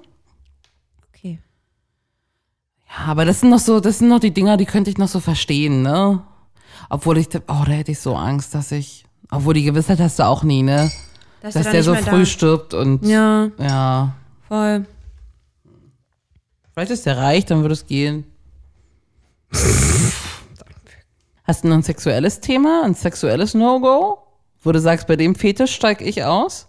okay. 1.09 1.39
Ja, 2.89 3.05
aber 3.11 3.25
das 3.25 3.41
sind 3.41 3.49
noch 3.51 3.59
so, 3.59 3.79
das 3.79 3.99
sind 3.99 4.07
noch 4.09 4.19
die 4.19 4.31
Dinger, 4.33 4.57
die 4.57 4.65
könnte 4.65 4.89
ich 4.89 4.97
noch 4.97 5.07
so 5.07 5.19
verstehen, 5.19 5.81
ne? 5.83 6.23
Obwohl 6.89 7.17
ich, 7.17 7.29
oh, 7.35 7.39
da 7.47 7.71
hätte 7.71 7.91
ich 7.91 7.99
so 7.99 8.15
Angst, 8.15 8.53
dass 8.55 8.71
ich, 8.71 9.05
obwohl 9.31 9.53
die 9.53 9.63
Gewissheit 9.63 9.99
hast 9.99 10.19
du 10.19 10.23
auch 10.23 10.43
nie, 10.43 10.63
ne? 10.63 10.91
Dass, 11.41 11.53
Dass 11.53 11.69
der 11.69 11.83
so 11.83 11.93
früh 11.95 12.25
stirbt 12.25 12.73
und, 12.73 13.05
Ja, 13.05 13.49
ja. 13.59 14.13
voll. 14.47 14.85
Vielleicht 16.73 16.91
ist 16.91 17.05
der 17.05 17.17
reich, 17.17 17.45
dann 17.45 17.61
würde 17.61 17.73
es 17.73 17.85
gehen. 17.85 18.25
Hast 21.43 21.63
du 21.63 21.67
noch 21.67 21.75
ein 21.75 21.83
sexuelles 21.83 22.39
Thema, 22.39 22.81
ein 22.83 22.95
sexuelles 22.95 23.53
No-Go? 23.53 24.17
Wo 24.63 24.71
du 24.71 24.79
sagst, 24.79 25.05
bei 25.07 25.15
dem 25.15 25.35
Fetisch 25.35 25.75
steig 25.75 26.01
ich 26.01 26.23
aus? 26.23 26.67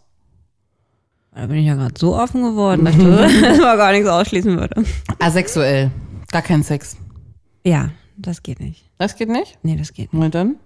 Da 1.34 1.46
bin 1.46 1.56
ich 1.56 1.66
ja 1.66 1.74
gerade 1.74 1.94
so 1.98 2.16
offen 2.16 2.42
geworden, 2.42 2.84
dass 2.84 2.96
man 3.58 3.76
gar 3.78 3.92
nichts 3.92 4.08
ausschließen 4.08 4.56
würde. 4.58 4.84
Asexuell. 5.18 5.90
Gar 6.30 6.42
kein 6.42 6.62
Sex. 6.62 6.96
Ja, 7.64 7.90
das 8.16 8.42
geht 8.42 8.60
nicht. 8.60 8.85
Das 8.98 9.16
geht 9.16 9.28
nicht? 9.28 9.58
Nee, 9.62 9.76
das 9.76 9.92
geht 9.92 10.12
nicht. 10.12 10.20
Na 10.22 10.28
dann? 10.28 10.56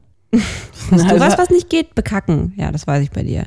Hast 0.90 1.10
du 1.10 1.20
was, 1.20 1.36
was 1.38 1.50
nicht 1.50 1.68
geht? 1.70 1.94
Bekacken. 1.94 2.52
Ja, 2.56 2.70
das 2.72 2.86
weiß 2.86 3.02
ich 3.02 3.10
bei 3.10 3.22
dir. 3.22 3.44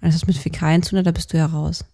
Alles, 0.00 0.14
was 0.16 0.26
mit 0.26 0.36
Fäkalien 0.36 0.82
zu 0.82 0.90
tun 0.90 1.00
hat, 1.00 1.06
da 1.06 1.10
bist 1.12 1.32
du 1.32 1.36
ja 1.36 1.46
raus. 1.46 1.84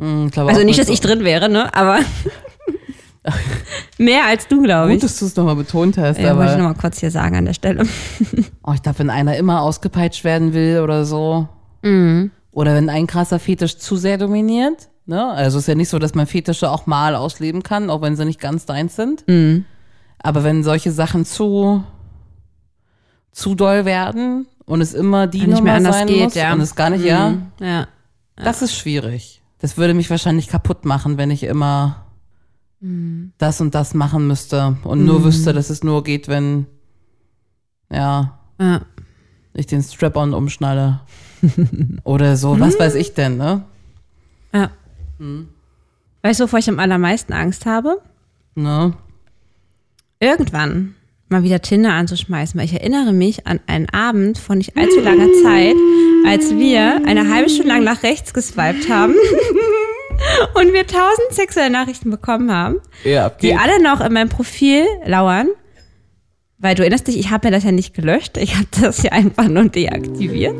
Hm, 0.00 0.30
glaube 0.30 0.50
Also 0.50 0.62
nicht, 0.64 0.78
dass 0.78 0.88
ich 0.88 1.00
drin 1.00 1.24
wäre, 1.24 1.48
ne? 1.48 1.72
Aber 1.74 2.00
mehr 3.98 4.26
als 4.26 4.46
du, 4.48 4.62
glaube 4.62 4.88
Gut, 4.88 4.96
ich. 4.96 5.02
dass 5.02 5.18
du 5.18 5.26
es 5.26 5.36
nochmal 5.36 5.56
betont 5.56 5.98
hast, 5.98 6.18
Ja, 6.18 6.36
wollte 6.36 6.50
ich 6.50 6.54
aber 6.54 6.62
nochmal 6.62 6.80
kurz 6.80 7.00
hier 7.00 7.10
sagen 7.10 7.36
an 7.36 7.44
der 7.44 7.54
Stelle. 7.54 7.84
oh, 8.62 8.72
ich 8.72 8.82
glaube, 8.82 8.98
wenn 9.00 9.10
einer 9.10 9.36
immer 9.36 9.62
ausgepeitscht 9.62 10.24
werden 10.24 10.52
will 10.52 10.80
oder 10.80 11.04
so, 11.04 11.48
Mhm. 11.82 12.30
oder 12.52 12.74
wenn 12.74 12.88
ein 12.88 13.06
krasser 13.06 13.38
Fetisch 13.38 13.78
zu 13.78 13.96
sehr 13.96 14.18
dominiert, 14.18 14.88
ne? 15.06 15.24
Also 15.30 15.58
es 15.58 15.64
ist 15.64 15.68
ja 15.68 15.74
nicht 15.74 15.88
so, 15.88 15.98
dass 15.98 16.14
man 16.14 16.26
Fetische 16.26 16.70
auch 16.70 16.86
mal 16.86 17.14
ausleben 17.14 17.62
kann, 17.62 17.90
auch 17.90 18.00
wenn 18.02 18.16
sie 18.16 18.24
nicht 18.24 18.40
ganz 18.40 18.64
deins 18.66 18.96
sind. 18.96 19.26
Mhm. 19.28 19.64
Aber 20.26 20.42
wenn 20.42 20.64
solche 20.64 20.90
Sachen 20.90 21.24
zu 21.24 21.84
zu 23.30 23.54
doll 23.54 23.84
werden 23.84 24.46
und 24.64 24.80
es 24.80 24.92
immer 24.94 25.26
die 25.26 25.42
Wenn 25.42 25.50
nicht 25.50 25.58
Nummer 25.58 25.64
mehr 25.64 25.74
anders 25.76 25.96
sein 25.98 26.06
geht, 26.08 26.24
muss 26.24 26.34
ja. 26.34 26.52
und 26.52 26.60
es 26.60 26.74
gar 26.74 26.90
nicht, 26.90 27.04
ja, 27.04 27.30
Mhm. 27.30 27.46
Ja. 27.60 27.86
das 28.36 28.62
ist 28.62 28.74
schwierig. 28.74 29.42
Das 29.58 29.76
würde 29.76 29.94
mich 29.94 30.10
wahrscheinlich 30.10 30.48
kaputt 30.48 30.84
machen, 30.84 31.16
wenn 31.16 31.30
ich 31.30 31.44
immer 31.44 32.06
Mhm. 32.80 33.32
das 33.38 33.60
und 33.60 33.74
das 33.74 33.94
machen 33.94 34.26
müsste 34.26 34.76
und 34.84 35.04
nur 35.04 35.22
wüsste, 35.24 35.52
dass 35.52 35.70
es 35.70 35.84
nur 35.84 36.02
geht, 36.02 36.26
wenn 36.28 36.66
Ja. 37.90 38.38
Ja. 38.58 38.80
Ich 39.54 39.66
den 39.66 39.82
Strap-on 39.82 40.34
umschnalle. 40.34 41.00
Oder 42.04 42.36
so, 42.36 42.58
was 42.58 42.78
weiß 42.80 42.94
ich 42.96 43.14
denn, 43.14 43.36
ne? 43.36 43.62
ja. 44.52 44.70
Weißt 46.22 46.40
du, 46.40 46.44
wovor 46.44 46.58
ich 46.58 46.68
am 46.68 46.80
allermeisten 46.80 47.32
Angst 47.32 47.64
habe? 47.64 48.02
Ne? 48.56 48.94
Irgendwann 50.20 50.94
mal 51.28 51.42
wieder 51.42 51.60
Tinder 51.60 51.92
anzuschmeißen, 51.92 52.58
weil 52.58 52.66
ich 52.66 52.72
erinnere 52.72 53.12
mich 53.12 53.46
an 53.46 53.60
einen 53.66 53.88
Abend 53.90 54.38
von 54.38 54.58
nicht 54.58 54.76
allzu 54.76 55.00
langer 55.00 55.28
Zeit, 55.42 55.74
als 56.26 56.56
wir 56.56 57.02
eine 57.06 57.32
halbe 57.32 57.50
Stunde 57.50 57.68
lang 57.68 57.84
nach 57.84 58.02
rechts 58.02 58.32
geswiped 58.32 58.88
haben 58.88 59.14
und 60.54 60.72
wir 60.72 60.86
tausend 60.86 61.32
sexuelle 61.32 61.70
Nachrichten 61.70 62.10
bekommen 62.10 62.50
haben, 62.52 62.80
Ja, 63.04 63.28
die 63.30 63.54
alle 63.54 63.82
noch 63.82 64.00
in 64.00 64.12
meinem 64.12 64.28
Profil 64.28 64.84
lauern. 65.04 65.48
Weil 66.58 66.74
du 66.74 66.82
erinnerst 66.82 67.06
dich, 67.06 67.18
ich 67.18 67.30
habe 67.30 67.48
mir 67.48 67.52
das 67.52 67.64
ja 67.64 67.72
nicht 67.72 67.92
gelöscht, 67.92 68.38
ich 68.38 68.54
habe 68.54 68.66
das 68.80 69.02
ja 69.02 69.12
einfach 69.12 69.46
nur 69.46 69.64
deaktiviert. 69.64 70.56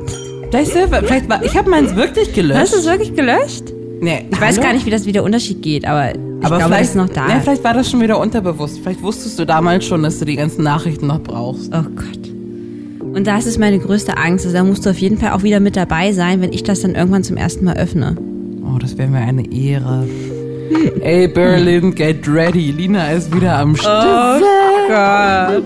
Vielleicht, 0.51 0.73
vielleicht 0.73 1.29
war, 1.29 1.43
ich 1.43 1.57
habe 1.57 1.71
meins 1.71 1.97
wirklich 1.97 2.35
gelöscht. 2.35 2.61
Hast 2.61 2.75
du 2.75 2.79
es 2.79 2.85
wirklich 2.85 3.15
gelöscht? 3.15 3.73
Nee, 4.01 4.27
Ich 4.31 4.41
weiß 4.41 4.61
gar 4.61 4.73
nicht, 4.73 4.85
wie 4.87 4.91
das 4.91 5.07
wieder 5.07 5.23
Unterschied 5.23 5.63
geht, 5.63 5.87
aber 5.87 6.11
ich 6.11 6.17
aber 6.45 6.59
glaube, 6.59 6.59
das 6.59 6.67
vielleicht 6.67 6.91
ist 6.91 6.97
noch 6.97 7.09
da. 7.09 7.29
Ja, 7.29 7.41
vielleicht 7.41 7.65
war 7.65 7.75
das 7.75 7.91
schon 7.91 8.01
wieder 8.01 8.19
unterbewusst. 8.21 8.81
Vielleicht 8.83 9.03
wusstest 9.03 9.39
du 9.39 9.47
damals 9.47 9.87
schon, 9.87 10.03
dass 10.03 10.19
du 10.19 10.25
die 10.25 10.37
ganzen 10.37 10.63
Nachrichten 10.65 11.07
noch 11.07 11.21
brauchst. 11.21 11.73
Oh 11.75 11.83
Gott. 11.95 12.27
Und 13.15 13.27
das 13.27 13.47
ist 13.47 13.59
meine 13.59 13.79
größte 13.79 14.19
Angst. 14.19 14.45
Also 14.45 14.57
da 14.57 14.65
musst 14.65 14.85
du 14.85 14.91
auf 14.91 14.99
jeden 14.99 15.17
Fall 15.17 15.33
auch 15.33 15.43
wieder 15.43 15.61
mit 15.61 15.77
dabei 15.77 16.13
sein, 16.13 16.43
wenn 16.43 16.53
ich 16.53 16.63
das 16.63 16.81
dann 16.81 16.95
irgendwann 16.95 17.25
zum 17.25 17.39
ersten 17.39 17.65
Mal 17.65 17.77
öffne. 17.79 18.17
Oh, 18.63 18.79
das 18.79 18.99
wäre 18.99 19.09
mir 19.09 19.21
eine 19.21 19.51
Ehre. 19.51 20.07
Ey, 21.01 21.29
Berlin, 21.29 21.95
get 21.95 22.29
ready. 22.29 22.73
Lina 22.73 23.13
ist 23.13 23.35
wieder 23.35 23.57
am 23.59 23.75
Start. 23.77 24.43
Gott. 24.89 25.65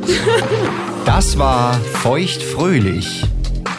Das 1.04 1.38
war 1.38 1.74
Feuchtfröhlich, 1.74 3.24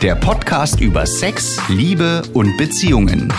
der 0.02 0.16
Podcast 0.16 0.82
über 0.82 1.06
Sex, 1.06 1.58
Liebe 1.70 2.24
und 2.34 2.58
Beziehungen. 2.58 3.32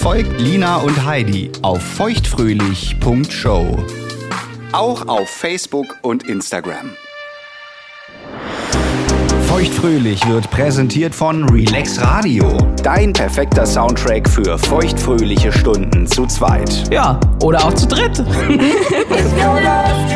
Folgt 0.00 0.40
Lina 0.40 0.76
und 0.76 1.04
Heidi 1.04 1.50
auf 1.60 1.82
feuchtfröhlich.show. 1.82 3.76
Auch 4.70 5.08
auf 5.08 5.28
Facebook 5.28 5.98
und 6.02 6.28
Instagram. 6.28 6.92
Feuchtfröhlich 9.48 10.26
wird 10.28 10.48
präsentiert 10.50 11.14
von 11.14 11.48
Relax 11.48 12.00
Radio. 12.00 12.56
Dein 12.82 13.12
perfekter 13.12 13.66
Soundtrack 13.66 14.28
für 14.28 14.56
feuchtfröhliche 14.56 15.50
Stunden 15.52 16.06
zu 16.06 16.26
zweit. 16.26 16.84
Ja, 16.92 17.18
oder 17.42 17.64
auch 17.64 17.74
zu 17.74 17.88
dritt. 17.88 18.20
If 18.20 18.26
you're 19.36 19.60
lost, 19.60 20.08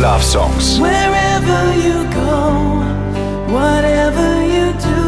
Love 0.00 0.22
Songs. 0.22 0.78
Wherever 0.80 1.74
you 1.74 2.04
go, 2.14 2.82
whatever 3.52 4.42
you 4.46 4.72
do, 4.74 5.00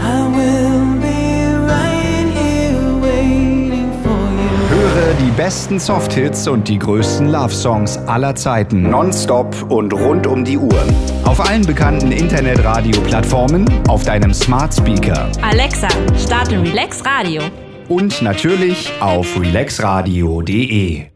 I 0.00 0.22
will 0.36 1.00
be 1.00 1.50
right 1.66 2.26
here 2.32 2.78
waiting 3.02 3.90
for 4.04 4.30
you. 4.30 4.68
Höre 4.70 5.14
die 5.14 5.30
besten 5.36 5.80
Softhits 5.80 6.46
und 6.46 6.68
die 6.68 6.78
größten 6.78 7.28
Love 7.32 7.52
Songs 7.52 7.98
aller 8.06 8.36
Zeiten 8.36 8.82
nonstop 8.88 9.54
und 9.68 9.92
rund 9.92 10.28
um 10.28 10.44
die 10.44 10.58
Uhr. 10.58 10.84
Auf 11.24 11.40
allen 11.40 11.66
bekannten 11.66 12.12
Internetradio-Plattformen, 12.12 13.64
auf 13.88 14.04
deinem 14.04 14.32
Smart 14.32 14.72
Speaker 14.74 15.28
Alexa, 15.42 15.88
starte 16.16 16.62
Relax 16.62 17.04
Radio. 17.04 17.42
und 17.88 18.22
natürlich 18.22 18.92
auf 19.00 19.26
relaxradio.de. 19.40 21.13